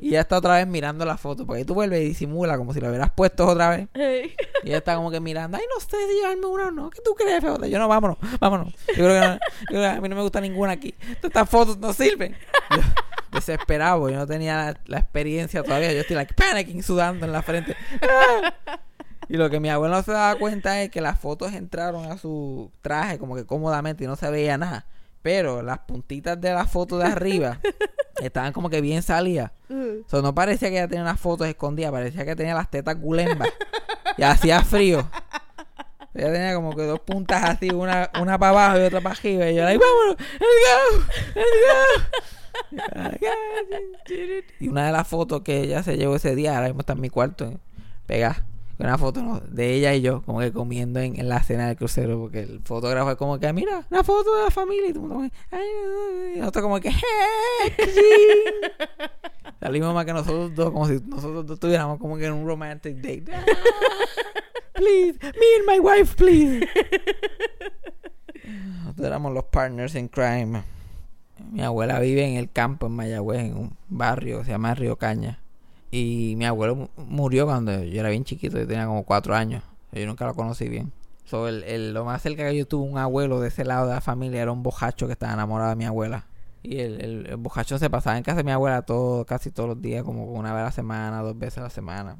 Y 0.00 0.08
ella 0.08 0.20
está 0.22 0.36
otra 0.38 0.56
vez 0.56 0.66
mirando 0.66 1.04
la 1.04 1.16
foto. 1.16 1.46
Porque 1.46 1.64
tú 1.64 1.74
vuelves 1.74 2.00
y 2.02 2.04
disimula 2.06 2.56
como 2.58 2.72
si 2.74 2.80
la 2.80 2.88
hubieras 2.88 3.10
puesto 3.10 3.46
otra 3.46 3.70
vez. 3.70 3.88
Y 4.64 4.68
ella 4.68 4.78
está 4.78 4.94
como 4.96 5.10
que 5.10 5.20
mirando, 5.20 5.56
ay, 5.58 5.64
no 5.74 5.80
sé 5.80 5.96
si 6.08 6.14
llevarme 6.16 6.46
una 6.46 6.66
o 6.68 6.70
no. 6.70 6.90
¿Qué 6.90 7.00
tú 7.04 7.14
crees, 7.14 7.40
Feota? 7.40 7.66
Yo 7.66 7.78
no, 7.78 7.88
vámonos, 7.88 8.16
vámonos. 8.40 8.74
Yo 8.88 8.94
creo 9.04 9.20
que, 9.20 9.26
no- 9.28 9.34
yo 9.34 9.38
creo 9.68 9.80
que 9.82 9.86
a 9.86 10.00
mí 10.00 10.08
no 10.08 10.16
me 10.16 10.22
gusta 10.22 10.40
ninguna 10.40 10.72
aquí. 10.72 10.94
Estas 11.22 11.48
fotos 11.48 11.78
no 11.78 11.92
sirven. 11.92 12.36
Yo, 12.70 12.82
desesperado, 13.32 14.08
yo 14.10 14.16
no 14.18 14.26
tenía 14.26 14.56
la, 14.56 14.80
la 14.86 14.98
experiencia 14.98 15.62
todavía. 15.62 15.92
Yo 15.92 16.00
estoy 16.00 16.16
like 16.16 16.34
panicking, 16.34 16.82
sudando 16.82 17.24
en 17.26 17.32
la 17.32 17.42
frente. 17.42 17.76
Ah. 18.02 18.78
Y 19.28 19.36
lo 19.36 19.48
que 19.48 19.60
mi 19.60 19.70
abuelo 19.70 19.94
no 19.94 20.02
se 20.02 20.12
daba 20.12 20.34
cuenta 20.38 20.82
es 20.82 20.90
que 20.90 21.00
las 21.00 21.18
fotos 21.18 21.54
entraron 21.54 22.10
a 22.10 22.18
su 22.18 22.70
traje 22.82 23.18
como 23.18 23.34
que 23.36 23.46
cómodamente 23.46 24.04
y 24.04 24.06
no 24.06 24.16
se 24.16 24.30
veía 24.30 24.58
nada. 24.58 24.84
Pero 25.22 25.62
las 25.62 25.78
puntitas 25.80 26.40
de 26.40 26.52
la 26.52 26.66
foto 26.66 26.98
de 26.98 27.06
arriba 27.06 27.58
estaban 28.20 28.52
como 28.52 28.68
que 28.68 28.80
bien 28.80 29.02
salidas. 29.02 29.52
Uh, 29.68 30.02
O 30.04 30.08
sea, 30.08 30.20
no 30.20 30.34
parecía 30.34 30.68
que 30.68 30.76
ella 30.78 30.88
tenía 30.88 31.02
unas 31.02 31.20
fotos 31.20 31.46
escondidas, 31.46 31.92
parecía 31.92 32.24
que 32.24 32.36
tenía 32.36 32.54
las 32.54 32.70
tetas 32.70 33.00
gulembas. 33.00 33.48
y 34.16 34.22
hacía 34.22 34.62
frío. 34.64 35.08
Ella 36.14 36.30
tenía 36.32 36.54
como 36.54 36.76
que 36.76 36.82
dos 36.82 37.00
puntas 37.00 37.42
así, 37.44 37.70
una, 37.70 38.10
una 38.20 38.38
para 38.38 38.50
abajo 38.50 38.78
y 38.80 38.82
otra 38.82 39.00
para 39.00 39.14
arriba. 39.14 39.48
Y 39.48 39.54
yo, 39.54 39.64
like, 39.64 39.82
vámonos, 39.82 40.16
let's 40.18 40.60
go, 40.68 41.04
let's 41.34 41.56
go. 41.66 43.22
Y 44.60 44.68
una 44.68 44.86
de 44.86 44.92
las 44.92 45.08
fotos 45.08 45.42
que 45.42 45.60
ella 45.62 45.82
se 45.82 45.96
llevó 45.96 46.16
ese 46.16 46.34
día, 46.34 46.54
ahora 46.56 46.66
mismo 46.68 46.80
está 46.80 46.92
en 46.92 47.00
mi 47.00 47.08
cuarto, 47.10 47.46
eh, 47.46 47.56
pegada. 48.06 48.44
Una 48.78 48.98
foto 48.98 49.40
de 49.48 49.74
ella 49.74 49.94
y 49.94 50.00
yo, 50.00 50.22
como 50.22 50.40
que 50.40 50.52
comiendo 50.52 50.98
en, 51.00 51.18
en 51.18 51.28
la 51.28 51.42
cena 51.42 51.68
del 51.68 51.76
crucero, 51.76 52.18
porque 52.18 52.40
el 52.40 52.60
fotógrafo 52.64 53.10
es 53.12 53.16
como 53.16 53.38
que, 53.38 53.52
mira, 53.52 53.86
una 53.90 54.02
foto 54.02 54.34
de 54.36 54.44
la 54.44 54.50
familia. 54.50 54.88
Y 54.88 54.92
todo 54.92 55.04
el 55.04 55.08
mundo 55.08 55.14
como 55.14 55.30
ay, 55.52 55.68
y 56.34 56.38
nosotros 56.38 56.62
como 56.62 56.80
que, 56.80 56.90
"Hey, 56.90 57.72
Salimos 59.60 59.94
más 59.94 60.04
que 60.04 60.12
nosotros 60.12 60.54
dos, 60.56 60.72
como 60.72 60.88
si 60.88 61.00
nosotros 61.06 61.46
dos 61.46 61.54
estuviéramos 61.54 61.98
como 62.00 62.16
que 62.16 62.26
en 62.26 62.32
un 62.32 62.46
romantic 62.46 62.96
date. 62.96 63.24
Ah, 63.32 63.44
please, 64.74 65.18
me 65.22 65.28
and 65.30 65.66
my 65.68 65.78
wife, 65.78 66.16
please. 66.16 66.66
Nosotros 68.44 69.06
éramos 69.06 69.32
los 69.32 69.44
partners 69.44 69.94
in 69.94 70.08
crime. 70.08 70.64
Mi 71.52 71.62
abuela 71.62 72.00
vive 72.00 72.24
en 72.24 72.36
el 72.36 72.50
campo 72.50 72.86
en 72.86 72.92
Mayagüez, 72.92 73.40
en 73.40 73.56
un 73.56 73.76
barrio 73.88 74.44
se 74.44 74.50
llama 74.50 74.74
Río 74.74 74.96
Caña. 74.96 75.38
Y 75.92 76.34
mi 76.38 76.46
abuelo 76.46 76.74
mu- 76.74 76.88
murió 76.96 77.44
cuando 77.46 77.84
yo 77.84 78.00
era 78.00 78.08
bien 78.08 78.24
chiquito, 78.24 78.58
yo 78.58 78.66
tenía 78.66 78.86
como 78.86 79.04
cuatro 79.04 79.34
años. 79.36 79.62
Yo 79.92 80.04
nunca 80.06 80.26
lo 80.26 80.34
conocí 80.34 80.68
bien. 80.68 80.90
So, 81.24 81.46
el, 81.48 81.62
el- 81.64 81.92
lo 81.94 82.04
más 82.04 82.22
cerca 82.22 82.44
que 82.48 82.56
yo 82.56 82.66
tuve 82.66 82.90
un 82.90 82.98
abuelo 82.98 83.40
de 83.40 83.48
ese 83.48 83.64
lado 83.64 83.86
de 83.86 83.94
la 83.94 84.00
familia 84.00 84.42
era 84.42 84.50
un 84.52 84.62
bojacho 84.62 85.06
que 85.06 85.12
estaba 85.12 85.34
enamorado 85.34 85.70
de 85.70 85.76
mi 85.76 85.84
abuela. 85.84 86.26
Y 86.62 86.78
el, 86.78 87.00
el, 87.00 87.26
el 87.26 87.36
bojacho 87.36 87.78
se 87.78 87.90
pasaba 87.90 88.16
en 88.16 88.22
casa 88.24 88.38
de 88.38 88.44
mi 88.44 88.52
abuela 88.52 88.82
todo, 88.82 89.24
casi 89.26 89.50
todos 89.50 89.68
los 89.68 89.82
días, 89.82 90.02
como 90.02 90.24
una 90.32 90.52
vez 90.54 90.62
a 90.62 90.64
la 90.66 90.72
semana, 90.72 91.20
dos 91.22 91.38
veces 91.38 91.58
a 91.58 91.62
la 91.62 91.70
semana. 91.70 92.16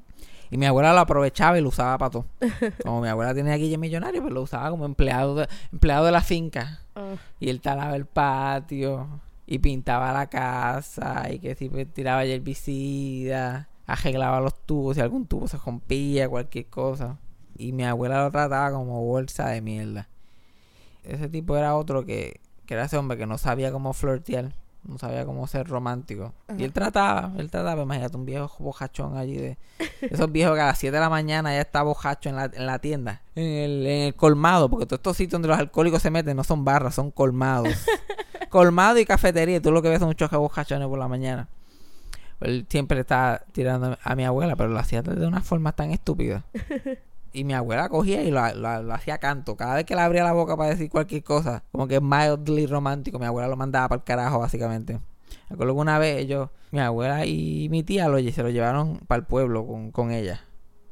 Y 0.50 0.58
mi 0.58 0.66
abuela 0.66 0.92
lo 0.92 1.00
aprovechaba 1.00 1.58
y 1.58 1.62
lo 1.62 1.70
usaba 1.70 1.96
para 1.96 2.10
todo. 2.10 2.26
Como 2.84 3.00
mi 3.00 3.08
abuela 3.08 3.32
tenía 3.32 3.54
aquí 3.54 3.74
millonario, 3.78 4.20
pues 4.20 4.34
lo 4.34 4.42
usaba 4.42 4.68
como 4.68 4.84
empleado 4.84 5.34
de, 5.34 5.48
empleado 5.72 6.04
de 6.04 6.12
la 6.12 6.20
finca. 6.20 6.80
ah. 6.94 7.14
Y 7.40 7.48
él 7.48 7.62
talaba 7.62 7.96
el 7.96 8.04
patio 8.04 9.06
y 9.46 9.58
pintaba 9.58 10.12
la 10.12 10.28
casa 10.28 11.30
y 11.30 11.38
que 11.38 11.54
si 11.54 11.68
tiraba 11.86 12.24
herbicida, 12.24 13.68
arreglaba 13.86 14.40
los 14.40 14.64
tubos, 14.64 14.96
si 14.96 15.02
algún 15.02 15.26
tubo 15.26 15.48
se 15.48 15.58
rompía, 15.58 16.28
cualquier 16.28 16.66
cosa. 16.66 17.18
Y 17.56 17.72
mi 17.72 17.84
abuela 17.84 18.24
lo 18.24 18.30
trataba 18.30 18.70
como 18.72 19.04
bolsa 19.04 19.48
de 19.48 19.60
mierda. 19.60 20.08
Ese 21.04 21.28
tipo 21.28 21.56
era 21.56 21.76
otro 21.76 22.04
que, 22.06 22.40
que 22.66 22.74
era 22.74 22.84
ese 22.84 22.96
hombre 22.96 23.18
que 23.18 23.26
no 23.26 23.38
sabía 23.38 23.72
cómo 23.72 23.92
flirtear, 23.92 24.54
no 24.84 24.98
sabía 24.98 25.24
cómo 25.24 25.46
ser 25.46 25.68
romántico. 25.68 26.32
Y 26.56 26.64
él 26.64 26.72
trataba, 26.72 27.32
él 27.36 27.50
trataba, 27.50 27.82
imagínate, 27.82 28.16
un 28.16 28.24
viejo 28.24 28.62
bojachón 28.62 29.16
allí 29.16 29.36
de... 29.36 29.58
Esos 30.00 30.30
viejos 30.30 30.54
que 30.54 30.60
a 30.60 30.66
las 30.66 30.78
7 30.78 30.94
de 30.94 31.00
la 31.00 31.10
mañana 31.10 31.52
ya 31.52 31.60
está 31.60 31.82
bojacho 31.82 32.28
en 32.28 32.36
la, 32.36 32.44
en 32.44 32.66
la 32.66 32.78
tienda, 32.78 33.22
en 33.34 33.44
el, 33.44 33.86
en 33.86 34.02
el 34.02 34.14
colmado, 34.14 34.68
porque 34.68 34.86
todos 34.86 34.98
estos 34.98 35.16
sitios 35.16 35.32
donde 35.32 35.48
los 35.48 35.58
alcohólicos 35.58 36.02
se 36.02 36.10
meten 36.10 36.36
no 36.36 36.44
son 36.44 36.64
barras, 36.64 36.94
son 36.94 37.10
colmados. 37.10 37.74
colmado 38.52 38.98
y 39.00 39.04
cafetería, 39.04 39.60
tú 39.60 39.72
lo 39.72 39.82
que 39.82 39.88
ves 39.88 39.98
son 39.98 40.08
muchos 40.08 40.30
bojachones 40.30 40.86
por 40.86 40.98
la 40.98 41.08
mañana. 41.08 41.48
Él 42.40 42.66
siempre 42.68 42.96
le 42.96 43.00
estaba 43.00 43.40
tirando 43.52 43.96
a 44.02 44.14
mi 44.14 44.24
abuela, 44.24 44.54
pero 44.56 44.68
lo 44.68 44.78
hacía 44.78 45.02
de 45.02 45.26
una 45.26 45.40
forma 45.40 45.72
tan 45.72 45.90
estúpida. 45.90 46.44
Y 47.34 47.44
mi 47.44 47.54
abuela 47.54 47.88
cogía 47.88 48.22
y 48.24 48.30
lo, 48.30 48.46
lo- 48.56 48.82
lo 48.82 48.92
hacía 48.92 49.16
canto. 49.16 49.56
Cada 49.56 49.76
vez 49.76 49.86
que 49.86 49.94
le 49.94 50.02
abría 50.02 50.22
la 50.22 50.34
boca 50.34 50.54
para 50.54 50.68
decir 50.68 50.90
cualquier 50.90 51.24
cosa, 51.24 51.62
como 51.72 51.88
que 51.88 51.98
mildly 51.98 52.66
romántico, 52.66 53.18
mi 53.18 53.24
abuela 53.24 53.48
lo 53.48 53.56
mandaba 53.56 53.88
para 53.88 54.00
el 54.00 54.04
carajo, 54.04 54.38
básicamente. 54.40 55.00
Me 55.48 55.54
acuerdo 55.54 55.72
que 55.74 55.80
una 55.80 55.98
vez 55.98 56.18
ellos, 56.18 56.50
mi 56.72 56.80
abuela 56.80 57.24
y 57.24 57.68
mi 57.70 57.82
tía 57.84 58.08
lo, 58.08 58.18
se 58.18 58.42
lo 58.42 58.50
llevaron 58.50 58.98
para 59.06 59.20
el 59.20 59.24
pueblo 59.24 59.66
con, 59.66 59.92
con 59.92 60.10
ella. 60.10 60.42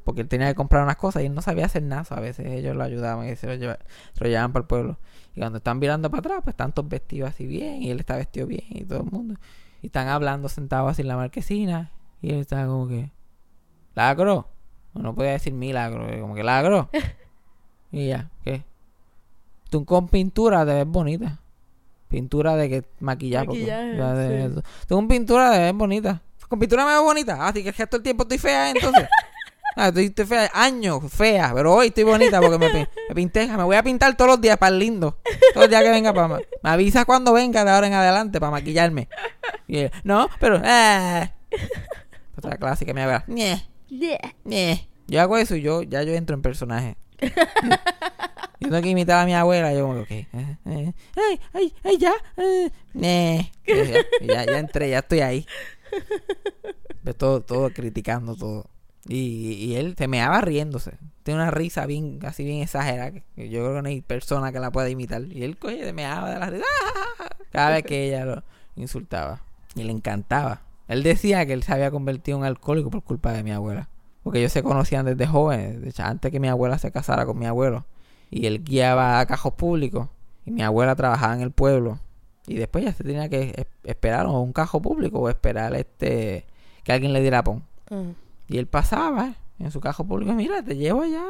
Porque 0.03 0.21
él 0.21 0.27
tenía 0.27 0.47
que 0.47 0.55
comprar 0.55 0.83
unas 0.83 0.95
cosas 0.95 1.21
y 1.23 1.27
él 1.27 1.33
no 1.35 1.41
sabía 1.41 1.65
hacer 1.65 1.83
nada. 1.83 2.05
A 2.09 2.19
veces 2.19 2.47
ellos 2.47 2.75
lo 2.75 2.83
ayudaban 2.83 3.27
y 3.29 3.35
se 3.35 3.47
lo, 3.47 3.53
lleva- 3.55 3.77
se 4.13 4.23
lo 4.23 4.29
llevaban 4.29 4.51
para 4.51 4.61
el 4.63 4.67
pueblo. 4.67 4.97
Y 5.35 5.39
cuando 5.39 5.57
están 5.59 5.79
mirando 5.79 6.09
para 6.09 6.19
atrás, 6.19 6.39
pues 6.43 6.53
están 6.55 6.71
todos 6.73 6.89
vestidos 6.89 7.29
así 7.29 7.45
bien. 7.45 7.81
Y 7.83 7.91
él 7.91 7.99
está 7.99 8.15
vestido 8.15 8.47
bien 8.47 8.63
y 8.69 8.83
todo 8.83 8.99
el 9.03 9.11
mundo. 9.11 9.35
Y 9.81 9.87
están 9.87 10.07
hablando 10.07 10.49
sentados 10.49 10.89
así 10.91 11.01
en 11.03 11.07
la 11.07 11.15
marquesina. 11.17 11.91
Y 12.21 12.31
él 12.31 12.39
está 12.41 12.65
como 12.65 12.87
que... 12.87 13.11
¿Lagro? 13.95 14.47
No 14.93 15.13
podía 15.15 15.31
decir 15.31 15.53
milagro. 15.53 16.07
eh, 16.09 16.19
Como 16.19 16.35
que 16.35 16.43
lagro. 16.43 16.89
y 17.91 18.07
ya, 18.07 18.29
¿qué? 18.43 18.63
Tú 19.69 19.85
con 19.85 20.07
pintura 20.09 20.65
te 20.65 20.73
ves 20.73 20.85
bonita. 20.87 21.39
Pintura 22.09 22.55
de 22.55 22.69
que 22.69 22.85
maquillaje. 22.99 23.47
Maquillaje, 23.47 24.49
sí. 24.49 24.61
Tú 24.87 24.95
con 24.95 25.07
pintura 25.07 25.51
te 25.53 25.59
ves 25.59 25.73
bonita. 25.73 26.21
Con 26.49 26.59
pintura 26.59 26.83
me 26.85 26.91
veo 26.91 27.03
bonita. 27.03 27.37
Ah, 27.39 27.47
así 27.49 27.63
que 27.63 27.69
es 27.69 27.75
que 27.75 27.87
todo 27.87 27.97
el 27.97 28.03
tiempo 28.03 28.23
estoy 28.23 28.37
fea 28.37 28.69
entonces. 28.71 29.07
Ah, 29.75 29.87
estoy, 29.87 30.09
fea, 30.25 30.51
años 30.53 31.01
fea, 31.11 31.51
pero 31.55 31.73
hoy 31.73 31.87
estoy 31.87 32.03
bonita 32.03 32.41
porque 32.41 32.57
me, 32.57 32.69
me 33.09 33.15
pinté. 33.15 33.47
Me 33.47 33.63
voy 33.63 33.75
a 33.75 33.83
pintar 33.83 34.15
todos 34.17 34.31
los 34.31 34.41
días 34.41 34.57
para 34.57 34.73
el 34.73 34.79
lindo. 34.79 35.17
Todos 35.53 35.65
los 35.65 35.69
días 35.69 35.83
que 35.83 35.89
venga 35.89 36.13
para... 36.13 36.39
Me 36.61 36.69
avisa 36.69 37.05
cuando 37.05 37.33
venga 37.33 37.63
de 37.63 37.71
ahora 37.71 37.87
en 37.87 37.93
adelante 37.93 38.39
para 38.39 38.51
maquillarme. 38.51 39.07
Y 39.67 39.85
no, 40.03 40.29
pero... 40.39 40.61
Ah. 40.63 41.31
Otra 42.37 42.57
clásica, 42.57 42.93
me 42.93 43.01
haga... 43.03 43.23
"Ñe". 43.27 43.65
Ñe. 44.45 44.87
Yo 45.07 45.21
hago 45.21 45.37
eso 45.37 45.55
y 45.55 45.61
yo 45.61 45.83
ya 45.83 46.03
yo 46.03 46.13
entro 46.13 46.35
en 46.35 46.41
personaje. 46.41 46.95
yo 47.21 47.29
tengo 48.69 48.81
que 48.81 48.89
imitar 48.89 49.19
a 49.19 49.25
mi 49.25 49.33
abuela. 49.33 49.73
Yo 49.73 49.81
como 49.87 50.05
que, 50.05 50.27
ok. 50.33 50.39
eh, 50.39 50.57
eh, 50.65 50.93
ay, 51.15 51.39
ay, 51.53 51.73
ay, 51.83 51.97
ya. 51.97 52.13
eh, 52.37 53.51
ya, 53.65 54.25
ya, 54.25 54.45
ya 54.45 54.59
entré, 54.59 54.89
ya 54.89 54.99
estoy 54.99 55.19
ahí. 55.21 55.45
Todo, 57.17 57.41
todo 57.41 57.69
criticando 57.71 58.35
todo. 58.35 58.69
Y, 59.07 59.53
y 59.53 59.75
él 59.75 59.95
se 59.97 60.07
meaba 60.07 60.41
riéndose. 60.41 60.93
Tiene 61.23 61.41
una 61.41 61.51
risa 61.51 61.85
bien, 61.85 62.19
así 62.23 62.43
bien 62.43 62.61
exagerada. 62.61 63.11
que- 63.11 63.49
yo 63.49 63.61
creo 63.63 63.75
que 63.75 63.81
no 63.81 63.87
hay 63.89 64.01
persona 64.01 64.51
que 64.51 64.59
la 64.59 64.71
pueda 64.71 64.89
imitar. 64.89 65.23
Y 65.23 65.43
él 65.43 65.57
coge, 65.57 65.83
se 65.83 65.93
meaba 65.93 66.29
de 66.31 66.39
la 66.39 66.45
risa. 66.49 66.65
Cada 67.51 67.71
vez 67.71 67.83
que 67.83 68.07
ella 68.07 68.25
lo 68.25 68.43
insultaba. 68.75 69.41
Y 69.75 69.83
le 69.83 69.91
encantaba. 69.91 70.61
Él 70.87 71.03
decía 71.03 71.45
que 71.45 71.53
él 71.53 71.63
se 71.63 71.73
había 71.73 71.89
convertido 71.91 72.37
en 72.37 72.43
alcohólico 72.43 72.89
por 72.89 73.03
culpa 73.03 73.31
de 73.33 73.43
mi 73.43 73.51
abuela. 73.51 73.89
Porque 74.23 74.39
ellos 74.39 74.51
se 74.51 74.61
conocían 74.61 75.05
desde 75.05 75.25
jóvenes, 75.25 75.81
de 75.81 75.89
hecho, 75.89 76.03
antes 76.03 76.31
que 76.31 76.39
mi 76.39 76.47
abuela 76.47 76.77
se 76.77 76.91
casara 76.91 77.25
con 77.25 77.39
mi 77.39 77.45
abuelo. 77.47 77.85
Y 78.29 78.45
él 78.45 78.63
guiaba 78.63 79.19
a 79.19 79.25
cajos 79.25 79.53
públicos. 79.53 80.09
Y 80.45 80.51
mi 80.51 80.61
abuela 80.61 80.95
trabajaba 80.95 81.33
en 81.33 81.41
el 81.41 81.51
pueblo. 81.51 81.99
Y 82.47 82.55
después 82.55 82.83
ya 82.83 82.93
se 82.93 83.03
tenía 83.03 83.29
que 83.29 83.53
es- 83.55 83.65
esperar 83.83 84.27
un 84.27 84.53
cajo 84.53 84.81
público 84.81 85.19
o 85.19 85.29
esperar 85.29 85.73
este 85.75 86.45
que 86.83 86.91
alguien 86.91 87.13
le 87.13 87.21
diera 87.21 87.43
pon. 87.43 87.63
Y 88.51 88.57
él 88.57 88.67
pasaba 88.67 89.35
en 89.59 89.71
su 89.71 89.79
carro 89.79 90.03
público, 90.03 90.33
mira, 90.33 90.61
te 90.61 90.75
llevo 90.75 91.03
allá, 91.03 91.23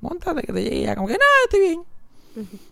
montate 0.00 0.42
que 0.42 0.52
te 0.52 0.62
llegue. 0.62 0.82
Ella 0.82 0.94
como 0.94 1.08
que, 1.08 1.14
no, 1.14 1.18
estoy 1.44 1.60
bien. 1.60 1.82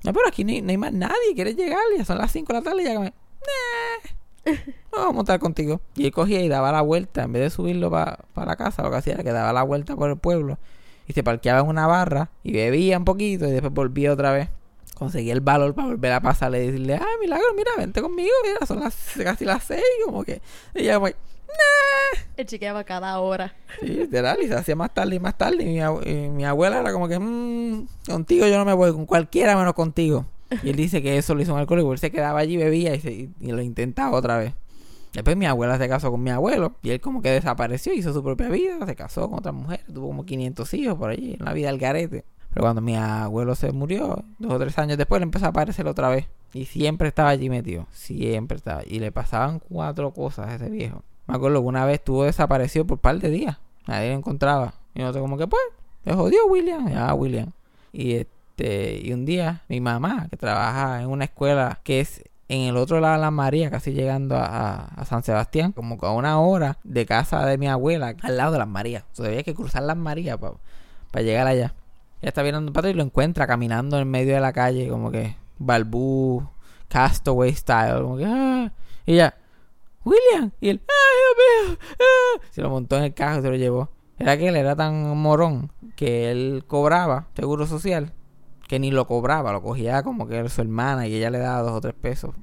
No, 0.04 0.12
pero 0.12 0.28
aquí 0.28 0.44
no 0.44 0.52
hay, 0.52 0.62
no 0.62 0.70
hay 0.70 0.76
más 0.76 0.92
nadie, 0.92 1.34
¿quieres 1.34 1.56
llegar? 1.56 1.80
Ya 1.96 2.04
son 2.04 2.18
las 2.18 2.30
5 2.30 2.46
de 2.52 2.58
la 2.58 2.62
tarde 2.62 2.82
y 2.82 2.84
ya 2.84 2.94
como, 2.94 3.06
nah, 3.06 4.52
no 4.92 4.98
vamos 4.98 5.10
a 5.10 5.12
montar 5.12 5.40
contigo. 5.40 5.80
Y 5.96 6.06
él 6.06 6.12
cogía 6.12 6.40
y 6.42 6.48
daba 6.48 6.70
la 6.70 6.82
vuelta, 6.82 7.24
en 7.24 7.32
vez 7.32 7.42
de 7.42 7.50
subirlo 7.50 7.90
para 7.90 8.18
la 8.34 8.56
casa, 8.56 8.82
lo 8.82 8.90
que 8.90 8.96
hacía 8.96 9.14
era 9.14 9.24
que 9.24 9.32
daba 9.32 9.52
la 9.52 9.64
vuelta 9.64 9.96
por 9.96 10.10
el 10.10 10.16
pueblo 10.16 10.58
y 11.08 11.14
se 11.14 11.24
parqueaba 11.24 11.60
en 11.60 11.66
una 11.66 11.86
barra 11.86 12.30
y 12.44 12.52
bebía 12.52 12.98
un 12.98 13.04
poquito 13.04 13.48
y 13.48 13.50
después 13.50 13.72
volvía 13.72 14.12
otra 14.12 14.30
vez. 14.30 14.50
Conseguía 14.94 15.32
el 15.32 15.40
valor 15.40 15.74
para 15.74 15.88
volver 15.88 16.12
a 16.12 16.20
pasarle 16.20 16.62
y 16.62 16.66
decirle, 16.66 16.94
ah, 16.96 17.06
milagro, 17.20 17.46
mira, 17.56 17.70
vente 17.76 18.02
conmigo, 18.02 18.30
mira, 18.44 18.66
son 18.66 18.80
las, 18.80 18.94
casi 19.22 19.44
las 19.44 19.64
seis, 19.64 19.82
como 20.04 20.24
que. 20.24 20.42
Y 20.74 20.80
ella 20.80 20.94
como. 20.96 21.08
Él 22.38 22.46
chequeaba 22.46 22.84
cada 22.84 23.18
hora. 23.18 23.52
Sí, 23.80 23.86
literal, 23.88 24.38
y 24.42 24.46
se 24.48 24.54
hacía 24.54 24.76
más 24.76 24.94
tarde 24.94 25.16
y 25.16 25.20
más 25.20 25.36
tarde. 25.36 25.64
Y 25.64 26.28
mi, 26.30 26.44
abuela 26.44 26.78
era 26.80 26.92
como 26.92 27.08
que, 27.08 27.18
"Mm, 27.18 27.86
contigo 28.08 28.46
yo 28.46 28.56
no 28.58 28.64
me 28.64 28.72
voy, 28.72 28.92
con 28.92 29.06
cualquiera 29.06 29.56
menos 29.56 29.74
contigo. 29.74 30.24
Y 30.62 30.70
él 30.70 30.76
dice 30.76 31.02
que 31.02 31.18
eso 31.18 31.34
lo 31.34 31.42
hizo 31.42 31.52
un 31.52 31.58
alcohólico. 31.58 31.92
Él 31.92 31.98
se 31.98 32.10
quedaba 32.10 32.38
allí, 32.38 32.56
bebía 32.56 32.94
y, 32.94 33.00
se- 33.00 33.12
y- 33.12 33.30
lo 33.40 33.60
intentaba 33.60 34.16
otra 34.16 34.38
vez. 34.38 34.54
Después 35.12 35.36
mi 35.36 35.46
abuela 35.46 35.78
se 35.78 35.88
casó 35.88 36.10
con 36.10 36.22
mi 36.22 36.30
abuelo 36.30 36.76
y 36.82 36.90
él 36.90 37.00
como 37.00 37.22
que 37.22 37.30
desapareció, 37.30 37.92
hizo 37.92 38.12
su 38.12 38.22
propia 38.22 38.48
vida, 38.48 38.86
se 38.86 38.94
casó 38.94 39.28
con 39.28 39.40
otra 39.40 39.52
mujer, 39.52 39.80
tuvo 39.92 40.06
como 40.06 40.24
500 40.24 40.72
hijos 40.74 40.96
por 40.96 41.10
allí, 41.10 41.36
en 41.38 41.44
la 41.44 41.52
vida 41.52 41.68
del 41.68 41.78
garete. 41.78 42.24
Pero 42.50 42.62
cuando 42.62 42.80
mi 42.82 42.94
abuelo 42.94 43.54
se 43.56 43.72
murió, 43.72 44.22
dos 44.38 44.52
o 44.52 44.58
tres 44.58 44.78
años 44.78 44.96
después, 44.96 45.20
le 45.20 45.24
empezó 45.24 45.46
a 45.46 45.48
aparecer 45.48 45.86
otra 45.88 46.08
vez. 46.08 46.26
Y 46.54 46.66
siempre 46.66 47.08
estaba 47.08 47.30
allí 47.30 47.50
metido, 47.50 47.86
siempre 47.90 48.56
estaba. 48.58 48.82
Y 48.86 49.00
le 49.00 49.10
pasaban 49.12 49.58
cuatro 49.58 50.12
cosas 50.12 50.48
a 50.48 50.54
ese 50.54 50.70
viejo. 50.70 51.02
Me 51.28 51.36
acuerdo 51.36 51.60
que 51.60 51.66
una 51.68 51.84
vez 51.84 51.98
estuvo 51.98 52.24
desaparecido 52.24 52.86
por 52.86 52.96
un 52.96 53.00
par 53.00 53.18
de 53.18 53.30
días. 53.30 53.58
Nadie 53.86 54.10
lo 54.10 54.16
encontraba. 54.16 54.74
Y 54.94 55.00
nosotros 55.00 55.22
como 55.22 55.36
que, 55.36 55.46
pues, 55.46 55.62
le 56.04 56.14
jodió 56.14 56.46
William. 56.46 56.88
Ya, 56.88 57.12
William. 57.14 57.52
Y 57.92 58.14
este, 58.14 59.00
y 59.02 59.12
un 59.12 59.24
día, 59.26 59.62
mi 59.68 59.80
mamá, 59.80 60.26
que 60.30 60.36
trabaja 60.36 61.02
en 61.02 61.10
una 61.10 61.24
escuela 61.24 61.80
que 61.84 62.00
es 62.00 62.24
en 62.48 62.62
el 62.62 62.78
otro 62.78 62.98
lado 62.98 63.14
de 63.14 63.20
la 63.20 63.30
María, 63.30 63.70
casi 63.70 63.92
llegando 63.92 64.36
a, 64.36 65.04
San 65.06 65.22
Sebastián, 65.22 65.72
como 65.72 65.98
a 66.00 66.12
una 66.12 66.40
hora 66.40 66.78
de 66.82 67.04
casa 67.04 67.44
de 67.44 67.58
mi 67.58 67.68
abuela, 67.68 68.14
al 68.22 68.36
lado 68.38 68.52
de 68.52 68.58
las 68.58 68.68
Marías. 68.68 69.04
O 69.18 69.24
había 69.24 69.42
que 69.42 69.54
cruzar 69.54 69.82
las 69.82 69.96
Marías 69.98 70.38
para 70.38 71.22
llegar 71.22 71.46
allá. 71.46 71.74
Ella 72.20 72.30
está 72.30 72.42
mirando 72.42 72.70
un 72.70 72.72
pato 72.72 72.88
y 72.88 72.94
lo 72.94 73.02
encuentra 73.02 73.46
caminando 73.46 73.98
en 73.98 74.10
medio 74.10 74.34
de 74.34 74.40
la 74.40 74.52
calle, 74.54 74.88
como 74.88 75.10
que 75.10 75.36
balbú, 75.58 76.48
castaway 76.88 77.54
style, 77.54 78.00
como 78.00 78.16
que, 78.16 78.24
ah. 78.24 78.72
Y 79.04 79.12
ella, 79.12 79.34
William, 80.08 80.50
y 80.60 80.70
él, 80.70 80.80
ay, 80.88 81.66
Dios 81.66 81.76
mío, 81.76 81.78
ah. 82.00 82.46
se 82.50 82.62
lo 82.62 82.70
montó 82.70 82.96
en 82.96 83.04
el 83.04 83.14
carro 83.14 83.40
y 83.40 83.42
se 83.42 83.50
lo 83.50 83.56
llevó. 83.56 83.90
Era 84.18 84.36
que 84.36 84.48
él 84.48 84.56
era 84.56 84.74
tan 84.74 85.16
morón 85.16 85.70
que 85.96 86.30
él 86.30 86.64
cobraba 86.66 87.28
seguro 87.34 87.66
social, 87.66 88.12
que 88.66 88.78
ni 88.78 88.90
lo 88.90 89.06
cobraba, 89.06 89.52
lo 89.52 89.62
cogía 89.62 90.02
como 90.02 90.26
que 90.26 90.36
era 90.36 90.48
su 90.48 90.60
hermana 90.60 91.06
y 91.06 91.14
ella 91.14 91.30
le 91.30 91.38
daba 91.38 91.62
dos 91.62 91.72
o 91.72 91.80
tres 91.80 91.94
pesos. 91.94 92.34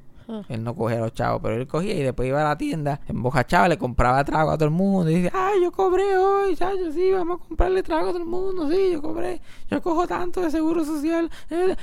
Él 0.49 0.63
no 0.63 0.75
cogía 0.75 0.99
los 0.99 1.13
chavos, 1.13 1.39
pero 1.41 1.55
él 1.55 1.67
cogía 1.67 1.93
y 1.93 2.01
después 2.03 2.27
iba 2.27 2.41
a 2.41 2.43
la 2.43 2.57
tienda, 2.57 2.99
embojachaba, 3.07 3.67
le 3.67 3.77
compraba 3.77 4.23
trago 4.23 4.51
a 4.51 4.55
todo 4.55 4.65
el 4.65 4.71
mundo 4.71 5.09
y 5.09 5.15
dice, 5.15 5.31
ay, 5.33 5.61
yo 5.61 5.71
cobré 5.71 6.17
hoy, 6.17 6.55
chacho, 6.55 6.91
sí, 6.91 7.11
vamos 7.11 7.41
a 7.41 7.47
comprarle 7.47 7.83
trago 7.83 8.09
a 8.09 8.11
todo 8.11 8.19
el 8.19 8.25
mundo, 8.25 8.69
sí, 8.69 8.91
yo 8.93 9.01
cobré, 9.01 9.41
yo 9.69 9.81
cojo 9.81 10.07
tanto 10.07 10.41
de 10.41 10.49
seguro 10.49 10.83
social, 10.83 11.29
eh, 11.49 11.75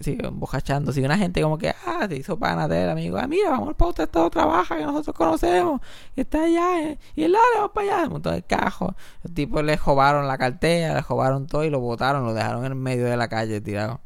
sí, 0.00 0.18
embojachando, 0.20 0.92
si 0.92 1.02
una 1.02 1.18
gente 1.18 1.42
como 1.42 1.58
que, 1.58 1.74
ah, 1.86 2.06
se 2.08 2.16
hizo 2.16 2.38
pana 2.38 2.68
del 2.68 2.90
amigo, 2.90 3.18
ah, 3.18 3.26
mira, 3.26 3.50
vamos 3.50 3.74
para 3.74 3.90
otro 3.90 4.04
estado 4.04 4.30
trabaja 4.30 4.76
que 4.76 4.84
nosotros 4.84 5.16
conocemos, 5.16 5.80
que 6.14 6.20
está 6.20 6.44
allá, 6.44 6.80
eh, 6.82 6.98
y 7.16 7.24
él, 7.24 7.32
dale, 7.32 7.44
vamos 7.56 7.72
para 7.72 7.98
allá, 7.98 8.08
montó 8.08 8.32
el 8.32 8.44
cajo, 8.44 8.94
los 9.22 9.34
tipos 9.34 9.64
le 9.64 9.76
robaron 9.76 10.28
la 10.28 10.38
cartera, 10.38 10.94
le 10.94 11.00
robaron 11.00 11.46
todo 11.46 11.64
y 11.64 11.70
lo 11.70 11.80
botaron, 11.80 12.24
lo 12.24 12.34
dejaron 12.34 12.64
en 12.64 12.80
medio 12.80 13.06
de 13.06 13.16
la 13.16 13.28
calle 13.28 13.60
tirado. 13.60 14.00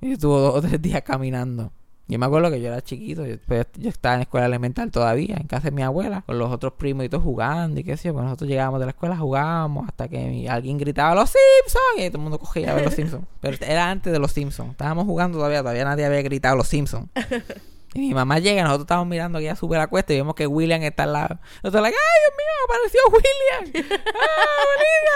Y 0.00 0.12
estuvo 0.12 0.38
dos 0.38 0.56
o 0.56 0.60
tres 0.60 0.80
días 0.82 1.02
caminando. 1.02 1.72
Yo 2.06 2.18
me 2.18 2.26
acuerdo 2.26 2.50
que 2.50 2.60
yo 2.60 2.68
era 2.68 2.82
chiquito, 2.82 3.24
yo, 3.24 3.36
pues, 3.46 3.66
yo 3.78 3.88
estaba 3.88 4.16
en 4.16 4.22
escuela 4.22 4.44
elemental 4.44 4.90
todavía, 4.90 5.36
en 5.40 5.46
casa 5.46 5.70
de 5.70 5.70
mi 5.70 5.82
abuela, 5.82 6.22
con 6.26 6.38
los 6.38 6.52
otros 6.52 6.74
primos 6.74 7.06
y 7.06 7.08
todos 7.08 7.24
jugando 7.24 7.80
y 7.80 7.84
qué 7.84 7.96
sé 7.96 8.08
yo. 8.08 8.12
Pues 8.12 8.24
nosotros 8.24 8.50
llegábamos 8.50 8.80
de 8.80 8.86
la 8.86 8.90
escuela, 8.90 9.16
jugábamos 9.16 9.88
hasta 9.88 10.08
que 10.08 10.46
alguien 10.50 10.76
gritaba 10.76 11.14
¡Los 11.14 11.30
Simpsons! 11.30 12.06
Y 12.06 12.10
todo 12.10 12.18
el 12.18 12.22
mundo 12.22 12.38
cogía 12.38 12.72
a 12.72 12.74
ver 12.74 12.84
los 12.84 12.94
Simpsons. 12.94 13.24
Pero 13.40 13.56
era 13.60 13.90
antes 13.90 14.12
de 14.12 14.18
los 14.18 14.32
Simpsons. 14.32 14.72
Estábamos 14.72 15.06
jugando 15.06 15.38
todavía, 15.38 15.60
todavía 15.60 15.84
nadie 15.84 16.04
había 16.04 16.20
gritado 16.20 16.56
Los 16.56 16.68
Simpsons. 16.68 17.08
Y 17.94 18.00
mi 18.00 18.12
mamá 18.12 18.40
llega, 18.40 18.64
nosotros 18.64 18.86
estábamos 18.86 19.08
mirando 19.08 19.38
que 19.38 19.44
ella 19.44 19.54
sube 19.54 19.76
la 19.76 19.86
cuesta 19.86 20.12
y 20.12 20.16
vemos 20.16 20.34
que 20.34 20.48
William 20.48 20.82
está 20.82 21.04
al 21.04 21.12
lado. 21.12 21.38
Nosotros, 21.62 21.80
like, 21.80 21.96
¡ay, 21.96 22.20
Dios 22.24 22.34
mío! 22.36 22.54
¡Apareció 22.66 23.00
William! 23.12 24.00
¡Ah, 24.08 24.64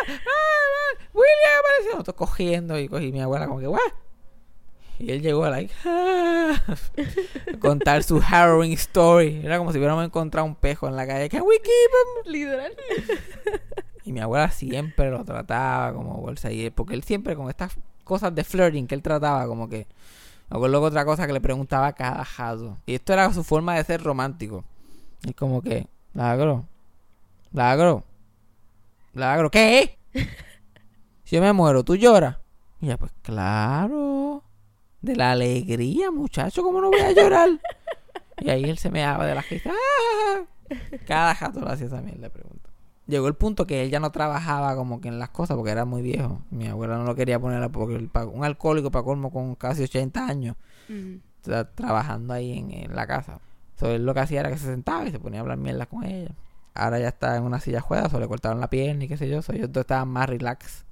bonita! 0.07 0.23
¡Ah, 0.25 0.31
ah, 0.31 1.05
William 1.13 1.59
apareció! 1.59 1.91
Nosotros 1.95 2.17
cogiendo 2.17 2.79
y 2.79 2.89
cogí 2.89 3.11
mi 3.11 3.21
abuela 3.21 3.49
como 3.49 3.59
que, 3.59 3.67
¿what? 3.67 3.81
Y 4.99 5.13
él 5.13 5.23
llegó, 5.23 5.49
like, 5.49 5.73
ah, 5.85 6.61
a 6.67 7.59
contar 7.59 8.03
su 8.03 8.21
harrowing 8.27 8.73
story. 8.73 9.41
Era 9.45 9.59
como 9.59 9.73
si 9.73 9.79
hubiéramos 9.79 10.05
encontrado 10.05 10.47
un 10.47 10.57
pejo 10.57 10.89
en 10.89 10.97
la 10.97 11.07
calle. 11.07 11.29
Can 11.29 11.43
we 11.43 11.57
keep 11.59 12.27
him? 12.27 12.33
Literal. 12.33 12.73
Y 14.05 14.13
mi 14.13 14.21
abuela 14.21 14.51
siempre 14.51 15.11
lo 15.11 15.25
trataba 15.25 15.93
como 15.93 16.15
bolsa. 16.15 16.51
Y 16.51 16.71
porque 16.71 16.95
él 16.95 17.05
siempre 17.05 17.37
con 17.37 17.49
estas 17.49 17.77
cosas 18.05 18.35
de 18.35 18.43
flirting 18.43 18.87
que 18.87 18.95
él 18.95 19.03
trataba, 19.03 19.47
como 19.47 19.69
que. 19.69 19.87
Me 20.51 20.57
acuerdo 20.57 20.81
que 20.81 20.87
otra 20.87 21.05
cosa 21.05 21.27
que 21.27 21.33
le 21.35 21.43
preguntaba 21.43 21.93
cada 21.93 22.25
jato. 22.25 22.79
Y 22.87 22.95
esto 22.95 23.13
era 23.13 23.31
su 23.33 23.45
forma 23.45 23.77
de 23.77 23.85
ser 23.85 24.03
romántico. 24.03 24.65
Y 25.25 25.35
como 25.35 25.61
que, 25.61 25.87
Lagro, 26.15 26.65
Lagro, 27.53 28.03
Lagro, 29.13 29.51
¿qué? 29.51 29.99
Si 31.25 31.37
yo 31.37 31.43
me 31.43 31.53
muero, 31.53 31.85
¿tú 31.85 31.97
lloras? 31.97 32.37
Y 32.81 32.87
ella, 32.87 32.97
pues 32.97 33.13
claro. 33.23 34.43
De 35.01 35.15
la 35.17 35.33
alegría, 35.33 36.11
muchacho, 36.11 36.63
¿cómo 36.63 36.81
no 36.81 36.91
voy 36.91 37.01
a 37.01 37.13
llorar? 37.13 37.49
y 38.41 38.51
ahí 38.51 38.65
él 38.65 38.79
se 38.79 38.91
me 38.91 39.01
daba 39.01 39.27
de 39.27 39.35
la 39.35 39.43
risa. 39.43 39.71
¡Ah! 39.71 40.43
Cada 41.07 41.35
jato 41.35 41.61
lo 41.61 41.69
hacía 41.71 41.87
esa 41.87 42.01
mierda, 42.03 42.29
pregunta. 42.29 42.69
Llegó 43.07 43.27
el 43.27 43.35
punto 43.35 43.67
que 43.67 43.83
él 43.83 43.91
ya 43.91 44.01
no 44.01 44.13
trabajaba 44.13 44.77
como 44.77 45.01
que 45.01 45.09
en 45.09 45.19
las 45.19 45.31
cosas 45.31 45.57
porque 45.57 45.71
era 45.71 45.85
muy 45.87 46.03
viejo. 46.03 46.43
Mi 46.51 46.67
abuela 46.67 46.97
no 46.99 47.05
lo 47.05 47.15
quería 47.15 47.39
poner 47.41 47.63
a- 47.63 47.69
porque 47.71 47.95
el 47.97 48.11
un 48.33 48.45
alcohólico 48.45 48.91
para 48.91 49.03
colmo 49.05 49.31
con 49.33 49.55
casi 49.55 49.83
80 49.85 50.27
años 50.27 50.57
trabajando 51.75 52.35
ahí 52.35 52.59
en, 52.59 52.71
en 52.73 52.95
la 52.95 53.07
casa. 53.07 53.41
So, 53.81 53.91
él 53.91 54.05
lo 54.05 54.13
que 54.13 54.21
hacía 54.21 54.41
era 54.41 54.51
que 54.51 54.59
se 54.59 54.67
sentaba 54.67 55.07
y 55.07 55.11
se 55.11 55.19
ponía 55.19 55.41
a 55.41 55.43
hablar 55.43 55.57
mierda 55.57 55.87
con 55.87 56.05
ella. 56.05 56.33
Ahora 56.75 56.99
ya 56.99 57.09
está 57.09 57.37
en 57.37 57.45
una 57.45 57.61
silla 57.61 57.81
juega, 57.81 58.09
solo 58.09 58.21
le 58.25 58.29
cortaron 58.29 58.61
la 58.61 58.69
pierna 58.69 59.05
y 59.05 59.09
qué 59.09 59.17
sé 59.17 59.29
yo. 59.29 59.41
So, 59.41 59.53
ellos 59.53 59.73
dos 59.73 59.83
estaban 59.83 60.09
más 60.09 60.29
relax. 60.29 60.85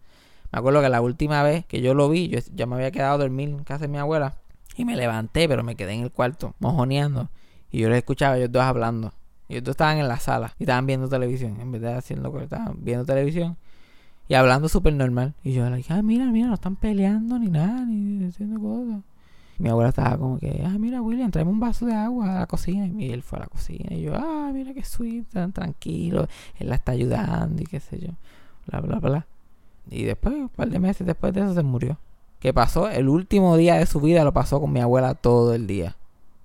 Me 0.53 0.59
acuerdo 0.59 0.83
que 0.83 0.89
la 0.89 1.01
última 1.01 1.43
vez 1.43 1.65
que 1.67 1.81
yo 1.81 1.95
lo 1.95 2.09
vi, 2.09 2.29
yo 2.29 2.39
ya 2.55 2.67
me 2.67 2.77
había 2.77 2.91
quedado 2.91 3.15
a 3.15 3.19
dormir 3.19 3.49
en 3.49 3.65
casa 3.65 3.83
de 3.83 3.89
mi 3.89 3.99
abuela. 3.99 4.35
Y 4.77 4.85
me 4.85 4.97
levanté, 4.97 5.49
pero 5.49 5.63
me 5.63 5.75
quedé 5.75 5.95
en 5.95 6.03
el 6.03 6.13
cuarto, 6.13 6.55
mojoneando. 6.59 7.31
Y 7.71 7.81
yo 7.81 7.89
les 7.89 7.99
escuchaba 7.99 8.37
ellos 8.37 8.53
dos 8.53 8.63
hablando. 8.63 9.13
Y 9.49 9.55
ellos 9.55 9.65
dos 9.65 9.73
estaban 9.73 9.99
en 9.99 10.09
la 10.09 10.19
sala 10.19 10.55
y 10.59 10.65
estaban 10.65 10.87
viendo 10.87 11.09
televisión. 11.09 11.61
En 11.61 11.73
vez 11.73 11.81
de 11.81 11.93
haciendo 11.93 12.33
que 12.33 12.45
estaban 12.45 12.77
viendo 12.81 13.05
televisión. 13.05 13.57
Y 14.29 14.35
hablando 14.35 14.69
súper 14.69 14.93
normal. 14.93 15.35
Y 15.43 15.53
yo 15.53 15.69
le 15.71 15.77
dije, 15.77 15.95
ah, 15.95 16.03
mira, 16.03 16.27
mira, 16.27 16.49
no 16.49 16.55
están 16.55 16.77
peleando 16.77 17.39
ni 17.39 17.49
nada, 17.49 17.85
ni 17.85 18.25
haciendo 18.27 18.61
cosas. 18.61 19.03
Mi 19.59 19.71
abuela 19.71 19.89
estaba 19.89 20.19
como 20.19 20.39
que, 20.39 20.63
ah, 20.67 20.77
mira, 20.79 21.01
William, 21.01 21.31
tráeme 21.31 21.51
un 21.51 21.61
vaso 21.61 21.87
de 21.87 21.95
agua 21.95 22.31
a 22.31 22.41
la 22.41 22.47
cocina. 22.47 22.87
Y 22.87 23.11
él 23.13 23.23
fue 23.23 23.39
a 23.39 23.43
la 23.43 23.47
cocina. 23.47 23.95
Y 23.95 24.03
yo, 24.03 24.15
ah, 24.15 24.51
mira 24.53 24.75
qué 24.75 24.85
sweet, 24.85 25.29
tan 25.33 25.53
tranquilo. 25.53 26.29
Él 26.59 26.69
la 26.69 26.75
está 26.75 26.93
ayudando 26.93 27.63
y 27.63 27.65
qué 27.65 27.81
sé 27.81 27.99
yo. 27.99 28.13
Bla, 28.67 28.81
bla, 28.81 28.99
bla. 28.99 29.27
Y 29.91 30.05
después, 30.05 30.35
un 30.35 30.49
par 30.49 30.69
de 30.69 30.79
meses 30.79 31.07
después 31.07 31.33
de 31.33 31.41
eso, 31.41 31.55
se 31.55 31.63
murió. 31.63 31.99
¿Qué 32.41 32.53
pasó? 32.53 32.89
El 32.89 33.09
último 33.09 33.57
día 33.57 33.77
de 33.77 33.87
su 33.87 34.01
vida 34.01 34.25
lo 34.25 34.33
pasó 34.33 34.61
con 34.61 34.73
mi 34.73 34.81
abuela 34.81 35.15
todo 35.15 35.55
el 35.55 35.67
día. 35.67 35.97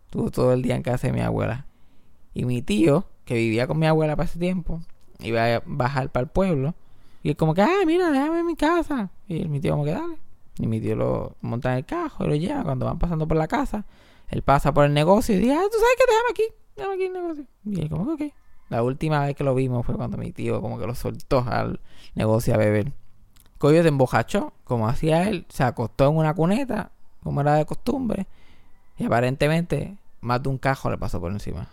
Estuvo 0.05 0.31
todo 0.31 0.53
el 0.53 0.61
día 0.61 0.75
en 0.75 0.83
casa 0.83 1.07
de 1.07 1.13
mi 1.13 1.21
abuela. 1.21 1.65
Y 2.33 2.45
mi 2.45 2.61
tío, 2.61 3.05
que 3.25 3.35
vivía 3.35 3.67
con 3.67 3.79
mi 3.79 3.87
abuela 3.87 4.15
para 4.15 4.27
ese 4.27 4.39
tiempo, 4.39 4.81
iba 5.19 5.55
a 5.55 5.63
bajar 5.65 6.11
para 6.11 6.23
el 6.23 6.29
pueblo. 6.29 6.75
Y 7.23 7.29
él 7.29 7.35
como 7.35 7.53
que, 7.53 7.61
ah, 7.61 7.85
mira, 7.85 8.11
déjame 8.11 8.39
en 8.39 8.45
mi 8.45 8.55
casa. 8.55 9.09
Y 9.27 9.45
mi 9.45 9.59
tío 9.59 9.71
como 9.73 9.85
que, 9.85 9.91
dale. 9.91 10.17
Y 10.57 10.67
mi 10.67 10.79
tío 10.79 10.95
lo 10.95 11.35
monta 11.41 11.71
en 11.71 11.79
el 11.79 11.85
cajo 11.85 12.25
y 12.25 12.27
lo 12.27 12.35
lleva 12.35 12.63
cuando 12.63 12.85
van 12.85 12.99
pasando 12.99 13.27
por 13.27 13.37
la 13.37 13.47
casa. 13.47 13.85
Él 14.29 14.41
pasa 14.43 14.73
por 14.73 14.85
el 14.85 14.93
negocio 14.93 15.35
y 15.35 15.39
dice, 15.39 15.53
ah, 15.53 15.63
tú 15.71 15.77
sabes 15.77 15.95
que 15.97 16.05
déjame 16.07 16.29
aquí, 16.31 16.43
déjame 16.75 16.93
aquí 16.95 17.03
el 17.05 17.13
negocio. 17.13 17.45
Y 17.65 17.81
él 17.81 17.89
como 17.89 18.17
que, 18.17 18.25
ok. 18.25 18.33
La 18.69 18.83
última 18.83 19.25
vez 19.25 19.35
que 19.35 19.43
lo 19.43 19.53
vimos 19.53 19.85
fue 19.85 19.95
cuando 19.95 20.17
mi 20.17 20.31
tío 20.31 20.61
como 20.61 20.79
que 20.79 20.87
lo 20.87 20.95
soltó 20.95 21.43
al 21.45 21.81
negocio 22.15 22.53
a 22.53 22.57
beber. 22.57 22.93
Coyo 23.61 23.83
se 23.83 23.89
embojachó, 23.89 24.53
como 24.63 24.89
hacía 24.89 25.29
él, 25.29 25.45
se 25.47 25.63
acostó 25.63 26.09
en 26.09 26.17
una 26.17 26.33
cuneta, 26.33 26.89
como 27.23 27.41
era 27.41 27.53
de 27.53 27.65
costumbre. 27.67 28.25
Y 28.97 29.05
aparentemente 29.05 29.97
más 30.19 30.41
de 30.41 30.49
un 30.49 30.57
cajo 30.57 30.89
le 30.89 30.97
pasó 30.97 31.21
por 31.21 31.31
encima. 31.31 31.67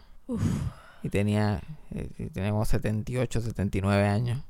Y 1.02 1.08
tenía, 1.08 1.62
eh, 1.94 2.10
y 2.18 2.26
tenía 2.26 2.50
como 2.50 2.66
78, 2.66 3.40
79 3.40 4.06
años. 4.06 4.42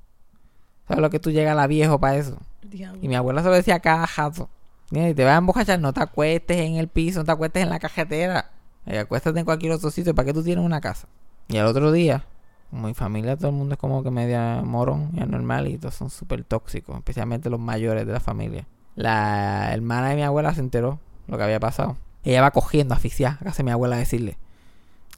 ¿Sabes 0.88 1.00
lo 1.00 1.10
que 1.10 1.20
tú 1.20 1.30
llegas 1.30 1.52
a 1.52 1.54
la 1.54 1.68
viejo 1.68 2.00
para 2.00 2.16
eso? 2.16 2.38
Diablo. 2.62 2.98
Y 3.00 3.06
mi 3.06 3.14
abuela 3.14 3.40
se 3.40 3.48
lo 3.48 3.54
decía 3.54 3.76
a 3.76 3.80
cada 3.80 4.08
jato. 4.08 4.48
Mira, 4.90 5.08
y 5.08 5.14
te 5.14 5.22
vas 5.22 5.34
a 5.34 5.38
embojachar, 5.38 5.78
no 5.78 5.92
te 5.92 6.00
acuestes 6.00 6.56
en 6.56 6.74
el 6.74 6.88
piso, 6.88 7.20
no 7.20 7.24
te 7.24 7.30
acuestes 7.30 7.62
en 7.62 7.68
la 7.68 7.78
cajetera. 7.78 8.50
Acuéstate 8.84 9.38
en 9.38 9.44
cualquier 9.44 9.70
otro 9.70 9.92
sitio. 9.92 10.12
¿Para 10.12 10.26
qué 10.26 10.32
tú 10.32 10.42
tienes 10.42 10.64
una 10.64 10.80
casa? 10.80 11.06
Y 11.46 11.56
al 11.58 11.66
otro 11.66 11.92
día, 11.92 12.24
mi 12.70 12.94
familia, 12.94 13.36
todo 13.36 13.48
el 13.48 13.54
mundo 13.54 13.74
es 13.74 13.78
como 13.78 14.02
que 14.02 14.10
media 14.10 14.60
morón 14.62 15.10
y 15.14 15.20
anormal 15.20 15.66
y 15.68 15.78
todos 15.78 15.94
son 15.94 16.10
súper 16.10 16.44
tóxicos, 16.44 16.96
especialmente 16.96 17.48
los 17.50 17.60
mayores 17.60 18.06
de 18.06 18.12
la 18.12 18.20
familia. 18.20 18.66
La 18.94 19.72
hermana 19.72 20.10
de 20.10 20.16
mi 20.16 20.22
abuela 20.22 20.52
se 20.54 20.60
enteró 20.60 20.98
lo 21.28 21.36
que 21.36 21.44
había 21.44 21.60
pasado. 21.60 21.96
Ella 22.24 22.42
va 22.42 22.50
cogiendo 22.50 22.94
asfixiada 22.94 23.38
a 23.40 23.44
casa 23.44 23.58
de 23.58 23.64
mi 23.64 23.70
abuela 23.70 23.96
a 23.96 24.00
decirle. 24.00 24.36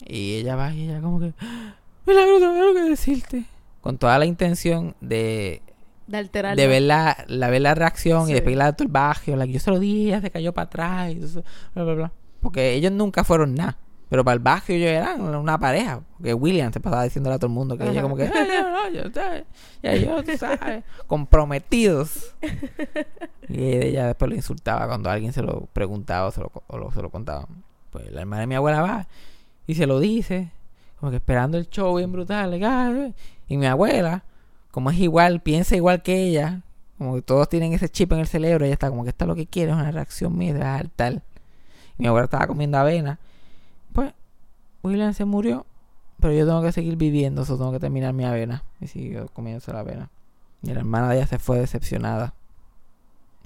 Y 0.06 0.36
ella 0.36 0.54
va 0.56 0.72
y 0.72 0.84
ella 0.88 1.00
como 1.00 1.18
que, 1.20 1.32
"Ah, 1.40 1.74
milagro, 2.06 2.38
tengo 2.38 2.52
algo 2.54 2.74
que 2.74 2.82
decirte. 2.82 3.44
Con 3.80 3.98
toda 3.98 4.18
la 4.18 4.26
intención 4.26 4.94
de, 5.00 5.62
De 6.06 6.18
alterar. 6.18 6.56
de 6.56 6.66
ver 6.66 6.82
la, 6.82 7.16
la, 7.28 7.48
ver 7.48 7.62
la 7.62 7.74
reacción 7.74 8.26
Sí. 8.26 8.32
y 8.32 8.34
de 8.34 8.42
pedirle 8.42 8.64
a 8.64 8.72
todo 8.74 8.86
el. 8.86 9.38
La 9.38 9.46
que 9.46 9.52
yo 9.52 9.60
se 9.60 9.70
lo 9.70 9.78
dije, 9.78 10.08
ella 10.08 10.20
se 10.20 10.30
cayó 10.30 10.52
para 10.52 10.66
atrás. 10.66 11.12
Y 11.14 11.22
eso, 11.24 11.42
bla, 11.74 11.84
bla, 11.84 11.94
bla. 11.94 12.12
Porque 12.40 12.74
ellos 12.74 12.92
nunca 12.92 13.24
fueron 13.24 13.54
nada. 13.54 13.76
Pero 14.10 14.24
para 14.24 14.34
el 14.34 14.40
barrio 14.40 14.76
ellos 14.76 14.88
eran 14.90 15.22
una 15.22 15.56
pareja. 15.58 16.00
Porque 16.18 16.34
William 16.34 16.72
se 16.72 16.80
pasaba 16.80 17.04
diciéndole 17.04 17.36
a 17.36 17.38
todo 17.38 17.46
el 17.46 17.52
mundo 17.54 17.78
que 17.78 17.84
ella 17.88 18.02
como 18.02 18.16
que, 18.16 18.24
"Ay, 18.24 18.48
no, 18.60 18.70
no, 18.70 18.88
yo, 18.90 19.02
¿sabes? 19.14 19.44
ya 19.82 19.94
yo, 19.94 20.20
sabes, 20.36 20.84
comprometidos. 21.06 22.34
Y 23.48 23.64
ella 23.64 24.06
después 24.08 24.28
lo 24.28 24.34
insultaba 24.34 24.86
cuando 24.86 25.10
alguien 25.10 25.32
se 25.32 25.42
lo 25.42 25.66
preguntaba 25.72 26.26
o 26.28 26.30
se 26.32 26.40
lo, 26.40 26.50
o 26.66 26.76
lo- 26.78 26.90
se 26.92 27.02
lo 27.02 27.10
contaba. 27.10 27.46
Pues 27.90 28.10
la 28.12 28.20
hermana 28.20 28.40
de 28.42 28.46
mi 28.46 28.54
abuela 28.56 28.82
va 28.82 29.06
y 29.66 29.74
se 29.74 29.86
lo 29.86 29.98
dice, 30.00 30.50
como 30.98 31.10
que 31.10 31.16
esperando 31.16 31.56
el 31.58 31.68
show 31.70 31.96
bien 31.96 32.12
brutal. 32.12 32.60
"Ah, 32.64 32.92
eh". 32.94 33.12
Y 33.48 33.56
mi 33.56 33.66
abuela, 33.66 34.24
como 34.70 34.90
es 34.90 34.98
igual, 34.98 35.40
piensa 35.40 35.76
igual 35.76 36.02
que 36.02 36.22
ella, 36.22 36.62
como 36.98 37.14
que 37.14 37.22
todos 37.22 37.48
tienen 37.48 37.72
ese 37.72 37.88
chip 37.88 38.12
en 38.12 38.18
el 38.20 38.26
cerebro, 38.26 38.64
ella 38.64 38.74
está 38.74 38.88
como 38.90 39.02
que 39.04 39.10
esto 39.10 39.24
es 39.24 39.28
lo 39.28 39.34
que 39.34 39.46
quiere, 39.46 39.70
es 39.72 39.76
una 39.78 39.90
reacción 39.90 40.36
mía, 40.36 40.52
te 40.52 40.58
vas 40.60 40.80
a 40.80 40.84
tal. 40.96 41.22
Mi 41.96 42.06
abuela 42.06 42.24
estaba 42.24 42.46
comiendo 42.46 42.76
avena. 42.78 43.18
William 44.82 45.12
se 45.12 45.24
murió, 45.24 45.66
pero 46.20 46.34
yo 46.34 46.46
tengo 46.46 46.62
que 46.62 46.72
seguir 46.72 46.96
viviendo, 46.96 47.42
eso 47.42 47.56
tengo 47.56 47.72
que 47.72 47.80
terminar 47.80 48.12
mi 48.12 48.24
avena. 48.24 48.64
Y 48.80 48.86
siguió 48.86 49.28
comiéndose 49.28 49.72
la 49.72 49.80
avena. 49.80 50.10
Y 50.62 50.72
la 50.72 50.80
hermana 50.80 51.08
de 51.08 51.16
ella 51.16 51.26
se 51.26 51.38
fue 51.38 51.58
decepcionada. 51.58 52.34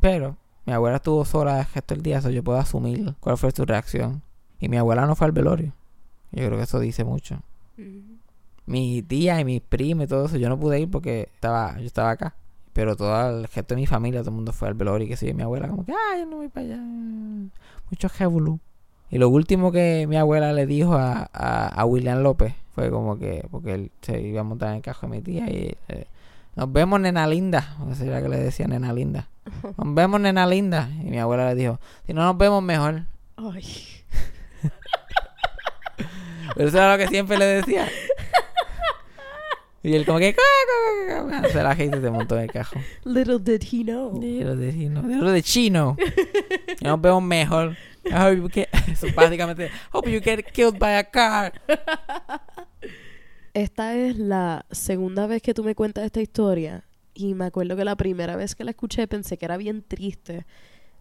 Pero 0.01 0.37
mi 0.67 0.73
abuela 0.73 0.97
estuvo 0.97 1.25
sola 1.25 1.61
el 1.61 1.67
resto 1.67 1.95
del 1.95 2.03
día, 2.03 2.19
eso 2.19 2.31
yo 2.31 2.43
puedo 2.43 2.59
asumir 2.59 3.15
cuál 3.21 3.39
fue 3.39 3.51
su 3.53 3.65
reacción. 3.65 4.23
Y 4.61 4.69
mi 4.69 4.77
abuela 4.77 5.07
no 5.07 5.15
fue 5.15 5.27
al 5.27 5.33
velorio. 5.33 5.73
Yo 6.33 6.47
creo 6.47 6.57
que 6.57 6.65
eso 6.65 6.81
dice 6.81 7.05
mucho. 7.05 7.41
Mi 8.67 9.03
tía 9.03 9.41
y 9.41 9.45
mis 9.45 9.61
primos 9.61 10.05
y 10.05 10.09
todo 10.09 10.27
eso, 10.27 10.37
yo 10.37 10.49
no 10.49 10.59
pude 10.59 10.81
ir 10.81 10.91
porque 10.91 11.29
estaba, 11.35 11.79
yo 11.79 11.87
estaba 11.87 12.11
acá. 12.11 12.35
Pero 12.73 12.97
todo 12.97 13.39
el 13.39 13.45
resto 13.45 13.75
de 13.75 13.81
mi 13.81 13.87
familia, 13.87 14.21
todo 14.21 14.31
el 14.31 14.37
mundo 14.37 14.53
fue 14.53 14.67
al 14.67 14.75
velorio 14.75 15.07
y 15.07 15.09
que 15.09 15.17
sé 15.17 15.29
yo, 15.29 15.35
mi 15.35 15.43
abuela 15.43 15.69
como 15.69 15.85
que, 15.85 15.93
ah, 15.93 16.19
yo 16.19 16.27
no 16.27 16.37
voy 16.37 16.49
para 16.49 16.67
allá. 16.67 16.83
Mucho 17.91 18.09
jebulú. 18.09 18.59
Y 19.15 19.19
lo 19.19 19.29
último 19.29 19.71
que 19.71 20.09
mi 20.09 20.17
abuela 20.17 20.53
le 20.53 20.67
dijo 20.67 20.95
a, 20.95 21.31
a, 21.33 21.69
a 21.69 21.85
William 21.85 22.25
López 22.25 22.53
fue 22.75 22.91
como 22.91 23.17
que, 23.17 23.47
porque 23.49 23.75
él 23.75 23.93
se 24.03 24.21
iba 24.21 24.41
a 24.41 24.43
montar 24.43 24.71
en 24.71 24.75
el 24.75 24.83
carro 24.83 25.03
de 25.03 25.09
mi 25.09 25.23
tía 25.23 25.49
y 25.49 25.77
eh, 25.87 26.09
nos 26.57 26.73
vemos 26.73 26.99
nena 27.01 27.25
linda, 27.29 27.77
o 27.89 27.95
sea, 27.95 28.21
que 28.21 28.29
le 28.29 28.39
decía 28.39 28.67
nena 28.67 28.93
linda. 28.93 29.29
Nos 29.79 29.95
vemos 29.95 30.21
nena 30.21 30.49
linda. 30.49 30.89
Y 31.01 31.11
mi 31.11 31.21
abuela 31.21 31.49
le 31.51 31.55
dijo, 31.55 31.79
si 32.09 32.13
no 32.13 32.25
nos 32.25 32.37
vemos 32.37 32.61
mejor. 32.61 33.03
Ay. 33.37 33.65
Pero 36.57 36.69
eso 36.69 36.77
era 36.79 36.97
lo 36.97 36.99
que 36.99 37.07
siempre 37.07 37.39
le 37.39 37.45
decía. 37.45 37.87
Y 39.85 39.95
él 39.95 40.05
como 40.07 40.19
que... 40.19 40.35
Se 41.53 41.63
la 41.63 41.77
gente 41.77 42.01
se 42.01 42.11
montó 42.11 42.37
en 42.37 42.45
el 42.45 42.51
cajón. 42.51 42.83
Little 43.05 43.39
did 43.39 43.63
he 43.63 43.85
know. 43.85 44.19
Dilo 44.19 44.57
de 44.57 44.73
chino. 44.73 45.03
Dilo 45.03 45.31
de 45.31 45.43
chino. 45.43 45.97
Y 46.81 46.85
nos 46.85 47.01
vemos 47.01 47.23
mejor. 47.23 47.77
I 48.07 48.15
hope 48.15 48.37
you 48.37 48.49
get- 48.49 48.69
Eso 48.91 49.07
básicamente... 49.15 49.71
Hope 49.93 50.11
you 50.11 50.21
get 50.23 50.43
killed 50.53 50.79
by 50.79 50.95
a 50.97 51.05
car. 51.05 51.53
Esta 53.53 53.95
es 53.97 54.19
la 54.19 54.67
segunda 54.71 55.27
vez 55.27 55.43
que 55.43 55.55
tú 55.55 55.63
me 55.63 55.75
cuentas 55.75 56.05
esta 56.05 56.21
historia. 56.21 56.85
Y 57.15 57.35
me 57.35 57.45
acuerdo 57.45 57.77
que 57.77 57.85
la 57.85 57.95
primera 57.95 58.37
vez 58.37 58.55
que 58.55 58.65
la 58.65 58.71
escuché 58.73 59.07
pensé 59.07 59.37
que 59.37 59.45
era 59.45 59.57
bien 59.57 59.83
triste. 59.87 60.45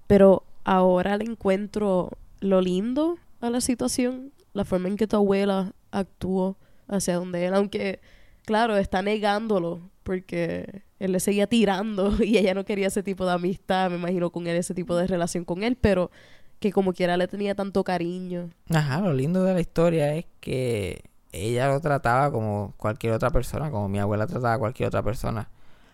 Pero 0.07 0.43
ahora 0.63 1.17
le 1.17 1.25
encuentro 1.25 2.11
lo 2.41 2.61
lindo 2.61 3.17
a 3.41 3.49
la 3.49 3.61
situación. 3.61 4.31
La 4.53 4.65
forma 4.65 4.89
en 4.89 4.97
que 4.97 5.07
tu 5.07 5.15
abuela 5.15 5.73
actuó 5.91 6.57
hacia 6.87 7.15
donde 7.15 7.45
él. 7.47 7.53
Aunque, 7.55 7.99
claro, 8.45 8.77
está 8.77 9.01
negándolo. 9.01 9.89
Porque 10.03 10.81
él 10.99 11.13
le 11.13 11.19
seguía 11.19 11.47
tirando. 11.47 12.11
Y 12.23 12.37
ella 12.37 12.53
no 12.53 12.65
quería 12.65 12.87
ese 12.87 13.03
tipo 13.03 13.25
de 13.25 13.31
amistad. 13.33 13.89
Me 13.89 13.97
imagino 13.97 14.29
con 14.31 14.47
él, 14.47 14.57
ese 14.57 14.73
tipo 14.73 14.95
de 14.95 15.07
relación 15.07 15.45
con 15.45 15.63
él. 15.63 15.77
Pero 15.79 16.11
que 16.59 16.71
como 16.71 16.93
quiera 16.93 17.17
le 17.17 17.27
tenía 17.27 17.55
tanto 17.55 17.83
cariño. 17.83 18.49
Ajá, 18.69 19.01
lo 19.01 19.13
lindo 19.13 19.43
de 19.43 19.53
la 19.53 19.59
historia 19.59 20.15
es 20.15 20.25
que 20.39 21.03
ella 21.33 21.67
lo 21.67 21.81
trataba 21.81 22.31
como 22.31 22.73
cualquier 22.77 23.13
otra 23.13 23.31
persona, 23.31 23.69
como 23.71 23.89
mi 23.89 23.99
abuela 23.99 24.27
trataba 24.27 24.53
a 24.53 24.59
cualquier 24.59 24.87
otra 24.87 25.01
persona. 25.03 25.49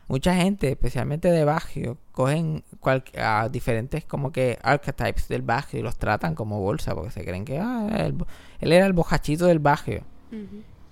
Mucha 0.07 0.35
gente, 0.35 0.69
especialmente 0.69 1.31
de 1.31 1.43
barrio, 1.45 1.97
cogen 2.11 2.63
cual- 2.79 3.03
a 3.17 3.47
diferentes 3.49 4.05
como 4.05 4.31
que 4.31 4.57
archetypes 4.63 5.27
del 5.27 5.43
barrio 5.43 5.79
y 5.79 5.83
los 5.83 5.97
tratan 5.97 6.33
como 6.35 6.59
bolsa 6.59 6.93
porque 6.95 7.11
se 7.11 7.23
creen 7.23 7.45
que 7.45 7.59
ah, 7.59 7.87
el 8.05 8.15
él 8.59 8.71
era 8.71 8.85
el 8.87 8.93
bojachito 8.93 9.45
del 9.45 9.59
barrio. 9.59 10.03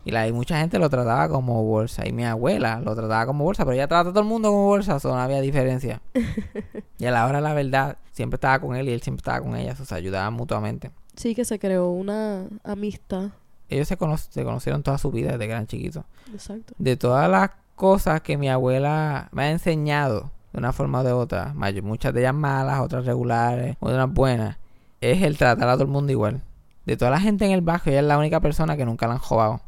Y, 0.07 0.11
la, 0.11 0.25
y 0.27 0.31
mucha 0.31 0.57
gente 0.59 0.79
lo 0.79 0.89
trataba 0.89 1.27
como 1.27 1.63
bolsa. 1.63 2.07
Y 2.07 2.13
mi 2.13 2.23
abuela 2.25 2.79
lo 2.79 2.95
trataba 2.95 3.25
como 3.25 3.43
bolsa, 3.43 3.65
pero 3.65 3.73
ella 3.75 3.87
trata 3.87 4.09
a 4.09 4.11
todo 4.13 4.21
el 4.21 4.27
mundo 4.29 4.49
como 4.49 4.63
bolsa, 4.65 4.95
eso 4.95 5.09
no 5.09 5.19
había 5.19 5.41
diferencia. 5.41 6.01
y 6.97 7.05
a 7.05 7.11
la 7.11 7.25
hora 7.25 7.41
la 7.41 7.53
verdad, 7.53 7.97
siempre 8.13 8.35
estaba 8.35 8.59
con 8.59 8.75
él 8.75 8.87
y 8.89 8.93
él 8.93 9.01
siempre 9.01 9.19
estaba 9.19 9.41
con 9.41 9.55
ella, 9.55 9.73
o 9.73 9.75
sea, 9.75 9.85
se 9.85 9.95
ayudaban 9.95 10.33
mutuamente. 10.33 10.91
Sí, 11.15 11.35
que 11.35 11.43
se 11.45 11.59
creó 11.59 11.89
una 11.89 12.45
amistad. 12.63 13.29
Ellos 13.69 13.87
se, 13.87 13.97
cono- 13.97 14.17
se 14.17 14.43
conocieron 14.45 14.81
toda 14.81 14.97
su 14.97 15.11
vida 15.11 15.31
desde 15.33 15.45
que 15.45 15.51
eran 15.51 15.67
chiquitos. 15.67 16.05
Exacto. 16.31 16.73
De 16.77 16.95
todas 16.95 17.29
las 17.29 17.49
cosas 17.75 18.21
que 18.21 18.37
mi 18.37 18.49
abuela 18.49 19.27
me 19.33 19.43
ha 19.43 19.51
enseñado, 19.51 20.31
de 20.53 20.59
una 20.59 20.71
forma 20.71 21.01
o 21.01 21.03
de 21.03 21.11
otra, 21.11 21.53
muchas 21.83 22.13
de 22.13 22.21
ellas 22.21 22.33
malas, 22.33 22.79
otras 22.79 23.05
regulares, 23.05 23.75
otras 23.81 24.09
buenas, 24.13 24.57
es 25.01 25.21
el 25.23 25.37
tratar 25.37 25.67
a 25.67 25.73
todo 25.73 25.83
el 25.83 25.89
mundo 25.89 26.11
igual. 26.13 26.41
De 26.85 26.95
toda 26.95 27.11
la 27.11 27.19
gente 27.19 27.45
en 27.45 27.51
el 27.51 27.59
barrio, 27.61 27.91
ella 27.91 27.99
es 27.99 28.05
la 28.07 28.17
única 28.17 28.39
persona 28.39 28.77
que 28.77 28.85
nunca 28.85 29.05
la 29.07 29.13
han 29.15 29.19
jodado. 29.19 29.59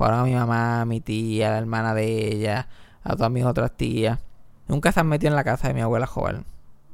Jodaron 0.00 0.20
a 0.20 0.24
mi 0.24 0.34
mamá, 0.34 0.80
a 0.80 0.84
mi 0.86 1.02
tía, 1.02 1.48
a 1.48 1.50
la 1.50 1.58
hermana 1.58 1.92
de 1.92 2.32
ella, 2.32 2.68
a 3.02 3.16
todas 3.16 3.30
mis 3.30 3.44
otras 3.44 3.76
tías. 3.76 4.18
Nunca 4.66 4.92
se 4.92 5.00
han 5.00 5.08
metido 5.08 5.28
en 5.28 5.36
la 5.36 5.44
casa 5.44 5.68
de 5.68 5.74
mi 5.74 5.82
abuela 5.82 6.06
a 6.06 6.08
joder. 6.08 6.40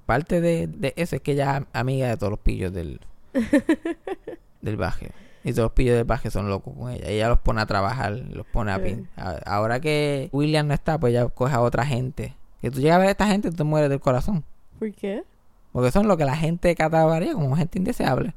Parte 0.07 0.41
de, 0.41 0.67
de 0.67 0.93
eso 0.97 1.15
es 1.15 1.23
que 1.23 1.33
ella 1.33 1.59
es 1.59 1.67
amiga 1.73 2.09
de 2.09 2.17
todos 2.17 2.33
los 2.33 2.41
pillos 2.41 2.73
del, 2.73 2.99
del 4.61 4.77
barrio. 4.77 5.11
Y 5.45 5.53
todos 5.53 5.67
los 5.67 5.73
pillos 5.75 5.95
del 5.95 6.03
barrio 6.03 6.33
son 6.33 6.49
locos 6.49 6.75
con 6.77 6.91
ella. 6.91 7.07
Ella 7.07 7.29
los 7.29 7.39
pone 7.39 7.61
a 7.61 7.67
trabajar, 7.67 8.11
los 8.13 8.45
pone 8.45 8.73
a 8.73 8.83
pin. 8.83 9.09
Ahora 9.45 9.79
que 9.79 10.29
William 10.33 10.67
no 10.67 10.75
está, 10.75 10.99
pues 10.99 11.13
ella 11.13 11.29
coge 11.29 11.55
a 11.55 11.61
otra 11.61 11.87
gente. 11.87 12.35
Que 12.61 12.73
tú 12.73 12.81
llegas 12.81 12.97
a 12.97 12.99
ver 12.99 13.07
a 13.07 13.11
esta 13.13 13.29
gente 13.29 13.51
tú 13.51 13.57
te 13.59 13.63
mueres 13.63 13.89
del 13.89 14.01
corazón. 14.01 14.43
¿Por 14.81 14.93
qué? 14.93 15.23
Porque 15.71 15.93
son 15.93 16.09
lo 16.09 16.17
que 16.17 16.25
la 16.25 16.35
gente 16.35 16.75
catalogaría 16.75 17.35
como 17.35 17.55
gente 17.55 17.79
indeseable. 17.79 18.35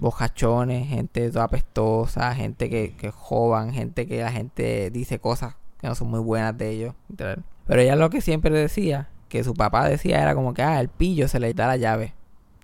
Bojachones, 0.00 0.88
gente 0.88 1.30
toda 1.30 1.44
apestosa, 1.44 2.34
gente 2.34 2.70
que, 2.70 2.94
que 2.96 3.10
jovan, 3.10 3.72
gente 3.72 4.06
que 4.06 4.22
la 4.22 4.32
gente 4.32 4.90
dice 4.90 5.18
cosas 5.18 5.54
que 5.80 5.88
no 5.88 5.94
son 5.94 6.10
muy 6.10 6.20
buenas 6.20 6.56
de 6.56 6.70
ellos. 6.70 6.94
literal. 7.08 7.44
Pero 7.66 7.80
ella 7.80 7.96
lo 7.96 8.10
que 8.10 8.20
siempre 8.20 8.50
decía, 8.50 9.08
que 9.28 9.44
su 9.44 9.54
papá 9.54 9.88
decía 9.88 10.22
era 10.22 10.34
como 10.34 10.54
que, 10.54 10.62
ah, 10.62 10.80
el 10.80 10.88
pillo 10.88 11.28
se 11.28 11.40
le 11.40 11.52
da 11.52 11.66
la 11.66 11.76
llave. 11.76 12.14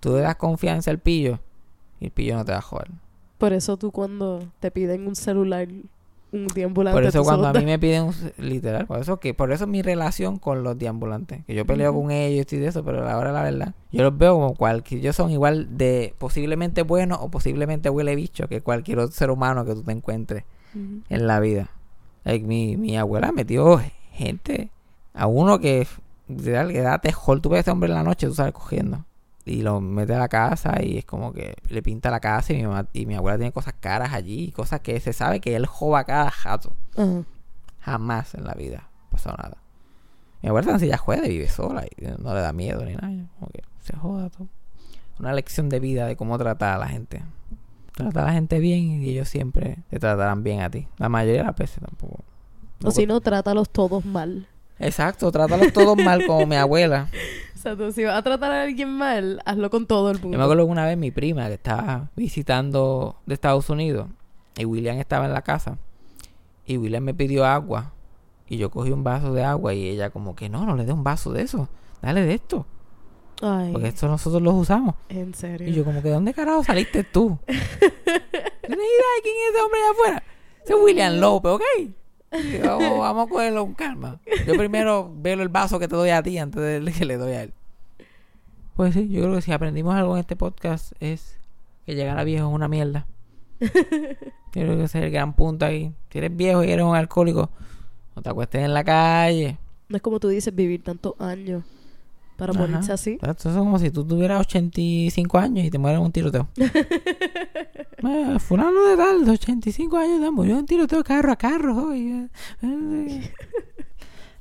Tú 0.00 0.14
le 0.14 0.20
das 0.20 0.36
confianza 0.36 0.90
al 0.90 0.98
pillo 0.98 1.40
y 2.00 2.06
el 2.06 2.10
pillo 2.10 2.36
no 2.36 2.44
te 2.44 2.52
va 2.52 2.58
a 2.58 2.62
joder. 2.62 2.90
por 3.38 3.52
eso 3.52 3.76
tú 3.76 3.90
cuando 3.90 4.48
te 4.60 4.70
piden 4.70 5.06
un 5.06 5.16
celular, 5.16 5.68
un 6.32 6.46
deambulante, 6.46 6.96
Por 6.96 7.04
eso 7.04 7.22
cuando 7.22 7.48
a 7.48 7.52
mí 7.52 7.64
me 7.64 7.78
piden 7.78 8.04
un 8.04 8.14
literal, 8.38 8.86
por 8.86 8.98
eso 8.98 9.20
que 9.20 9.34
por 9.34 9.52
eso 9.52 9.66
mi 9.66 9.82
relación 9.82 10.38
con 10.38 10.62
los 10.62 10.78
deambulantes, 10.78 11.44
que 11.44 11.54
yo 11.54 11.66
peleo 11.66 11.92
con 11.92 12.10
ellos 12.10 12.50
y 12.52 12.56
de 12.56 12.68
eso, 12.68 12.82
pero 12.84 13.06
a 13.06 13.22
la 13.22 13.32
la 13.32 13.42
verdad, 13.42 13.74
yo 13.90 14.02
los 14.02 14.16
veo 14.16 14.34
como 14.34 14.54
cualquier, 14.54 15.00
ellos 15.00 15.14
son 15.14 15.30
igual 15.30 15.76
de 15.76 16.14
posiblemente 16.18 16.82
buenos 16.82 17.18
o 17.20 17.30
posiblemente 17.30 17.90
huele 17.90 18.16
bicho 18.16 18.48
que 18.48 18.62
cualquier 18.62 19.00
otro 19.00 19.12
ser 19.12 19.30
humano 19.30 19.64
que 19.64 19.74
tú 19.74 19.82
te 19.82 19.92
encuentres 19.92 20.44
en 20.74 21.26
la 21.26 21.38
vida. 21.38 21.68
Like, 22.24 22.46
mi, 22.46 22.76
mi 22.76 22.96
abuela 22.96 23.30
metió 23.32 23.80
gente 24.12 24.70
a 25.12 25.26
uno 25.26 25.58
que 25.58 25.86
literal 26.28 26.72
que 26.72 26.80
da 26.80 26.98
tejol, 26.98 27.42
tú 27.42 27.50
ves 27.50 27.58
a 27.58 27.60
ese 27.60 27.70
hombre 27.70 27.90
en 27.90 27.96
la 27.96 28.04
noche, 28.04 28.26
tú 28.26 28.34
sales 28.34 28.54
cogiendo. 28.54 29.04
Y 29.44 29.62
lo 29.62 29.80
mete 29.80 30.14
a 30.14 30.18
la 30.18 30.28
casa 30.28 30.82
y 30.82 30.98
es 30.98 31.04
como 31.04 31.32
que 31.32 31.56
le 31.68 31.82
pinta 31.82 32.10
la 32.10 32.20
casa 32.20 32.52
y 32.52 32.56
mi, 32.56 32.62
mamá, 32.62 32.86
y 32.92 33.06
mi 33.06 33.14
abuela 33.14 33.38
tiene 33.38 33.52
cosas 33.52 33.74
caras 33.80 34.12
allí, 34.12 34.52
cosas 34.52 34.80
que 34.80 35.00
se 35.00 35.12
sabe 35.12 35.40
que 35.40 35.56
él 35.56 35.66
joba 35.66 36.04
cada 36.04 36.30
jato. 36.30 36.76
Jamás 37.80 38.34
en 38.34 38.44
la 38.44 38.54
vida 38.54 38.88
ha 39.06 39.10
pasado 39.10 39.36
nada. 39.42 39.56
Mi 40.42 40.48
abuela 40.48 40.76
ya 40.76 40.96
juega 40.96 41.26
y 41.26 41.30
vive 41.30 41.48
sola 41.48 41.84
y 41.84 42.04
no 42.22 42.34
le 42.34 42.40
da 42.40 42.52
miedo 42.52 42.84
ni 42.84 42.94
nada. 42.94 43.08
Como 43.38 43.50
que 43.52 43.62
se 43.80 43.96
joda 43.96 44.30
todo. 44.30 44.48
Una 45.18 45.32
lección 45.32 45.68
de 45.68 45.80
vida 45.80 46.06
de 46.06 46.16
cómo 46.16 46.38
tratar 46.38 46.76
a 46.76 46.78
la 46.78 46.88
gente. 46.88 47.22
Trata 47.92 48.22
a 48.22 48.26
la 48.26 48.32
gente 48.32 48.58
bien 48.58 49.02
y 49.02 49.10
ellos 49.10 49.28
siempre 49.28 49.78
te 49.90 49.98
tratarán 49.98 50.42
bien 50.42 50.60
a 50.62 50.70
ti. 50.70 50.88
La 50.98 51.08
mayoría 51.08 51.42
de 51.42 51.46
las 51.48 51.56
veces 51.56 51.80
tampoco. 51.80 52.24
O 52.84 52.90
si 52.90 53.06
no, 53.06 53.20
trátalos 53.20 53.70
todos 53.70 54.04
mal. 54.04 54.48
Exacto, 54.82 55.30
trátalos 55.32 55.72
todos 55.72 55.96
mal 55.96 56.26
como 56.26 56.46
mi 56.46 56.56
abuela. 56.56 57.08
O 57.54 57.58
sea, 57.58 57.76
tú 57.76 57.92
si 57.92 58.04
vas 58.04 58.16
a 58.16 58.22
tratar 58.22 58.50
a 58.52 58.62
alguien 58.62 58.90
mal, 58.90 59.40
hazlo 59.44 59.70
con 59.70 59.86
todo 59.86 60.10
el 60.10 60.16
Yo 60.18 60.22
mundo. 60.24 60.38
me 60.38 60.44
acuerdo 60.44 60.64
que 60.66 60.70
una 60.72 60.84
vez 60.86 60.96
mi 60.98 61.10
prima 61.10 61.46
que 61.48 61.54
estaba 61.54 62.10
visitando 62.16 63.16
de 63.26 63.34
Estados 63.34 63.70
Unidos 63.70 64.08
y 64.56 64.64
William 64.64 64.98
estaba 64.98 65.26
en 65.26 65.32
la 65.32 65.42
casa 65.42 65.78
Y 66.66 66.76
William 66.76 67.02
me 67.04 67.14
pidió 67.14 67.44
agua. 67.46 67.92
Y 68.48 68.56
yo 68.58 68.70
cogí 68.70 68.90
un 68.90 69.02
vaso 69.04 69.32
de 69.32 69.44
agua 69.44 69.72
y 69.74 69.88
ella 69.88 70.10
como 70.10 70.34
que 70.34 70.48
no, 70.48 70.66
no 70.66 70.74
le 70.76 70.84
dé 70.84 70.92
un 70.92 71.04
vaso 71.04 71.32
de 71.32 71.42
eso. 71.42 71.68
Dale 72.02 72.20
de 72.22 72.34
esto. 72.34 72.66
Ay, 73.40 73.72
Porque 73.72 73.88
esto 73.88 74.06
nosotros 74.08 74.42
los 74.42 74.54
usamos. 74.54 74.94
en 75.08 75.32
serio. 75.34 75.68
Y 75.68 75.72
yo 75.72 75.84
como 75.84 76.02
que 76.02 76.10
¿dónde 76.10 76.34
carajo 76.34 76.62
saliste 76.64 77.02
tú? 77.04 77.38
¿Tienes 77.46 78.78
idea 78.78 79.10
de 79.16 79.22
quién 79.22 79.34
es 79.34 79.54
ese 79.54 79.62
hombre 79.62 79.80
allá 79.80 79.90
afuera? 79.92 80.22
Ese 80.64 80.72
es 80.74 80.78
William 80.82 81.14
López, 81.20 81.52
¿ok? 81.52 81.62
Vamos, 82.64 82.98
vamos 82.98 83.26
a 83.26 83.30
cogerlo 83.30 83.64
con 83.64 83.74
calma. 83.74 84.20
Yo 84.46 84.56
primero 84.56 85.12
veo 85.14 85.40
el 85.40 85.48
vaso 85.48 85.78
que 85.78 85.88
te 85.88 85.96
doy 85.96 86.10
a 86.10 86.22
ti 86.22 86.38
antes 86.38 86.60
de 86.60 86.92
que 86.98 87.04
le 87.04 87.16
doy 87.16 87.32
a 87.32 87.42
él. 87.44 87.52
Pues 88.74 88.94
sí, 88.94 89.08
yo 89.08 89.22
creo 89.22 89.34
que 89.34 89.42
si 89.42 89.52
aprendimos 89.52 89.94
algo 89.94 90.16
en 90.16 90.20
este 90.20 90.36
podcast 90.36 90.92
es 91.00 91.38
que 91.84 91.94
llegar 91.94 92.18
a 92.18 92.24
viejo 92.24 92.48
es 92.48 92.54
una 92.54 92.68
mierda. 92.68 93.06
Yo 93.60 94.60
creo 94.64 94.76
que 94.76 94.84
ese 94.84 94.98
es 94.98 95.04
el 95.04 95.10
gran 95.10 95.34
punto 95.34 95.64
ahí. 95.64 95.94
Si 96.10 96.18
eres 96.18 96.36
viejo 96.36 96.62
y 96.62 96.70
eres 96.70 96.84
un 96.84 96.94
alcohólico, 96.94 97.48
no 98.14 98.22
te 98.22 98.28
acuestes 98.28 98.62
en 98.62 98.74
la 98.74 98.84
calle. 98.84 99.56
No 99.88 99.96
es 99.96 100.02
como 100.02 100.20
tú 100.20 100.28
dices 100.28 100.54
vivir 100.54 100.82
tantos 100.82 101.14
años 101.18 101.62
para 102.36 102.52
Ajá. 102.52 102.60
morirse 102.60 102.92
así. 102.92 103.18
Esto 103.22 103.50
es 103.50 103.56
como 103.56 103.78
si 103.78 103.90
tú 103.90 104.04
tuvieras 104.04 104.40
85 104.40 105.38
años 105.38 105.64
y 105.66 105.70
te 105.70 105.78
mueres 105.78 105.98
en 106.00 106.06
un 106.06 106.12
tiroteo. 106.12 106.48
Eh, 106.56 108.38
fulano 108.40 108.84
de 108.84 108.96
tal, 108.96 109.24
de 109.24 109.30
85 109.32 109.96
años, 109.96 110.32
murió 110.32 110.54
en 110.54 110.58
un 110.60 110.66
tiroteo 110.66 111.02
carro 111.04 111.32
a 111.32 111.36
carro. 111.36 111.92
eh, 111.94 112.28
eh. 112.62 113.30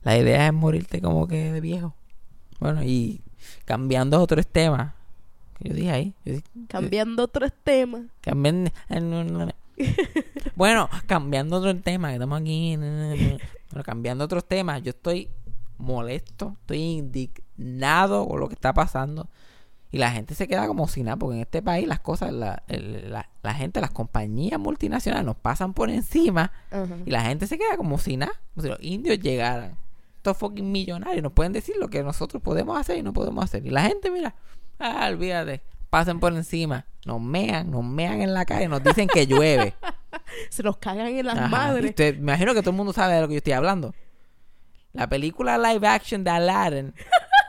La 0.04 0.18
idea 0.18 0.48
es 0.48 0.54
morirte 0.54 1.00
como 1.02 1.28
que 1.28 1.52
de 1.52 1.62
viejo. 1.62 1.94
Bueno, 2.60 2.84
y 2.84 3.22
cambiando 3.66 4.18
a 4.18 4.22
otros 4.22 4.48
temas. 4.48 4.94
Yo 5.60 5.74
dije 5.76 5.92
ahí. 5.92 6.14
Yo 6.26 6.34
dije, 6.34 6.44
Cambiando 6.68 7.24
otros 7.24 7.52
temas. 7.64 8.02
Cambian- 8.24 8.72
Bueno, 10.56 10.90
cambiando 11.08 11.58
otro 11.58 11.76
tema, 11.80 12.10
que 12.10 12.16
estamos 12.16 12.42
aquí. 12.42 12.76
Bueno, 12.78 13.84
cambiando 13.84 14.26
otros 14.26 14.44
temas, 14.46 14.82
yo 14.82 14.90
estoy 14.90 15.28
molesto, 15.82 16.56
estoy 16.62 16.80
indignado 17.58 18.28
con 18.28 18.40
lo 18.40 18.48
que 18.48 18.54
está 18.56 18.74
pasando. 18.74 19.30
Y 19.94 19.98
la 19.98 20.10
gente 20.12 20.36
se 20.36 20.48
queda 20.48 20.68
como 20.68 20.88
si 20.88 21.04
nada, 21.04 21.18
porque 21.18 21.36
en 21.36 21.42
este 21.42 21.62
país 21.62 21.86
las 21.86 22.00
cosas, 22.00 22.32
la, 22.32 22.64
el- 22.70 23.12
la, 23.12 23.30
la 23.44 23.54
gente, 23.54 23.82
las 23.82 23.92
compañías 23.92 24.58
multinacionales 24.58 25.26
nos 25.26 25.36
pasan 25.36 25.74
por 25.74 25.90
encima 25.90 26.54
y 27.06 27.10
la 27.12 27.24
gente 27.24 27.46
se 27.46 27.58
queda 27.58 27.76
como 27.76 27.98
si 27.98 28.16
nada, 28.16 28.32
como 28.54 28.64
si 28.64 28.70
los 28.70 28.78
indios 28.82 29.20
llegaran. 29.20 29.78
Estos 30.16 30.38
fucking 30.38 30.72
millonarios 30.72 31.22
nos 31.22 31.34
pueden 31.34 31.52
decir 31.52 31.76
lo 31.78 31.90
que 31.90 32.04
nosotros 32.04 32.42
podemos 32.42 32.80
hacer 32.80 32.98
y 33.00 33.04
no 33.04 33.12
podemos 33.12 33.44
hacer. 33.44 33.66
Y 33.66 33.70
la 33.70 33.82
gente, 33.82 34.10
mira, 34.12 34.34
ah, 34.80 35.08
olvídate, 35.12 35.62
pasen 35.90 36.22
por 36.22 36.34
encima, 36.34 36.86
nos 37.06 37.20
mean, 37.20 37.70
nos 37.70 37.84
mean 37.84 38.22
en 38.22 38.34
la 38.34 38.46
calle, 38.46 38.70
nos 38.70 38.82
dicen 38.82 39.10
que 39.10 39.28
llueve. 39.28 39.74
Se 40.50 40.64
nos 40.64 40.78
cagan 40.78 41.08
en 41.08 41.26
las 41.26 41.38
Ajá, 41.38 41.48
madres. 41.50 41.90
usted- 41.90 42.16
me 42.16 42.22
imagino 42.32 42.54
que 42.54 42.62
todo 42.62 42.70
el 42.72 42.78
mundo 42.78 42.94
sabe 42.94 43.16
de 43.16 43.22
lo 43.22 43.28
que 43.28 43.34
yo 43.34 43.38
estoy 43.40 43.54
hablando. 43.54 43.94
La 44.94 45.08
película 45.08 45.58
live 45.58 45.88
action 45.88 46.24
de 46.24 46.32
Aladdin, 46.32 46.94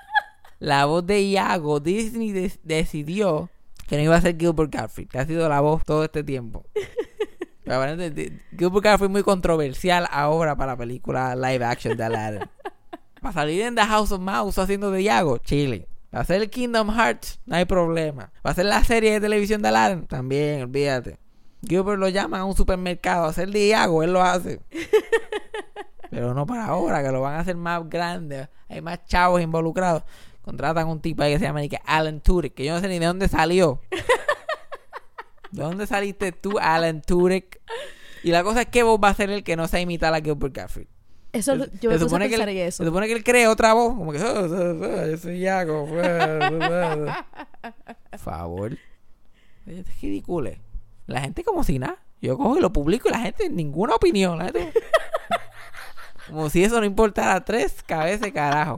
la 0.59 0.85
voz 0.85 1.05
de 1.07 1.21
Iago, 1.23 1.81
Disney 1.81 2.33
decidió 2.63 3.51
que 3.89 3.97
no 3.97 4.03
iba 4.03 4.17
a 4.17 4.21
ser 4.21 4.39
Gilbert 4.39 4.75
Gottfried, 4.75 5.09
que 5.09 5.19
ha 5.19 5.27
sido 5.27 5.49
la 5.49 5.61
voz 5.61 5.85
todo 5.85 6.05
este 6.05 6.23
tiempo. 6.23 6.65
Pero 7.65 7.77
aparentemente, 7.77 8.43
Gilbert 8.51 8.85
Gottfried 8.85 9.07
es 9.07 9.11
muy 9.11 9.23
controversial 9.23 10.07
ahora 10.11 10.57
para 10.57 10.73
la 10.73 10.79
película 10.79 11.35
live 11.35 11.65
action 11.65 11.97
de 11.97 12.05
Aladdin. 12.05 12.43
Para 13.21 13.35
salir 13.35 13.63
en 13.63 13.77
The 13.77 13.83
House 13.83 14.11
of 14.11 14.21
Mouse 14.21 14.59
haciendo 14.59 14.91
de 14.91 15.03
Iago, 15.03 15.39
Chile. 15.39 15.87
Va 16.13 16.21
a 16.21 16.25
ser 16.25 16.43
el 16.43 16.51
Kingdom 16.51 16.91
Hearts, 16.91 17.39
no 17.47 17.55
hay 17.55 17.65
problema. 17.65 18.33
Va 18.45 18.51
a 18.51 18.55
ser 18.55 18.65
la 18.65 18.83
serie 18.83 19.13
de 19.13 19.21
televisión 19.21 19.63
de 19.63 19.69
Aladdin, 19.69 20.07
también, 20.07 20.63
olvídate. 20.63 21.19
Gilbert 21.67 22.01
lo 22.01 22.09
llama 22.09 22.41
a 22.41 22.45
un 22.45 22.57
supermercado 22.57 23.25
a 23.25 23.29
hacer 23.29 23.49
de 23.51 23.69
Iago, 23.69 24.03
él 24.03 24.13
lo 24.13 24.23
hace. 24.23 24.61
Pero 26.13 26.35
no 26.35 26.45
para 26.45 26.67
ahora, 26.67 27.03
que 27.03 27.11
lo 27.11 27.23
van 27.23 27.37
a 27.37 27.41
hacer 27.41 27.57
más 27.57 27.89
grande. 27.89 28.47
Hay 28.69 28.83
más 28.83 29.03
chavos 29.07 29.41
involucrados. 29.41 30.03
Contratan 30.43 30.87
un 30.89 31.01
tipo 31.01 31.23
ahí 31.23 31.33
que 31.33 31.39
se 31.39 31.47
llama 31.47 31.63
Alan 31.87 32.21
Tudyk, 32.21 32.53
que 32.53 32.67
yo 32.67 32.75
no 32.75 32.81
sé 32.81 32.89
ni 32.89 32.99
de 32.99 33.07
dónde 33.07 33.29
salió. 33.29 33.81
¿De 35.51 35.63
dónde 35.63 35.87
saliste 35.87 36.33
tú, 36.33 36.59
Alan 36.61 37.01
Tudyk? 37.01 37.59
Y 38.25 38.31
la 38.31 38.45
cosa 38.45 38.61
es 38.61 38.67
que 38.69 38.83
vos 38.83 39.01
va 39.03 39.09
a 39.09 39.15
ser 39.15 39.31
el 39.31 39.43
que 39.43 39.57
no 39.57 39.67
se 39.69 39.81
imitar 39.81 40.13
a 40.13 40.21
Gilbert 40.21 40.55
Gottfried. 40.55 40.87
Eso, 41.33 41.55
lo- 41.55 41.65
Se- 41.65 41.71
yo 41.81 41.91
se 41.93 41.99
supone 42.01 42.29
que 42.29 42.35
él- 42.35 42.43
en 42.43 42.47
Se 42.49 42.67
eso. 42.67 42.85
supone 42.85 43.07
que 43.07 43.15
él 43.15 43.25
cree 43.25 43.49
otra 43.49 43.73
voz, 43.73 43.95
como 43.95 44.13
que 44.13 44.21
"Oh, 44.23 44.45
oh, 44.45 45.03
oh, 45.03 45.07
yo 45.07 45.17
soy 45.17 45.39
Iago. 45.39 45.87
Por 45.87 46.03
favor. 48.19 48.77
Es 49.67 50.01
ridículo. 50.03 50.51
La 51.07 51.23
gente 51.23 51.43
como 51.43 51.65
si 51.65 51.79
nada. 51.79 51.97
Yo 52.21 52.37
cojo 52.37 52.59
y 52.59 52.61
lo 52.61 52.71
publico 52.73 53.09
y 53.09 53.13
la 53.13 53.21
gente 53.21 53.49
ninguna 53.49 53.95
opinión. 53.95 54.39
La 54.39 54.45
gente- 54.47 54.73
como 56.33 56.51
si 56.51 56.65
eso 56.65 56.81
no 56.81 56.87
importara 56.87 57.45
tres 57.45 57.83
cabezas 57.85 58.23
de 58.23 58.33
carajo. 58.33 58.77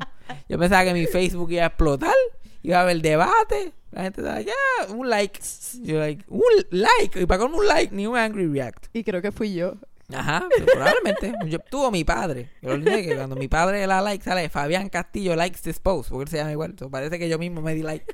Yo 0.49 0.59
pensaba 0.59 0.85
que 0.85 0.93
mi 0.93 1.07
Facebook 1.07 1.51
iba 1.53 1.65
a 1.65 1.67
explotar, 1.67 2.15
iba 2.63 2.79
a 2.79 2.83
haber 2.83 3.01
debate. 3.01 3.73
La 3.93 4.03
gente 4.03 4.21
estaba, 4.23 4.41
ya, 4.41 4.53
un 4.89 5.09
like. 5.09 5.41
Yo 5.83 5.99
like, 5.99 6.25
un 6.29 6.43
like. 6.71 7.21
Y 7.21 7.27
para 7.27 7.39
colmo 7.39 7.59
un 7.59 7.69
like, 7.69 7.95
ni 7.95 8.07
un 8.07 8.17
angry 8.17 8.47
react. 8.47 8.87
Y 8.93 9.05
creo 9.05 9.23
que 9.23 9.31
fui 9.31 9.55
yo. 9.55 9.77
Ajá, 10.13 10.47
pero 10.51 10.67
probablemente. 10.67 11.33
Yo 11.47 11.59
tuvo 11.61 11.91
mi 11.91 12.05
padre. 12.05 12.51
Yo 12.61 12.73
olvidé 12.73 13.07
que 13.07 13.15
cuando 13.17 13.37
mi 13.37 13.49
padre 13.49 13.81
le 13.81 13.87
da 13.87 14.01
like, 14.01 14.25
sale 14.25 14.49
Fabián 14.49 14.89
Castillo 14.89 15.37
likes 15.37 15.61
this 15.63 15.79
post, 15.79 16.11
porque 16.11 16.25
él 16.25 16.29
se 16.29 16.37
llama 16.39 16.53
igual. 16.53 16.75
Parece 16.91 17.19
que 17.19 17.29
yo 17.29 17.39
mismo 17.39 17.63
me 17.63 17.75
di 17.75 17.83
like. 17.83 18.05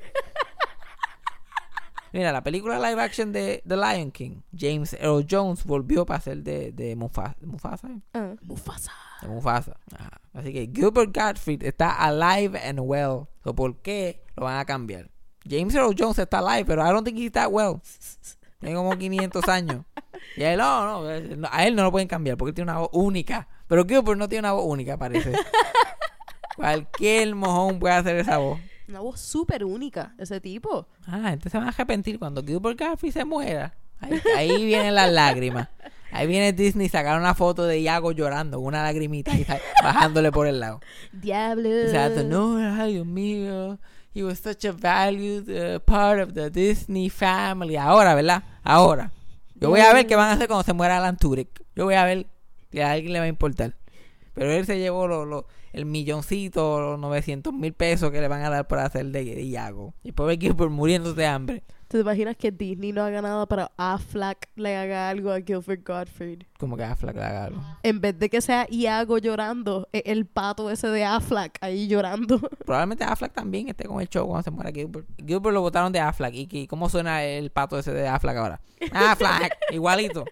Mira, 2.13 2.33
la 2.33 2.43
película 2.43 2.77
live 2.77 3.01
action 3.01 3.31
de 3.31 3.63
The 3.65 3.77
Lion 3.77 4.11
King, 4.11 4.41
James 4.55 4.93
Earl 4.99 5.25
Jones 5.29 5.63
volvió 5.63 6.05
para 6.05 6.19
ser 6.19 6.43
de, 6.43 6.73
de 6.73 6.95
Mufasa. 6.95 7.37
¿De 7.39 7.47
Mufasa? 7.47 7.89
Ah, 8.13 8.33
Mufasa. 8.41 8.91
De 9.21 9.27
Mufasa. 9.27 9.77
Ajá. 9.97 10.21
Así 10.33 10.53
que 10.53 10.69
Gilbert 10.73 11.15
Gottfried 11.15 11.63
está 11.63 11.91
alive 11.91 12.59
and 12.59 12.79
well. 12.81 13.27
So, 13.43 13.53
¿Por 13.53 13.81
qué 13.81 14.23
lo 14.35 14.45
van 14.45 14.57
a 14.57 14.65
cambiar? 14.65 15.09
James 15.47 15.73
Earl 15.75 15.95
Jones 15.97 16.19
está 16.19 16.39
alive, 16.39 16.65
pero 16.65 16.83
I 16.85 16.91
don't 16.91 17.05
think 17.05 17.17
he's 17.17 17.31
that 17.31 17.49
well. 17.49 17.81
Tiene 18.59 18.75
como 18.75 18.97
500 18.97 19.47
años. 19.49 19.85
Y 20.37 20.43
a 20.43 20.53
él 20.53 20.59
no, 20.59 21.01
no, 21.03 21.49
a 21.51 21.65
él 21.65 21.75
no 21.75 21.83
lo 21.83 21.91
pueden 21.91 22.07
cambiar 22.07 22.37
porque 22.37 22.49
él 22.49 22.55
tiene 22.55 22.71
una 22.71 22.79
voz 22.79 22.89
única. 22.93 23.47
Pero 23.67 23.85
Gilbert 23.85 24.19
no 24.19 24.29
tiene 24.29 24.47
una 24.47 24.53
voz 24.53 24.65
única, 24.65 24.95
parece. 24.95 25.33
Cualquier 26.55 27.33
mojón 27.35 27.79
puede 27.79 27.95
hacer 27.95 28.15
esa 28.17 28.37
voz. 28.37 28.59
Una 28.87 28.99
voz 28.99 29.19
súper 29.19 29.65
única, 29.65 30.13
ese 30.19 30.39
tipo. 30.39 30.87
Ah, 31.07 31.29
gente 31.29 31.49
se 31.49 31.57
va 31.57 31.65
a 31.65 31.69
arrepentir 31.69 32.19
cuando 32.19 32.43
Gilbert 32.43 32.79
Gottfried 32.79 33.11
se 33.11 33.25
muera. 33.25 33.73
Ahí, 33.99 34.21
ahí 34.37 34.65
vienen 34.65 34.93
las 34.95 35.11
lágrimas. 35.11 35.67
Ahí 36.11 36.27
viene 36.27 36.53
Disney 36.53 36.89
sacar 36.89 37.19
una 37.19 37.33
foto 37.35 37.65
de 37.65 37.79
Iago 37.79 38.11
llorando, 38.11 38.59
una 38.59 38.83
lagrimita 38.83 39.33
y 39.35 39.45
bajándole 39.83 40.31
por 40.31 40.47
el 40.47 40.59
lado. 40.59 40.79
Diablo. 41.11 41.69
Exacto, 41.69 42.23
no, 42.23 42.57
ay 42.57 42.93
Dios 42.93 43.05
mío. 43.05 43.79
He 44.13 44.23
was 44.23 44.39
such 44.39 44.65
a 44.65 44.73
valued 44.73 45.47
uh, 45.49 45.79
part 45.79 46.19
of 46.21 46.33
the 46.33 46.49
Disney 46.49 47.09
family. 47.09 47.77
Ahora, 47.77 48.13
¿verdad? 48.13 48.43
Ahora. 48.63 49.11
Yo 49.55 49.69
voy 49.69 49.79
a 49.79 49.93
ver 49.93 50.05
qué 50.07 50.15
van 50.15 50.29
a 50.29 50.33
hacer 50.33 50.47
cuando 50.47 50.63
se 50.63 50.73
muera 50.73 50.97
Alan 50.97 51.15
Tudyk. 51.17 51.47
Yo 51.75 51.85
voy 51.85 51.93
a 51.95 52.03
ver 52.03 52.25
que 52.71 52.83
a 52.83 52.91
alguien 52.91 53.13
le 53.13 53.19
va 53.19 53.25
a 53.25 53.29
importar. 53.29 53.75
Pero 54.33 54.51
él 54.51 54.65
se 54.65 54.79
llevó 54.79 55.07
lo, 55.07 55.23
lo- 55.25 55.45
el 55.71 55.85
milloncito, 55.85 56.81
los 56.81 56.99
900 56.99 57.53
mil 57.53 57.71
pesos 57.73 58.11
que 58.11 58.19
le 58.19 58.27
van 58.27 58.43
a 58.43 58.49
dar 58.49 58.67
por 58.67 58.79
hacer 58.79 59.05
de, 59.05 59.23
de 59.23 59.43
Iago. 59.43 59.93
Y 60.03 60.11
pobre 60.13 60.37
Gilbert 60.37 60.71
muriéndose 60.71 61.15
de 61.15 61.25
hambre. 61.27 61.63
¿Te 61.91 61.99
imaginas 61.99 62.37
que 62.37 62.51
Disney 62.51 62.93
no 62.93 63.03
haga 63.03 63.21
nada 63.21 63.45
para 63.45 63.69
Affleck 63.75 64.47
le 64.55 64.77
haga 64.77 65.09
algo 65.09 65.29
a 65.29 65.41
Gilbert 65.41 65.85
Gottfried? 65.85 66.43
Como 66.57 66.77
que 66.77 66.85
Affleck 66.85 67.17
le 67.17 67.21
haga 67.21 67.43
algo. 67.43 67.61
En 67.83 67.99
vez 67.99 68.17
de 68.17 68.29
que 68.29 68.39
sea 68.39 68.65
Iago 68.69 69.17
llorando, 69.17 69.89
es 69.91 70.03
el 70.05 70.25
pato 70.25 70.71
ese 70.71 70.87
de 70.87 71.03
Affleck 71.03 71.57
ahí 71.59 71.89
llorando. 71.89 72.39
Probablemente 72.65 73.03
Affleck 73.03 73.33
también 73.33 73.67
esté 73.67 73.89
con 73.89 73.99
el 73.99 74.07
show 74.07 74.25
cuando 74.25 74.41
se 74.41 74.51
muera 74.51 74.71
Gilbert. 74.71 75.05
Gilbert 75.17 75.53
lo 75.53 75.59
votaron 75.59 75.91
de 75.91 75.99
Affleck. 75.99 76.33
¿Y 76.33 76.65
cómo 76.65 76.87
suena 76.87 77.25
el 77.25 77.49
pato 77.51 77.77
ese 77.77 77.91
de 77.91 78.07
Affleck 78.07 78.37
ahora? 78.37 78.61
Affleck, 78.93 79.57
igualito. 79.71 80.23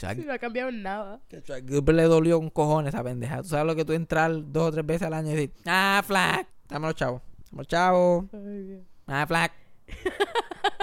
Chacho, 0.00 0.22
no 0.26 0.32
ha 0.32 0.38
cambiado 0.38 0.72
nada. 0.72 1.20
Gilbert 1.64 1.96
le 1.96 2.02
dolió 2.02 2.40
un 2.40 2.50
cojón 2.50 2.88
esa 2.88 3.04
pendeja. 3.04 3.40
Tú 3.42 3.50
sabes 3.50 3.66
lo 3.66 3.76
que 3.76 3.84
tú 3.84 3.92
entrar 3.92 4.32
dos 4.50 4.70
o 4.70 4.72
tres 4.72 4.84
veces 4.84 5.06
al 5.06 5.14
año 5.14 5.30
y 5.30 5.34
decir, 5.34 5.52
ah, 5.64 6.02
Flack, 6.04 6.48
dame 6.68 6.88
los 6.88 6.96
chavos. 6.96 7.22
Dame 7.52 7.58
los 7.58 8.93
chavos. 9.06 9.30
Ah. 9.30 9.50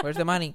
Where's 0.02 0.16
the 0.16 0.24
money? 0.24 0.54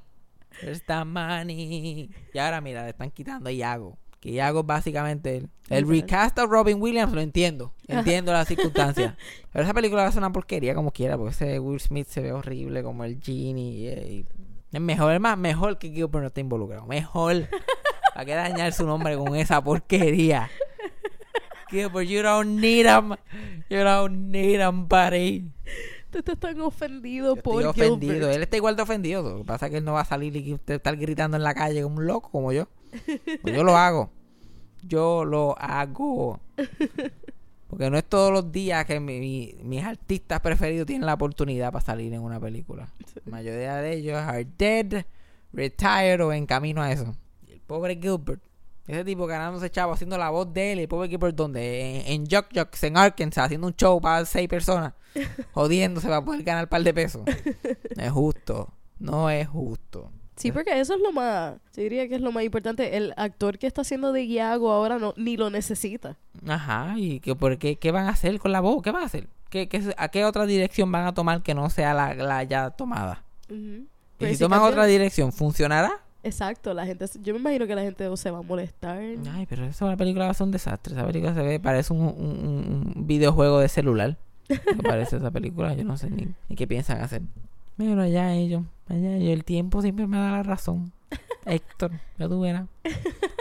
Where's 0.61 0.81
the 0.85 1.03
money? 1.05 2.09
Y 2.33 2.37
ahora, 2.39 2.61
mira, 2.61 2.83
le 2.83 2.89
están 2.89 3.11
quitando 3.11 3.49
a 3.49 3.51
Iago. 3.51 3.97
Que 4.19 4.31
Iago 4.31 4.63
básicamente 4.63 5.37
el, 5.37 5.49
el 5.69 5.87
recast 5.87 6.35
de 6.35 6.45
Robin 6.47 6.81
Williams, 6.81 7.13
lo 7.13 7.21
entiendo. 7.21 7.73
Entiendo 7.87 8.33
las 8.33 8.47
circunstancias. 8.47 9.15
Pero 9.51 9.63
esa 9.63 9.73
película 9.73 10.01
va 10.01 10.07
a 10.07 10.11
ser 10.11 10.19
una 10.19 10.31
porquería 10.31 10.73
como 10.73 10.91
quiera, 10.91 11.17
porque 11.17 11.31
ese 11.33 11.59
Will 11.59 11.79
Smith 11.79 12.07
se 12.07 12.21
ve 12.21 12.31
horrible 12.31 12.81
como 12.83 13.03
el 13.03 13.21
Genie. 13.21 13.91
y- 14.11 14.25
es 14.71 14.81
mejor, 14.81 15.13
es 15.13 15.21
más, 15.21 15.37
mejor 15.37 15.77
que 15.77 15.89
Gilbert 15.89 16.21
no 16.21 16.27
esté 16.27 16.41
involucrado. 16.41 16.85
Mejor. 16.87 17.47
¿Para 18.13 18.25
qué 18.25 18.33
dañar 18.33 18.73
su 18.73 18.85
nombre 18.87 19.15
con 19.15 19.35
esa 19.35 19.63
porquería? 19.63 20.49
Gilbert, 21.69 22.07
you 22.07 22.21
don't 22.23 22.59
need 22.59 22.85
him. 22.85 23.15
You 23.69 23.83
don't 23.83 24.31
need 24.31 24.59
him, 24.59 24.87
buddy. 24.87 25.51
Tú 26.09 26.19
estás 26.19 26.39
tan 26.39 26.59
ofendido 26.61 27.35
Yo 27.35 27.41
por 27.43 27.61
estoy 27.63 27.87
ofendido. 27.87 28.13
Gilbert. 28.13 28.35
Él 28.35 28.43
está 28.43 28.57
igual 28.57 28.75
de 28.75 28.81
ofendido. 28.83 29.21
Lo 29.23 29.37
que 29.39 29.43
pasa 29.43 29.65
es 29.65 29.71
que 29.71 29.77
él 29.79 29.83
no 29.85 29.93
va 29.93 30.01
a 30.01 30.05
salir 30.05 30.35
y 30.37 30.53
usted 30.53 30.75
estar 30.75 30.95
gritando 30.95 31.35
en 31.37 31.43
la 31.43 31.53
calle 31.53 31.83
como 31.83 31.97
un 31.97 32.07
loco 32.07 32.29
como 32.31 32.51
yo. 32.53 32.67
Pues 33.41 33.55
yo 33.55 33.63
lo 33.63 33.75
hago. 33.77 34.09
Yo 34.83 35.25
lo 35.25 35.55
hago. 35.59 36.39
Porque 37.67 37.89
no 37.89 37.97
es 37.97 38.05
todos 38.05 38.31
los 38.31 38.49
días 38.51 38.85
que 38.85 38.99
mi- 39.01 39.19
mi- 39.19 39.55
mis 39.63 39.83
artistas 39.83 40.39
preferidos 40.39 40.87
tienen 40.87 41.05
la 41.05 41.15
oportunidad 41.15 41.71
para 41.73 41.83
salir 41.83 42.13
en 42.13 42.21
una 42.21 42.39
película. 42.39 42.87
La 43.25 43.31
mayoría 43.31 43.75
de 43.77 43.93
ellos 43.97 44.15
are 44.17 44.47
dead, 44.57 45.05
retired 45.51 46.23
o 46.25 46.31
en 46.31 46.45
camino 46.45 46.81
a 46.81 46.91
eso. 46.91 47.13
Y 47.45 47.51
el 47.51 47.59
pobre 47.59 47.95
Gilbert. 48.01 48.41
Ese 48.87 49.03
tipo 49.03 49.27
ganándose 49.27 49.69
chavo 49.69 49.91
haciendo 49.93 50.17
la 50.17 50.29
voz 50.29 50.51
de 50.53 50.71
él. 50.73 50.79
y 50.79 50.81
El 50.83 50.87
pobre 50.87 51.09
Gilbert, 51.09 51.35
donde 51.35 51.99
en, 52.07 52.21
en 52.23 52.27
Jock 52.29 52.47
Jocks, 52.55 52.83
en 52.83 52.95
Arkansas, 52.97 53.45
haciendo 53.45 53.67
un 53.67 53.75
show 53.75 53.99
para 53.99 54.25
seis 54.25 54.47
personas. 54.47 54.93
jodiéndose 55.53 56.07
para 56.07 56.23
poder 56.23 56.43
ganar 56.43 56.63
un 56.65 56.69
par 56.69 56.83
de 56.83 56.93
pesos. 56.93 57.23
No 57.95 58.03
es 58.03 58.11
justo. 58.11 58.73
No 58.99 59.29
es 59.29 59.47
justo. 59.47 60.11
Sí, 60.37 60.51
porque 60.51 60.79
eso 60.79 60.93
es 60.93 61.01
lo 61.01 61.11
más, 61.11 61.55
yo 61.75 61.81
diría 61.81 62.07
que 62.07 62.13
es 62.15 62.21
lo 62.21 62.31
más 62.31 62.43
importante. 62.43 62.95
El 62.95 63.13
actor 63.17 63.57
que 63.57 63.65
está 63.65 63.81
haciendo 63.81 64.11
de 64.13 64.23
Iago 64.23 64.71
ahora 64.71 64.99
no, 64.99 65.13
ni 65.17 65.35
lo 65.35 65.49
necesita. 65.49 66.15
Ajá, 66.47 66.93
¿y 66.95 67.19
qué, 67.21 67.35
por 67.35 67.57
qué, 67.57 67.77
qué 67.77 67.91
van 67.91 68.05
a 68.05 68.09
hacer 68.11 68.37
con 68.39 68.51
la 68.51 68.59
voz? 68.59 68.83
¿Qué 68.83 68.91
van 68.91 69.01
a 69.01 69.07
hacer? 69.07 69.27
¿Qué, 69.49 69.67
qué- 69.67 69.95
¿A 69.97 70.09
qué 70.09 70.25
otra 70.25 70.45
dirección 70.45 70.91
van 70.91 71.07
a 71.07 71.13
tomar 71.15 71.41
que 71.41 71.55
no 71.55 71.69
sea 71.71 71.93
la, 71.95 72.13
la 72.13 72.43
ya 72.43 72.69
tomada? 72.69 73.23
Y 73.49 73.87
Pero 74.19 74.31
si 74.33 74.37
toman 74.39 74.59
otra 74.61 74.85
dirección, 74.85 75.31
¿funcionará? 75.33 76.01
Exacto, 76.23 76.73
la 76.73 76.85
gente, 76.85 77.05
yo 77.21 77.33
me 77.33 77.39
imagino 77.39 77.67
que 77.67 77.75
la 77.75 77.83
gente 77.83 78.17
se 78.17 78.31
va 78.31 78.39
a 78.39 78.41
molestar. 78.41 78.97
Ay, 78.99 79.45
pero 79.47 79.65
esa 79.65 79.95
película 79.95 80.25
va 80.25 80.31
a 80.31 80.33
ser 80.33 80.45
un 80.45 80.51
desastre. 80.51 80.93
Esa 80.93 81.05
película 81.05 81.33
se 81.33 81.41
ve, 81.41 81.59
parece 81.59 81.93
un, 81.93 82.01
un- 82.01 82.93
un 82.95 83.07
videojuego 83.07 83.59
de 83.59 83.69
celular. 83.69 84.17
Me 84.49 84.83
parece 84.83 85.17
esa 85.17 85.31
película, 85.31 85.73
yo 85.73 85.83
no 85.83 85.97
sé 85.97 86.09
ni, 86.09 86.27
ni 86.49 86.55
qué 86.55 86.67
piensan 86.67 87.01
hacer. 87.01 87.21
Pero 87.77 88.01
allá 88.01 88.33
ellos, 88.33 88.63
allá 88.89 89.15
ellos, 89.15 89.29
el 89.33 89.43
tiempo 89.45 89.81
siempre 89.81 90.07
me 90.07 90.17
da 90.17 90.31
la 90.31 90.43
razón. 90.43 90.91
Héctor, 91.45 91.91
ya 92.17 92.27
tú 92.27 92.41
verás. 92.41 92.65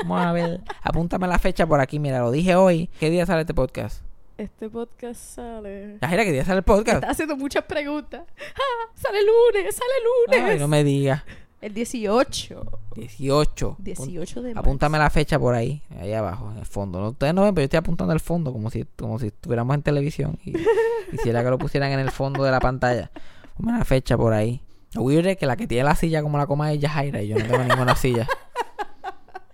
Vamos 0.03 0.21
a 0.21 0.33
ver. 0.33 0.61
Apúntame 0.83 1.27
la 1.27 1.39
fecha 1.39 1.67
por 1.67 1.81
aquí, 1.81 1.99
mira, 1.99 2.21
lo 2.21 2.31
dije 2.31 2.55
hoy. 2.55 2.89
¿Qué 3.01 3.11
día 3.11 3.25
sale 3.27 3.41
este 3.41 3.55
podcast? 3.55 4.03
Este 4.39 4.69
podcast 4.69 5.19
sale... 5.21 5.99
Yajira, 6.03 6.25
¿qué 6.25 6.33
día 6.33 6.45
sale 6.45 6.59
el 6.59 6.63
podcast? 6.65 6.97
Está 6.99 7.11
haciendo 7.11 7.37
muchas 7.37 7.65
preguntas. 7.65 8.23
¡Ah! 8.55 8.91
Sale 8.95 9.19
lunes, 9.23 9.75
sale 9.75 10.39
lunes. 10.39 10.51
Ay, 10.53 10.59
no 10.59 10.69
me 10.69 10.85
digas. 10.85 11.25
El 11.61 11.73
18. 11.75 12.81
18. 12.95 13.77
18 13.79 14.43
de 14.43 14.55
marzo. 14.55 14.61
Apúntame 14.61 14.99
la 14.99 15.11
fecha 15.11 15.39
por 15.39 15.55
ahí, 15.55 15.83
ahí 15.99 16.13
abajo, 16.13 16.51
en 16.53 16.59
el 16.59 16.67
fondo. 16.67 17.01
No, 17.01 17.09
ustedes 17.11 17.35
no 17.35 17.43
ven, 17.43 17.55
pero 17.55 17.63
yo 17.63 17.67
estoy 17.67 17.79
apuntando 17.79 18.13
el 18.13 18.21
fondo 18.21 18.53
como 18.53 18.71
si, 18.71 18.85
como 18.97 19.19
si 19.19 19.29
estuviéramos 19.29 19.75
en 19.75 19.83
televisión 19.83 20.39
y 20.45 20.53
quisiera 21.11 21.43
que 21.43 21.51
lo 21.51 21.59
pusieran 21.59 21.93
en 21.93 22.01
el 22.01 22.11
fondo 22.11 22.45
de 22.45 22.51
la 22.51 22.61
pantalla. 22.61 23.11
Ponme 23.57 23.73
la 23.73 23.85
fecha 23.85 24.17
por 24.17 24.33
ahí. 24.33 24.61
Lo 24.93 25.03
weird 25.03 25.27
es 25.27 25.37
que 25.37 25.47
la 25.47 25.57
que 25.57 25.67
tiene 25.67 25.85
la 25.85 25.95
silla 25.95 26.23
como 26.23 26.39
la 26.39 26.47
coma 26.47 26.73
es 26.73 26.81
Yajaira 26.81 27.23
y 27.23 27.29
yo 27.29 27.39
no 27.39 27.45
tengo 27.47 27.65
ninguna 27.65 27.97
silla. 27.97 28.27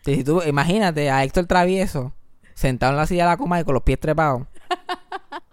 Si 0.04 0.24
tú, 0.24 0.42
imagínate 0.42 1.12
a 1.12 1.22
Héctor 1.22 1.46
Travieso 1.46 2.12
sentado 2.54 2.90
en 2.90 2.96
la 2.96 3.06
silla 3.06 3.22
de 3.22 3.30
la 3.30 3.36
coma 3.36 3.60
y 3.60 3.64
con 3.64 3.74
los 3.74 3.84
pies 3.84 4.00
trepados. 4.00 4.48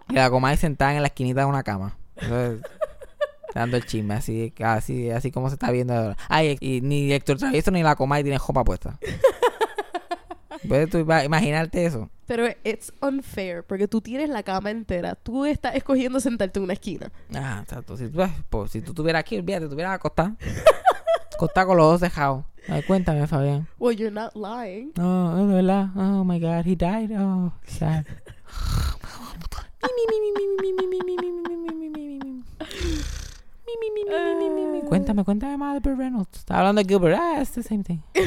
Y 0.08 0.14
la 0.14 0.28
coma 0.28 0.56
sentada 0.56 0.92
en 0.92 1.02
la 1.02 1.06
esquinita 1.06 1.42
de 1.42 1.46
una 1.46 1.62
cama. 1.62 1.96
Entonces, 2.16 2.60
dando 3.54 3.76
el 3.76 3.86
chisme, 3.86 4.14
así, 4.14 4.52
así, 4.62 5.10
así 5.10 5.30
como 5.30 5.48
se 5.48 5.54
está 5.54 5.70
viendo 5.70 5.94
ahora. 5.94 6.16
Ay, 6.28 6.56
y 6.60 6.80
ni 6.80 7.12
Héctor 7.12 7.38
Travieso 7.38 7.70
ni 7.70 7.82
la 7.82 7.96
coma 7.96 8.20
tiene 8.22 8.38
jopa 8.38 8.64
puesta. 8.64 8.98
Puedes 10.68 10.90
tú 10.90 10.98
ima- 10.98 11.24
imaginarte 11.24 11.84
eso. 11.86 12.10
Pero 12.26 12.46
it's 12.64 12.92
unfair, 13.00 13.64
porque 13.64 13.88
tú 13.88 14.00
tienes 14.00 14.28
la 14.28 14.42
cama 14.42 14.70
entera. 14.70 15.14
Tú 15.14 15.44
estás 15.46 15.74
escogiendo 15.74 16.20
sentarte 16.20 16.58
en 16.58 16.64
una 16.64 16.74
esquina. 16.74 17.10
Ah, 17.34 17.60
exacto. 17.62 17.96
Si 17.96 18.08
tú, 18.08 18.20
pues, 18.50 18.70
si 18.70 18.80
tú 18.82 18.90
estuvieras 18.92 19.20
aquí, 19.20 19.36
olvídate, 19.38 19.64
estuvieras 19.64 19.94
acostado. 19.94 20.36
acostado 21.34 21.66
con 21.68 21.76
los 21.78 21.86
ojos 21.86 22.00
cejados. 22.00 22.44
Ay, 22.68 22.82
cuéntame, 22.82 23.26
Fabián. 23.26 23.66
Well, 23.78 23.96
you're 23.96 24.12
not 24.14 24.34
lying. 24.36 24.92
No, 24.96 25.40
es 25.42 25.48
de 25.48 25.54
verdad. 25.54 25.88
Oh 25.96 26.24
my 26.24 26.38
God, 26.38 26.66
he 26.66 26.76
died. 26.76 27.10
Oh, 27.18 27.52
sad. 27.66 28.04
Cuéntame, 34.88 35.24
cuéntame 35.24 35.56
más 35.56 35.74
de 35.74 35.80
Burt 35.80 35.98
Reynolds. 35.98 36.38
Estaba 36.38 36.60
hablando 36.60 36.82
de 36.82 36.88
Gilbert. 36.88 37.18
Ah, 37.20 37.40
it's 37.40 37.52
the 37.52 37.62
same 37.62 37.84
thing. 37.84 37.98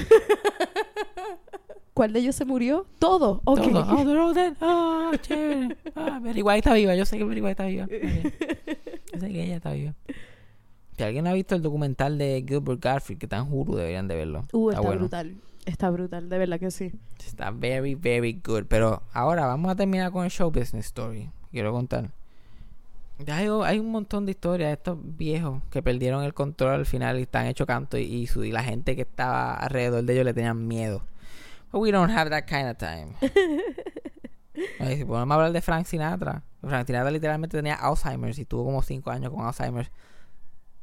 ¿Cuál 1.93 2.11
de 2.13 2.19
ellos 2.19 2.35
se 2.35 2.45
murió? 2.45 2.87
Todo. 2.99 3.41
Ok. 3.43 3.61
Todo. 3.61 3.85
Oh, 3.89 4.03
they're 4.03 4.19
all 4.19 4.33
dead. 4.33 4.55
Oh, 4.61 5.11
chévere. 5.21 5.77
Ah, 5.95 6.19
White 6.23 6.57
está 6.57 6.73
viva. 6.73 6.95
Yo 6.95 7.05
sé 7.05 7.17
que 7.17 7.23
Betty 7.23 7.41
White 7.41 7.51
está 7.51 7.65
viva. 7.65 7.85
Yo 7.87 9.19
sé 9.19 9.29
que 9.29 9.43
ella 9.43 9.57
está 9.57 9.73
viva. 9.73 9.93
Si 10.97 11.03
alguien 11.03 11.27
ha 11.27 11.33
visto 11.33 11.55
el 11.55 11.61
documental 11.61 12.17
de 12.17 12.43
Gilbert 12.47 12.83
Gottfried, 12.83 13.17
que 13.17 13.25
está 13.25 13.37
en 13.37 13.51
Hulu, 13.51 13.75
deberían 13.75 14.07
de 14.07 14.15
verlo. 14.15 14.45
Uh, 14.53 14.69
está 14.69 14.81
bueno. 14.81 15.01
brutal. 15.01 15.35
Está 15.65 15.89
brutal, 15.91 16.29
de 16.29 16.37
verdad 16.37 16.59
que 16.59 16.71
sí. 16.71 16.91
Está 17.25 17.51
very, 17.51 17.95
very 17.95 18.41
good. 18.45 18.63
Pero 18.67 19.03
ahora 19.13 19.45
vamos 19.45 19.71
a 19.71 19.75
terminar 19.75 20.11
con 20.11 20.25
el 20.25 20.31
show 20.31 20.51
business 20.51 20.85
story. 20.87 21.29
Quiero 21.51 21.71
contar. 21.71 22.11
Ya 23.19 23.37
Hay, 23.37 23.47
hay 23.63 23.79
un 23.79 23.91
montón 23.91 24.25
de 24.25 24.31
historias 24.31 24.69
de 24.69 24.73
estos 24.73 24.97
viejos 25.01 25.61
que 25.69 25.81
perdieron 25.83 26.23
el 26.23 26.33
control 26.33 26.71
al 26.73 26.85
final 26.85 27.19
y 27.19 27.23
están 27.23 27.45
hecho 27.47 27.65
canto 27.65 27.97
y, 27.97 28.03
y, 28.03 28.27
su- 28.27 28.43
y 28.43 28.51
la 28.51 28.63
gente 28.63 28.95
que 28.95 29.03
estaba 29.03 29.53
alrededor 29.53 30.03
de 30.03 30.13
ellos 30.13 30.25
le 30.25 30.33
tenían 30.33 30.67
miedo. 30.67 31.03
But 31.71 31.81
we 31.81 31.91
don't 31.91 32.11
have 32.11 32.29
that 32.31 32.45
kind 32.45 32.69
of 32.69 32.77
time. 32.77 33.13
Ay, 34.79 34.97
si 34.97 35.05
podemos 35.05 35.33
hablar 35.35 35.51
de 35.51 35.61
Frank 35.61 35.85
Sinatra. 35.85 36.43
Frank 36.61 36.85
Sinatra 36.87 37.11
literalmente 37.11 37.57
tenía 37.57 37.75
Alzheimer's 37.75 38.37
y 38.39 38.45
tuvo 38.45 38.65
como 38.65 38.81
5 38.81 39.09
años 39.11 39.31
con 39.33 39.45
Alzheimer's 39.45 39.91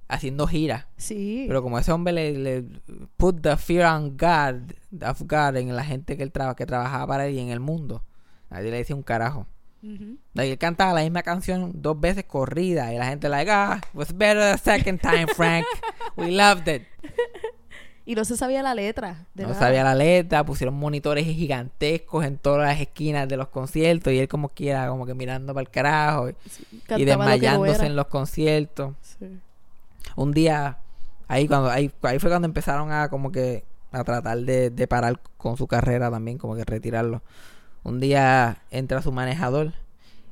haciendo 0.09 0.47
giras. 0.47 0.87
Sí. 0.97 1.45
Pero 1.47 1.63
como 1.63 1.79
ese 1.79 1.93
hombre 1.93 2.13
le, 2.13 2.33
le 2.37 2.65
put 3.17 3.41
the 3.43 3.57
fear 3.57 3.87
on 3.95 4.17
God, 4.17 4.73
of 5.07 5.23
God 5.23 5.57
en 5.57 5.75
la 5.77 5.85
gente 5.85 6.17
que 6.17 6.23
él 6.25 6.33
traba, 6.33 6.57
que 6.57 6.67
trabajaba 6.67 7.07
para 7.07 7.27
él 7.27 7.35
y 7.35 7.39
en 7.41 7.49
el 7.51 7.61
mundo. 7.61 8.03
Nadie 8.51 8.71
le 8.73 8.79
decía 8.79 8.97
un 8.97 9.03
carajo. 9.05 9.47
Ujú. 9.83 10.19
Like, 10.35 10.53
él 10.53 10.59
cantaba 10.59 10.93
la 10.93 11.03
misma 11.03 11.23
canción 11.23 11.73
dos 11.75 11.99
veces 11.99 12.25
corrida 12.25 12.93
y 12.93 12.99
la 12.99 13.07
gente 13.07 13.29
like, 13.29 13.51
ah, 13.51 13.81
it 13.83 13.95
was 13.95 14.17
better 14.17 14.53
the 14.53 14.59
second 14.59 15.01
time, 15.01 15.27
Frank. 15.35 15.65
We 16.17 16.31
loved 16.31 16.69
it. 16.69 16.83
Y 18.07 18.17
no 18.17 18.25
se 18.25 18.37
sabía 18.37 18.61
la 18.63 18.75
letra. 18.75 19.27
De 19.35 19.45
no 19.45 19.55
sabía 19.55 19.85
la 19.85 19.95
letra, 19.95 20.45
pusieron 20.45 20.75
monitores 20.75 21.27
gigantescos 21.27 22.25
en 22.25 22.39
todas 22.39 22.67
las 22.67 22.81
esquinas 22.81 23.29
de 23.29 23.37
los 23.37 23.49
conciertos 23.49 24.13
y 24.13 24.19
él 24.19 24.27
como 24.27 24.49
quiera, 24.49 24.89
como 24.89 25.07
que 25.07 25.15
mirando 25.15 25.55
para 25.55 25.63
el 25.63 25.71
carajo 25.71 26.29
y, 26.29 26.35
y 26.73 26.79
Cantaba 26.79 26.97
lo 26.97 26.97
que 26.99 27.07
no 27.07 27.23
desmayándose 27.31 27.87
en 27.87 27.95
los 27.95 28.07
conciertos. 28.07 28.95
Sí. 29.03 29.39
un 30.17 30.33
día 30.33 30.79
ahí 31.29 31.47
cuando 31.47 31.71
ahí, 31.71 31.93
ahí 32.03 32.19
fue 32.19 32.31
cuando 32.31 32.47
empezaron 32.47 32.91
a 32.91 33.09
como 33.11 33.31
que 33.31 33.65
a 33.93 34.03
tratar 34.03 34.39
de, 34.39 34.71
de 34.71 34.87
parar 34.89 35.21
con 35.37 35.57
su 35.57 35.69
carrera 35.69 36.11
también 36.11 36.37
como 36.37 36.57
que 36.57 36.65
retirarlo 36.65 37.23
un 37.83 38.01
día 38.01 38.63
entra 38.71 39.03
su 39.03 39.13
manejador 39.13 39.73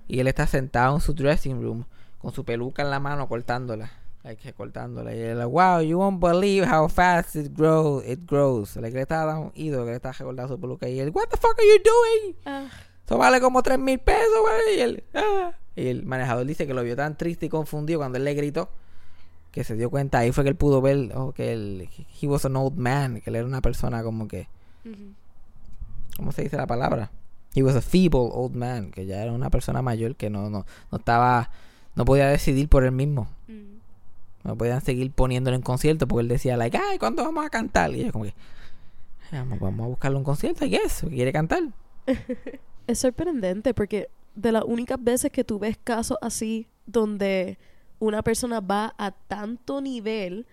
y 0.06 0.20
él 0.20 0.26
está 0.26 0.46
sentado 0.46 0.94
en 0.94 1.00
su 1.00 1.14
dressing 1.14 1.62
room 1.62 1.84
con 2.18 2.32
su 2.32 2.44
peluca 2.44 2.82
en 2.82 2.90
la 2.90 3.00
mano 3.00 3.28
cortándola 3.28 3.90
like, 4.24 4.52
cortándola 4.52 5.14
y 5.14 5.20
él 5.20 5.38
like, 5.38 5.50
wow 5.50 5.80
you 5.80 5.98
won't 5.98 6.20
believe 6.20 6.66
how 6.66 6.88
fast 6.88 7.36
it 7.36 7.52
grows 7.56 8.04
it 8.06 8.20
grows 8.26 8.76
like, 8.76 8.94
le 8.94 9.02
estaba 9.02 9.32
dando 9.32 9.46
un 9.46 9.52
ido 9.54 9.84
que 9.84 9.90
le 9.90 9.96
estaba 9.96 10.12
recordando 10.12 10.54
su 10.54 10.60
peluca 10.60 10.88
y 10.88 11.00
él 11.00 11.10
what 11.10 11.28
the 11.30 11.36
fuck 11.36 11.56
are 11.58 11.66
you 11.66 11.82
doing 11.82 12.36
Ah, 12.44 12.68
eso 13.08 13.16
vale 13.16 13.40
como 13.40 13.62
tres 13.62 13.78
mil 13.78 13.98
pesos, 13.98 14.38
güey. 14.42 14.76
Y 14.76 14.80
él, 14.82 15.04
ah. 15.14 15.52
Y 15.74 15.86
el 15.86 16.04
manejador 16.04 16.44
dice 16.44 16.66
que 16.66 16.74
lo 16.74 16.82
vio 16.82 16.94
tan 16.94 17.16
triste 17.16 17.46
y 17.46 17.48
confundido 17.48 18.00
cuando 18.00 18.18
él 18.18 18.24
le 18.24 18.34
gritó 18.34 18.68
que 19.50 19.64
se 19.64 19.76
dio 19.76 19.88
cuenta. 19.88 20.18
Ahí 20.18 20.30
fue 20.30 20.44
que 20.44 20.50
él 20.50 20.56
pudo 20.56 20.82
ver 20.82 21.12
oh, 21.14 21.32
que 21.32 21.54
él, 21.54 21.88
he 22.20 22.26
was 22.26 22.44
an 22.44 22.54
old 22.56 22.76
man, 22.76 23.22
que 23.22 23.30
él 23.30 23.36
era 23.36 23.46
una 23.46 23.62
persona 23.62 24.02
como 24.02 24.28
que. 24.28 24.48
¿cómo 26.18 26.32
se 26.32 26.42
dice 26.42 26.58
la 26.58 26.66
palabra? 26.66 27.10
He 27.54 27.62
was 27.62 27.74
a 27.74 27.80
feeble 27.80 28.30
old 28.32 28.54
man, 28.54 28.90
que 28.90 29.06
ya 29.06 29.22
era 29.22 29.32
una 29.32 29.50
persona 29.50 29.82
mayor 29.82 30.16
que 30.16 30.30
no, 30.30 30.50
no, 30.50 30.66
no 30.90 30.98
estaba, 30.98 31.50
no 31.94 32.04
podía 32.04 32.28
decidir 32.28 32.68
por 32.68 32.84
él 32.84 32.92
mismo. 32.92 33.28
Mm. 33.46 33.78
No 34.44 34.56
podían 34.56 34.80
seguir 34.82 35.10
poniéndolo 35.10 35.56
en 35.56 35.62
concierto 35.62 36.06
porque 36.06 36.22
él 36.22 36.28
decía, 36.28 36.56
like, 36.56 36.76
ay, 36.76 36.98
¿cuándo 36.98 37.24
vamos 37.24 37.44
a 37.44 37.50
cantar? 37.50 37.90
Y 37.90 38.00
ellos 38.00 38.12
como 38.12 38.24
que, 38.24 38.34
vamos, 39.32 39.58
vamos 39.58 39.84
a 39.84 39.88
buscarle 39.88 40.18
un 40.18 40.24
concierto, 40.24 40.64
y 40.64 40.76
eso, 40.76 41.08
quiere 41.08 41.32
cantar. 41.32 41.62
Es 42.86 43.00
sorprendente 43.00 43.74
porque 43.74 44.08
de 44.34 44.50
las 44.50 44.64
únicas 44.64 45.02
veces 45.02 45.30
que 45.30 45.44
tú 45.44 45.58
ves 45.58 45.76
casos 45.84 46.16
así 46.22 46.68
donde 46.86 47.58
una 47.98 48.22
persona 48.22 48.60
va 48.60 48.94
a 48.96 49.10
tanto 49.10 49.82
nivel 49.82 50.46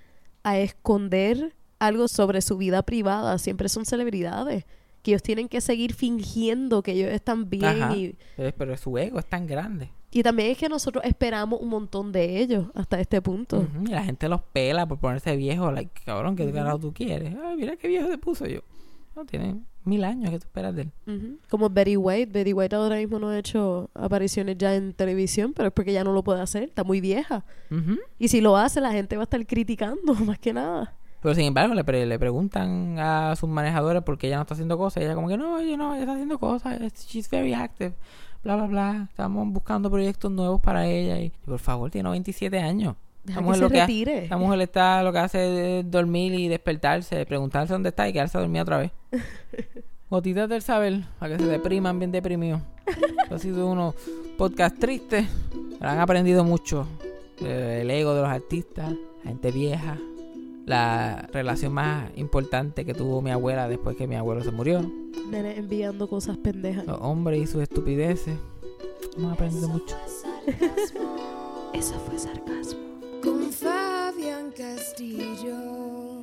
a 0.44 0.58
esconder 0.58 1.56
algo 1.80 2.10
sobre 2.10 2.42
su 2.42 2.58
vida 2.58 2.84
privada, 2.84 3.38
siempre 3.38 3.70
son 3.70 3.86
celebridades 3.86 4.66
que 5.06 5.12
ellos 5.12 5.22
tienen 5.24 5.48
que 5.48 5.62
seguir 5.62 5.94
fingiendo 5.94 6.82
que 6.82 6.94
ellos 6.94 7.10
están 7.12 7.48
bien 7.50 7.64
Ajá. 7.64 7.96
y, 7.96 8.16
Pero 8.58 8.76
su 8.76 8.98
ego 8.98 9.20
es 9.20 9.26
tan 9.28 9.46
grande. 9.46 9.92
y 10.12 10.24
también 10.24 10.50
es 10.52 10.58
que 10.58 10.68
nosotros 10.68 11.04
esperamos 11.06 11.62
un 11.62 11.70
montón 11.70 12.12
de 12.12 12.40
ellos 12.42 12.68
hasta 12.74 13.00
este 13.00 13.22
punto. 13.22 13.58
Ujú, 13.60 13.84
Y 13.86 13.92
la 13.92 14.04
gente 14.04 14.28
los 14.28 14.42
pela 14.42 14.88
por 14.88 14.98
ponerse 15.00 15.36
viejo. 15.36 15.72
Like, 15.72 15.92
cabrón, 16.06 16.36
¿qué 16.36 16.44
Ujú. 16.46 16.54
carajo 16.54 16.80
tú 16.80 16.94
quieres? 16.94 17.36
Ay, 17.44 17.56
mira 17.58 17.76
qué 17.78 17.88
viejo 17.88 18.08
se 18.10 18.18
puso 18.18 18.48
yo. 18.48 18.62
No, 19.16 19.26
tiene 19.26 19.62
mil 19.86 20.04
años 20.04 20.30
que 20.32 20.40
tú 20.40 20.46
esperas 20.48 20.76
de 20.76 20.82
él. 21.06 21.40
Como 21.50 21.70
Betty 21.70 21.96
White. 21.96 22.32
Betty 22.32 22.52
White 22.54 22.76
ahora 22.76 22.96
mismo 22.98 23.20
no 23.20 23.30
ha 23.30 23.38
hecho 23.38 23.90
apariciones 23.94 24.58
ya 24.58 24.76
en 24.76 24.94
televisión, 24.94 25.54
pero 25.54 25.68
es 25.68 25.74
porque 25.74 25.94
ya 25.94 26.04
no 26.04 26.12
lo 26.14 26.24
puede 26.24 26.42
hacer, 26.42 26.64
está 26.64 26.84
muy 26.84 27.00
vieja. 27.00 27.46
Y 28.20 28.28
si 28.30 28.42
lo 28.42 28.58
hace, 28.58 28.82
la 28.82 28.92
gente 28.92 29.16
va 29.16 29.22
a 29.22 29.26
estar 29.26 29.46
criticando, 29.46 30.14
más 30.26 30.40
que 30.40 30.52
nada. 30.52 30.96
Pero 31.26 31.34
sin 31.34 31.46
embargo, 31.46 31.74
le, 31.74 31.84
pre- 31.84 32.06
le 32.06 32.20
preguntan 32.20 33.00
a 33.00 33.36
sus 33.36 33.50
manejadores 33.50 34.04
por 34.04 34.16
qué 34.20 34.28
ella 34.28 34.36
no 34.36 34.44
está 34.44 34.54
haciendo 34.54 34.78
cosas. 34.78 35.02
Y 35.02 35.06
ella 35.08 35.16
como 35.16 35.28
que 35.28 35.38
no, 35.38 35.56
oye, 35.56 35.76
no, 35.76 35.94
ella 35.96 36.02
está 36.04 36.14
haciendo 36.14 36.38
cosas. 36.38 36.80
She's 37.08 37.28
very 37.32 37.52
active. 37.56 37.94
Bla, 38.44 38.56
bla, 38.58 38.68
bla. 38.68 39.08
Estamos 39.10 39.48
buscando 39.52 39.90
proyectos 39.90 40.32
nuevos 40.32 40.62
para 40.62 40.86
ella. 40.86 41.18
Y, 41.20 41.32
por 41.44 41.58
favor, 41.58 41.90
tiene 41.90 42.10
27 42.12 42.60
años. 42.60 42.96
Deja 43.24 43.40
que 43.40 43.44
mujer 43.44 43.58
se 43.58 43.64
lo 43.64 43.70
que 43.72 43.82
ha- 43.82 43.86
retire. 43.88 44.24
Esta 44.26 44.38
mujer 44.38 44.62
está 44.62 45.02
lo 45.02 45.12
que 45.12 45.18
hace 45.18 45.80
es 45.80 45.90
dormir 45.90 46.34
y 46.36 46.48
despertarse, 46.48 47.26
preguntarse 47.26 47.74
dónde 47.74 47.90
está 47.90 48.08
y 48.08 48.14
quedarse 48.14 48.38
dormida 48.38 48.62
otra 48.62 48.78
vez. 48.78 48.92
Gotitas 50.12 50.48
del 50.48 50.62
saber, 50.62 51.02
para 51.18 51.36
que 51.36 51.44
se 51.44 51.50
depriman 51.50 51.98
bien 51.98 52.12
deprimidos. 52.12 52.62
Esto 53.24 53.34
ha 53.36 53.40
sido 53.40 53.68
unos 53.68 53.96
podcast 54.38 54.78
tristes. 54.78 55.26
pero 55.80 55.90
Han 55.90 56.00
aprendido 56.00 56.44
mucho 56.44 56.88
del 57.42 57.90
ego 57.90 58.14
de 58.14 58.22
los 58.22 58.30
artistas, 58.30 58.94
la 59.24 59.30
gente 59.32 59.52
vieja, 59.52 59.98
la 60.66 61.28
relación 61.32 61.74
más 61.74 62.10
importante 62.16 62.86
que 62.86 62.94
tuvo 62.94 63.22
mi 63.22 63.32
abuela 63.32 63.68
después 63.68 63.96
que 63.96 64.08
mi 64.08 64.16
abuelo 64.16 64.44
se 64.44 64.52
murió, 64.52 64.82
Nene 65.30 65.58
enviando 65.58 66.08
cosas 66.08 66.38
pendejas. 66.38 66.86
los 66.86 67.00
hombres 67.02 67.42
y 67.42 67.48
sus 67.48 67.62
estupideces. 67.64 68.36
Hemos 69.18 69.34
aprendido 69.34 69.68
mucho. 69.70 69.96
Eso 71.74 71.94
fue 72.06 72.18
sarcasmo. 72.20 72.80
Con 73.24 73.52
Fabián 73.52 74.52
Castillo. 74.56 76.15